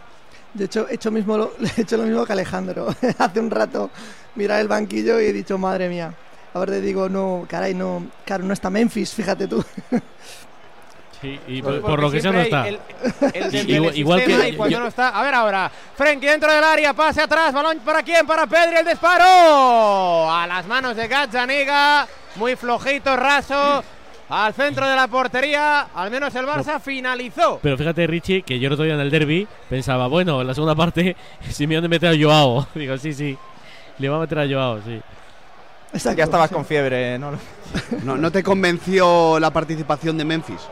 De 0.54 0.64
hecho, 0.66 0.86
he 0.88 0.94
hecho, 0.94 1.10
mismo 1.10 1.36
lo, 1.38 1.52
he 1.76 1.80
hecho 1.82 1.96
lo 1.96 2.04
mismo 2.04 2.24
que 2.26 2.32
Alejandro. 2.32 2.88
Hace 3.18 3.40
un 3.40 3.50
rato 3.50 3.90
mirar 4.34 4.60
el 4.60 4.68
banquillo 4.68 5.20
y 5.20 5.26
he 5.26 5.32
dicho, 5.32 5.58
madre 5.58 5.88
mía. 5.88 6.14
Ahora 6.54 6.72
le 6.72 6.80
digo, 6.82 7.08
no, 7.08 7.46
caray, 7.48 7.72
no, 7.74 8.06
claro, 8.26 8.44
no 8.44 8.52
está 8.52 8.68
Memphis, 8.68 9.14
fíjate 9.14 9.48
tú. 9.48 9.64
Sí, 11.20 11.38
y 11.46 11.62
por, 11.62 11.80
por 11.80 12.00
lo 12.00 12.10
que 12.10 12.20
sea 12.20 12.32
no 12.32 12.40
está. 12.40 12.66
El, 12.68 12.80
el 13.32 13.54
Igual- 13.70 13.92
el 13.92 13.96
igual 13.98 14.24
que 14.24 14.48
y 14.48 14.56
cuando 14.56 14.72
yo- 14.76 14.80
no 14.80 14.88
está. 14.88 15.08
A 15.10 15.22
ver 15.22 15.34
ahora. 15.34 15.70
Frenkie 15.96 16.26
dentro 16.26 16.52
del 16.52 16.64
área, 16.64 16.92
pase 16.94 17.22
atrás, 17.22 17.52
balón 17.52 17.78
para 17.80 18.02
quién, 18.02 18.26
para 18.26 18.46
Pedri, 18.46 18.76
el 18.78 18.84
disparo. 18.86 20.30
A 20.30 20.46
las 20.48 20.66
manos 20.66 20.96
de 20.96 21.06
Gazzaniga, 21.06 22.06
muy 22.36 22.56
flojito, 22.56 23.16
raso. 23.16 23.84
Al 24.32 24.54
centro 24.54 24.88
de 24.88 24.96
la 24.96 25.08
portería, 25.08 25.88
al 25.94 26.10
menos 26.10 26.34
el 26.34 26.46
Barça 26.46 26.80
finalizó. 26.80 27.60
Pero 27.62 27.76
fíjate, 27.76 28.06
Richie, 28.06 28.40
que 28.40 28.58
yo 28.58 28.68
el 28.68 28.72
otro 28.72 28.86
día 28.86 28.94
en 28.94 29.00
el 29.00 29.10
derby 29.10 29.46
pensaba, 29.68 30.06
bueno, 30.06 30.40
en 30.40 30.46
la 30.46 30.54
segunda 30.54 30.74
parte, 30.74 31.14
Simeone 31.50 31.86
mete 31.86 32.08
a 32.08 32.14
Joao. 32.18 32.66
Digo, 32.74 32.96
sí, 32.96 33.12
sí. 33.12 33.36
Le 33.98 34.08
va 34.08 34.16
a 34.16 34.20
meter 34.20 34.38
a 34.38 34.48
Joao, 34.48 34.80
sí. 34.80 35.02
Ya 36.16 36.24
estabas 36.24 36.50
con 36.50 36.64
fiebre, 36.64 37.18
¿no? 37.18 37.32
¿No, 38.04 38.16
¿No 38.16 38.32
te 38.32 38.42
convenció 38.42 39.38
la 39.38 39.50
participación 39.50 40.16
de 40.16 40.24
Memphis? 40.24 40.66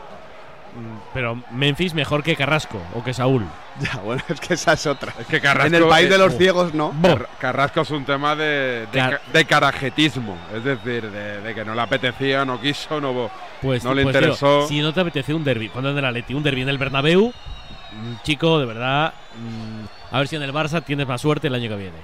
Pero 1.13 1.41
Memphis 1.51 1.93
mejor 1.93 2.23
que 2.23 2.35
Carrasco 2.35 2.79
o 2.95 3.03
que 3.03 3.13
Saúl. 3.13 3.45
Ya, 3.79 3.99
bueno, 4.01 4.21
es 4.27 4.39
que 4.39 4.53
esa 4.55 4.73
es 4.73 4.85
otra. 4.85 5.13
Es 5.17 5.25
que 5.27 5.39
Carrasco 5.39 5.67
en 5.67 5.75
el 5.75 5.87
país 5.87 6.09
de 6.09 6.17
los 6.17 6.37
ciegos, 6.37 6.73
no. 6.73 6.93
Car- 7.01 7.27
Carrasco 7.39 7.81
es 7.81 7.89
un 7.91 8.03
tema 8.05 8.35
de, 8.35 8.85
de, 8.91 8.99
Car- 8.99 9.11
ca- 9.25 9.31
de 9.31 9.45
carajetismo, 9.45 10.37
es 10.53 10.63
decir, 10.63 11.09
de, 11.09 11.41
de 11.41 11.55
que 11.55 11.63
no 11.65 11.73
le 11.73 11.81
apetecía, 11.81 12.43
no 12.45 12.59
quiso, 12.59 12.99
no, 12.99 13.31
Pues, 13.61 13.83
no 13.83 13.93
le 13.93 14.03
pues, 14.03 14.13
tío, 14.13 14.21
interesó. 14.21 14.67
si 14.67 14.81
no 14.81 14.93
te 14.93 14.99
apetece 15.01 15.33
un 15.33 15.43
derby, 15.45 15.69
ponte 15.69 15.89
en 15.89 15.97
el 15.97 16.05
Atleti, 16.05 16.33
un 16.33 16.43
derby 16.43 16.61
en 16.63 16.69
el 16.69 16.77
Bernabéu, 16.77 17.29
mm, 17.29 18.13
chico, 18.23 18.59
de 18.59 18.65
verdad, 18.65 19.13
mm, 19.37 20.13
a 20.15 20.19
ver 20.19 20.27
si 20.27 20.35
en 20.35 20.43
el 20.43 20.53
Barça 20.53 20.83
tienes 20.83 21.07
más 21.07 21.21
suerte 21.21 21.47
el 21.47 21.55
año 21.55 21.69
que 21.69 21.75
viene. 21.77 21.97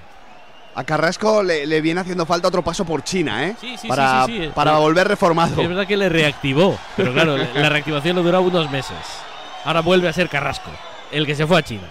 A 0.77 0.83
Carrasco 0.83 1.41
le, 1.41 1.65
le 1.65 1.81
viene 1.81 2.01
haciendo 2.01 2.23
falta 2.27 2.49
otro 2.49 2.63
paso 2.63 2.85
por 2.85 3.03
China, 3.03 3.47
¿eh? 3.47 3.55
Sí, 3.59 3.77
sí, 3.79 3.87
para, 3.87 4.27
sí, 4.27 4.51
para 4.53 4.77
volver 4.77 5.07
reformado. 5.07 5.59
Es 5.59 5.67
verdad 5.67 5.87
que 5.87 5.97
le 5.97 6.07
reactivó, 6.07 6.77
pero 6.95 7.11
claro, 7.13 7.35
la 7.55 7.67
reactivación 7.67 8.15
le 8.15 8.21
duró 8.21 8.41
unos 8.41 8.69
meses. 8.69 8.95
Ahora 9.65 9.81
vuelve 9.81 10.07
a 10.07 10.13
ser 10.13 10.29
Carrasco, 10.29 10.69
el 11.11 11.25
que 11.25 11.33
se 11.33 11.47
fue 11.47 11.57
a 11.57 11.63
China. 11.63 11.87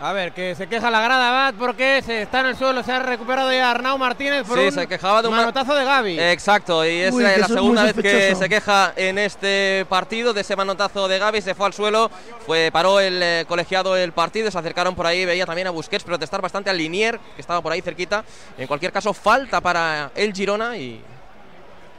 A 0.00 0.12
ver, 0.12 0.30
que 0.32 0.54
se 0.54 0.68
queja 0.68 0.92
la 0.92 1.00
grada 1.00 1.32
Bat 1.32 1.56
porque 1.56 2.00
se 2.06 2.22
está 2.22 2.38
en 2.40 2.46
el 2.46 2.56
suelo, 2.56 2.84
se 2.84 2.92
ha 2.92 3.00
recuperado 3.00 3.52
ya 3.52 3.68
Arnau 3.72 3.98
Martínez 3.98 4.46
por 4.46 4.56
Sí, 4.56 4.66
un 4.66 4.72
se 4.72 4.86
quejaba 4.86 5.22
de 5.22 5.26
un 5.28 5.34
ma- 5.34 5.40
manotazo 5.40 5.74
de 5.74 5.84
Gaby. 5.84 6.20
Exacto, 6.20 6.86
y 6.86 7.00
es 7.00 7.12
Uy, 7.12 7.24
la 7.24 7.48
segunda 7.48 7.82
vez 7.82 7.94
que 7.96 8.36
se 8.36 8.48
queja 8.48 8.92
en 8.94 9.18
este 9.18 9.84
partido 9.88 10.32
de 10.32 10.42
ese 10.42 10.54
manotazo 10.54 11.08
de 11.08 11.18
Gaby, 11.18 11.42
se 11.42 11.56
fue 11.56 11.66
al 11.66 11.72
suelo, 11.72 12.12
fue 12.46 12.70
paró 12.72 13.00
el 13.00 13.20
eh, 13.20 13.44
colegiado 13.48 13.96
el 13.96 14.12
partido, 14.12 14.48
se 14.52 14.58
acercaron 14.58 14.94
por 14.94 15.04
ahí, 15.04 15.24
veía 15.24 15.44
también 15.46 15.66
a 15.66 15.70
Busquets 15.70 16.04
protestar 16.04 16.40
bastante 16.40 16.70
al 16.70 16.78
Linier, 16.78 17.18
que 17.34 17.40
estaba 17.40 17.60
por 17.60 17.72
ahí 17.72 17.80
cerquita. 17.80 18.24
En 18.56 18.68
cualquier 18.68 18.92
caso, 18.92 19.12
falta 19.12 19.60
para 19.60 20.12
el 20.14 20.32
Girona 20.32 20.76
y 20.76 21.02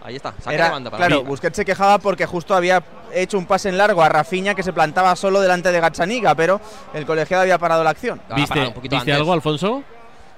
ahí 0.09 0.15
está, 0.17 0.33
saque 0.41 0.55
Era- 0.55 0.65
de 0.65 0.71
banda 0.71 0.91
para 0.91 1.07
claro, 1.07 1.23
mí. 1.23 1.27
Busquets 1.29 1.55
se 1.55 1.65
quejaba 1.65 1.97
porque 1.99 2.25
justo 2.25 2.53
había 2.55 2.83
hecho 3.13 3.37
un 3.37 3.45
pase 3.45 3.69
en 3.69 3.77
largo 3.77 4.01
a 4.03 4.09
Rafinha 4.09 4.53
que 4.55 4.63
se 4.63 4.73
plantaba 4.73 5.15
solo 5.15 5.39
delante 5.41 5.71
de 5.71 5.79
Gazzaniga, 5.79 6.35
pero 6.35 6.59
el 6.93 7.05
colegiado 7.05 7.43
había 7.43 7.57
parado 7.57 7.83
la 7.83 7.91
acción. 7.91 8.21
¿Viste, 8.35 8.73
¿viste 8.81 9.13
algo, 9.13 9.33
Alfonso? 9.33 9.83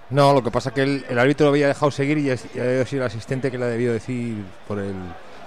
No, 0.10 0.34
lo 0.34 0.44
que 0.44 0.52
pasa 0.52 0.70
es 0.70 0.76
que 0.76 0.84
el, 0.84 1.06
el 1.10 1.18
árbitro 1.20 1.46
lo 1.48 1.52
había 1.52 1.68
dejado 1.68 1.90
seguir 1.90 2.18
y 2.18 2.30
había 2.30 2.86
sido 2.86 3.02
el 3.04 3.08
asistente 3.08 3.50
que 3.50 3.58
le 3.58 3.64
ha 3.66 3.70
debido 3.70 3.94
decir 3.94 4.44
por 4.68 4.80
el 4.80 4.94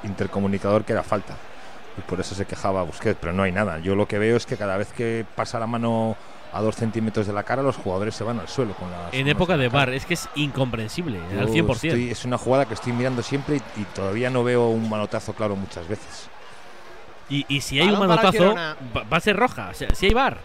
intercomunicador 0.05 0.85
que 0.85 0.93
era 0.93 1.03
falta. 1.03 1.35
Y 1.97 2.01
por 2.01 2.19
eso 2.21 2.35
se 2.35 2.45
quejaba 2.47 2.83
Busquets, 2.83 3.19
pero 3.21 3.33
no 3.33 3.43
hay 3.45 3.53
nada. 3.53 3.79
Yo 3.79 3.95
lo 3.95 4.09
que 4.09 4.19
veo 4.19 4.37
es 4.37 4.47
que 4.47 4.57
cada 4.57 4.77
vez 4.77 4.93
que 4.93 5.25
pasa 5.37 5.59
la 5.59 5.67
mano 5.67 6.17
a 6.55 6.61
dos 6.63 6.77
centímetros 6.77 7.27
de 7.27 7.33
la 7.33 7.43
cara, 7.43 7.63
los 7.63 7.77
jugadores 7.77 8.15
se 8.15 8.23
van 8.25 8.39
al 8.39 8.49
suelo. 8.49 8.75
Con 8.75 8.91
las 8.91 9.13
En 9.13 9.27
época 9.29 9.57
de 9.57 9.69
bar, 9.69 9.91
es 9.91 10.07
que 10.07 10.15
es 10.15 10.29
incomprensible, 10.37 11.19
Yo 11.33 11.41
al 11.41 11.49
100%. 11.49 11.75
estoy- 11.89 12.11
es 12.11 12.25
una 12.25 12.39
jugada 12.39 12.65
que 12.67 12.75
estoy 12.75 12.93
mirando 12.93 13.23
siempre 13.23 13.57
y, 13.77 13.81
y 13.81 13.85
todavía 13.87 14.31
no 14.31 14.45
veo 14.45 14.69
un 14.69 14.89
manotazo 14.89 15.33
claro 15.35 15.57
muchas 15.57 15.87
veces. 15.89 16.29
Y, 17.29 17.45
y 17.49 17.61
si 17.61 17.81
hay 17.81 17.89
un 17.89 17.95
Balón 17.99 18.09
manotazo, 18.09 18.55
va, 18.55 19.17
a 19.17 19.21
ser 19.21 19.37
roja. 19.37 19.71
O 19.71 19.75
sea, 19.75 19.89
si 19.95 20.07
hay 20.07 20.15
bar. 20.15 20.39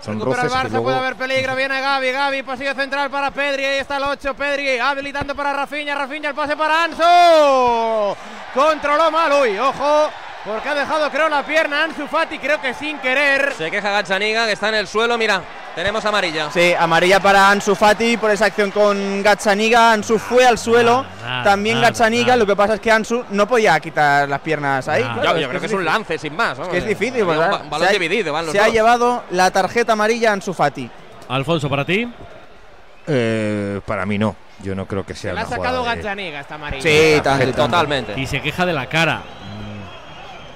Son 0.00 0.18
Recupera 0.18 0.42
el 0.42 0.50
Barça, 0.50 0.68
luego... 0.70 0.82
puede 0.84 0.96
haber 0.98 1.14
peligro, 1.14 1.54
viene 1.54 1.80
Gaby, 1.80 2.10
Gaby, 2.10 2.42
pasillo 2.42 2.74
central 2.74 3.08
para 3.08 3.30
Pedri, 3.30 3.64
ahí 3.64 3.78
está 3.78 3.98
el 3.98 4.02
8, 4.02 4.34
Pedri, 4.34 4.78
habilitando 4.80 5.34
para 5.36 5.52
Rafinha, 5.52 5.94
Rafinha 5.94 6.30
el 6.30 6.34
pase 6.34 6.56
para 6.56 6.84
Ansu, 6.84 8.16
controló 8.52 9.12
mal, 9.12 9.32
uy, 9.32 9.56
ojo, 9.58 10.10
porque 10.44 10.68
ha 10.68 10.74
dejado 10.74 11.08
creo 11.10 11.28
la 11.28 11.44
pierna 11.44 11.84
Ansu 11.84 12.06
Fati, 12.08 12.38
creo 12.38 12.60
que 12.60 12.74
sin 12.74 12.98
querer. 12.98 13.52
Se 13.56 13.70
queja 13.70 13.90
Gazzaniga, 13.90 14.46
que 14.46 14.52
está 14.52 14.68
en 14.70 14.74
el 14.76 14.88
suelo, 14.88 15.16
mira, 15.16 15.40
tenemos 15.74 16.04
amarilla. 16.04 16.50
Sí, 16.50 16.74
amarilla 16.78 17.20
para 17.20 17.48
Ansu 17.50 17.74
Fati 17.74 18.16
por 18.16 18.30
esa 18.30 18.46
acción 18.46 18.70
con 18.72 19.22
Gazzaniga. 19.22 19.92
Ansu 19.92 20.18
fue 20.18 20.44
al 20.44 20.58
suelo, 20.58 21.06
nada, 21.22 21.44
también 21.44 21.76
nada, 21.76 21.90
Gazzaniga. 21.90 22.34
Lo 22.36 22.44
que 22.46 22.56
pasa 22.56 22.74
es 22.74 22.80
que 22.80 22.90
Ansu 22.90 23.24
no 23.30 23.46
podía 23.46 23.78
quitar 23.78 24.28
las 24.28 24.40
piernas 24.40 24.88
ahí. 24.88 25.02
Yo- 25.02 25.20
claro, 25.20 25.38
yo 25.38 25.48
creo 25.48 25.60
que 25.60 25.66
es 25.66 25.72
un 25.72 25.84
lance 25.84 26.18
sin 26.18 26.34
más. 26.34 26.58
Es 26.58 26.68
que 26.68 26.78
es 26.78 26.86
difícil, 26.86 27.22
un 27.22 27.28
¿verdad? 27.28 27.62
balón 27.70 27.86
se 27.86 27.90
ha- 27.90 27.92
dividido, 27.98 28.32
van 28.32 28.44
los 28.46 28.52
Se 28.52 28.60
ha 28.60 28.64
dos. 28.64 28.72
llevado 28.74 29.24
la 29.30 29.50
tarjeta 29.52 29.92
amarilla 29.92 30.30
a 30.30 30.32
Ansu 30.34 30.52
Fati. 30.52 30.90
Alfonso, 31.28 31.70
para 31.70 31.84
ti. 31.84 32.12
Eh, 33.06 33.80
para 33.86 34.06
mí 34.06 34.18
no. 34.18 34.34
Yo 34.62 34.76
no 34.76 34.86
creo 34.86 35.04
que 35.04 35.14
sea 35.14 35.32
Le 35.34 35.40
ha 35.40 35.46
sacado 35.46 35.82
Gazzaniga 35.82 36.40
esta 36.40 36.54
amarilla. 36.54 36.82
Sí, 36.82 37.20
tan- 37.22 38.18
Y 38.18 38.26
se 38.26 38.40
queja 38.40 38.64
de 38.66 38.72
la 38.72 38.86
cara. 38.86 39.22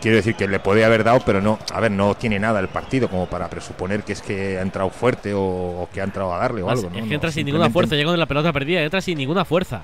Quiero 0.00 0.16
decir 0.18 0.34
que 0.36 0.46
le 0.46 0.60
puede 0.60 0.84
haber 0.84 1.02
dado, 1.04 1.20
pero 1.24 1.40
no, 1.40 1.58
a 1.72 1.80
ver, 1.80 1.90
no 1.90 2.14
tiene 2.14 2.38
nada 2.38 2.60
el 2.60 2.68
partido 2.68 3.08
como 3.08 3.26
para 3.26 3.48
presuponer 3.48 4.02
que 4.04 4.12
es 4.12 4.22
que 4.22 4.58
ha 4.58 4.62
entrado 4.62 4.90
fuerte 4.90 5.32
o, 5.34 5.40
o 5.40 5.88
que 5.92 6.00
ha 6.00 6.04
entrado 6.04 6.32
a 6.32 6.38
darle 6.38 6.62
o 6.62 6.70
algo. 6.70 6.82
¿no? 6.82 6.88
es 6.88 7.02
que 7.02 7.08
No, 7.08 7.14
entra 7.14 7.30
sin 7.32 7.46
ninguna 7.46 7.70
fuerza, 7.70 7.94
llega 7.96 8.10
con 8.10 8.18
la 8.20 8.26
pelota 8.26 8.52
perdida, 8.52 8.82
entra 8.82 9.00
sin 9.00 9.18
ninguna 9.18 9.44
fuerza. 9.44 9.82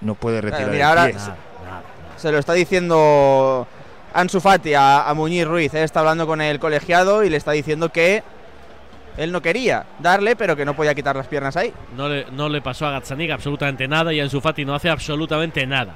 No 0.00 0.14
puede 0.14 0.40
retirar 0.40 0.60
Claro, 0.70 0.72
mira, 0.72 0.88
ahora 0.88 1.04
pie. 1.06 1.18
se- 1.18 1.30
se 2.22 2.32
lo 2.32 2.38
está 2.38 2.52
diciendo 2.54 3.66
Ansu 4.14 4.40
Fati 4.40 4.74
a, 4.74 5.08
a 5.08 5.14
Muñiz 5.14 5.44
Ruiz. 5.46 5.74
Él 5.74 5.82
está 5.84 6.00
hablando 6.00 6.26
con 6.26 6.40
el 6.40 6.58
colegiado 6.58 7.22
y 7.24 7.30
le 7.30 7.36
está 7.36 7.52
diciendo 7.52 7.90
que 7.90 8.22
él 9.16 9.32
no 9.32 9.42
quería 9.42 9.84
darle, 9.98 10.36
pero 10.36 10.54
que 10.56 10.64
no 10.64 10.74
podía 10.74 10.94
quitar 10.94 11.16
las 11.16 11.26
piernas 11.26 11.56
ahí. 11.56 11.72
No 11.96 12.08
le, 12.08 12.26
no 12.30 12.48
le 12.48 12.62
pasó 12.62 12.86
a 12.86 12.92
Gazzaniga 12.92 13.34
absolutamente 13.34 13.86
nada 13.88 14.12
y 14.12 14.20
Ansu 14.20 14.40
Fati 14.40 14.64
no 14.64 14.74
hace 14.74 14.88
absolutamente 14.88 15.66
nada. 15.66 15.94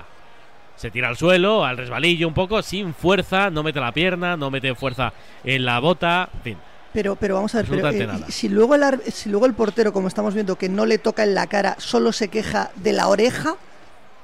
Se 0.76 0.90
tira 0.90 1.08
al 1.08 1.16
suelo, 1.16 1.64
al 1.64 1.76
resbalillo 1.76 2.26
un 2.26 2.34
poco, 2.34 2.60
sin 2.62 2.92
fuerza, 2.94 3.50
no 3.50 3.62
mete 3.62 3.78
la 3.80 3.92
pierna, 3.92 4.36
no 4.36 4.50
mete 4.50 4.74
fuerza 4.74 5.12
en 5.44 5.64
la 5.64 5.78
bota, 5.78 6.28
en 6.34 6.40
fin. 6.42 6.58
Pero, 6.92 7.16
pero 7.16 7.36
vamos 7.36 7.54
a 7.54 7.58
ver, 7.62 7.66
pero, 7.70 7.88
eh, 7.88 8.08
si, 8.28 8.48
luego 8.48 8.74
el, 8.74 8.82
ar- 8.82 9.00
si 9.10 9.30
luego 9.30 9.46
el 9.46 9.54
portero, 9.54 9.92
como 9.92 10.08
estamos 10.08 10.34
viendo, 10.34 10.56
que 10.56 10.68
no 10.68 10.84
le 10.84 10.98
toca 10.98 11.22
en 11.22 11.34
la 11.34 11.46
cara, 11.46 11.76
solo 11.78 12.12
se 12.12 12.28
queja 12.28 12.70
de 12.76 12.92
la 12.92 13.08
oreja, 13.08 13.54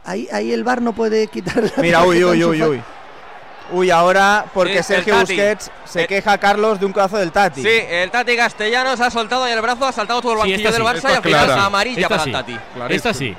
ahí, 0.05 0.29
ahí 0.33 0.53
el 0.53 0.65
bar 0.65 0.83
no 0.83 0.93
puede 0.95 1.29
quitar 1.29 1.63
la 1.63 1.71
Mira, 1.83 2.03
uy, 2.05 2.23
uy, 2.25 2.45
uy, 2.45 2.63
uy. 2.63 2.83
Uy, 3.71 3.91
ahora 3.91 4.47
porque 4.55 4.83
Sí, 4.83 4.95
el 4.95 5.05
Sergio. 5.05 5.19
Busquets 5.21 5.71
se 5.85 6.07
queja 6.07 6.33
a 6.33 6.39
Carlos 6.39 6.81
de 6.81 6.87
un 6.87 6.93
codazo 6.93 7.19
del 7.19 7.31
Tati. 7.31 7.63
Sí, 7.63 7.69
el 7.69 8.11
Tati 8.11 8.35
Castellanos 8.35 8.99
ha 9.01 9.11
soltado 9.11 9.47
y 9.47 9.53
el 9.53 9.61
brazo 9.61 9.87
ha 9.87 9.93
saltado 9.93 10.23
todo 10.23 10.33
el 10.33 10.39
banquillo 10.39 10.73
del 10.73 10.81
sí. 10.81 10.89
Barça 10.89 11.11
y 11.13 11.17
al 11.17 11.23
final 11.23 11.45
clara. 11.47 11.65
amarilla 11.67 12.01
Esta 12.01 12.09
para 12.09 12.23
sí. 12.25 12.31
el 12.31 12.33
Tati. 12.35 12.59
Esta 12.89 13.13
sí. 13.15 13.35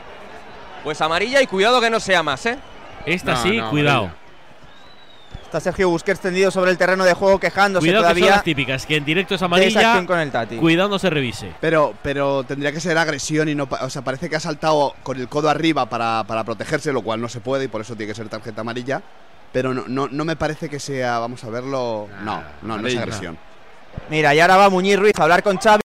Pues 0.83 1.01
amarilla 1.01 1.41
y 1.41 1.47
cuidado 1.47 1.81
que 1.81 1.89
no 1.89 1.99
sea 1.99 2.21
más, 2.21 2.45
¿eh? 2.45 2.59
Esta 3.13 3.33
No, 3.33 3.43
sí, 3.43 3.57
no, 3.57 3.69
cuidado. 3.69 4.11
Está 5.43 5.59
Sergio 5.59 5.89
Busquets 5.89 6.19
tendido 6.19 6.51
sobre 6.51 6.69
el 6.69 6.77
terreno 6.77 7.03
de 7.03 7.15
juego 7.15 7.39
quejándose 7.39 7.83
Cuidado 7.83 8.03
que 8.03 8.07
son 8.09 8.15
todavía. 8.17 8.35
las 8.35 8.43
típicas, 8.43 8.85
que 8.85 8.97
en 8.97 9.05
directo 9.05 9.33
es 9.33 9.41
amarilla. 9.41 10.05
con 10.05 10.19
el 10.19 10.29
Tati. 10.31 10.57
Cuidado 10.57 10.89
no 10.89 10.99
se 10.99 11.09
revise. 11.09 11.53
Pero, 11.59 11.95
pero 12.03 12.43
tendría 12.43 12.71
que 12.71 12.79
ser 12.79 12.95
agresión 12.99 13.49
y 13.49 13.55
no. 13.55 13.67
O 13.81 13.89
sea, 13.89 14.03
parece 14.03 14.29
que 14.29 14.35
ha 14.35 14.39
saltado 14.39 14.93
con 15.01 15.19
el 15.19 15.27
codo 15.27 15.49
arriba 15.49 15.87
para, 15.89 16.23
para 16.27 16.43
protegerse, 16.43 16.93
lo 16.93 17.01
cual 17.01 17.19
no 17.19 17.29
se 17.29 17.39
puede 17.39 17.65
y 17.65 17.67
por 17.67 17.81
eso 17.81 17.95
tiene 17.95 18.11
que 18.11 18.15
ser 18.15 18.29
tarjeta 18.29 18.61
amarilla. 18.61 19.01
Pero 19.51 19.73
no, 19.73 19.85
no, 19.87 20.07
no 20.07 20.23
me 20.23 20.35
parece 20.35 20.69
que 20.69 20.79
sea. 20.79 21.17
Vamos 21.17 21.43
a 21.43 21.49
verlo. 21.49 22.07
No, 22.23 22.43
no, 22.61 22.77
no 22.77 22.87
es 22.87 22.95
agresión. 22.95 23.35
Mira, 24.11 24.35
y 24.35 24.39
ahora 24.39 24.55
va 24.57 24.69
Muñiz 24.69 24.99
Ruiz 24.99 25.13
a 25.17 25.23
hablar 25.23 25.41
con 25.41 25.57
Xavi. 25.57 25.77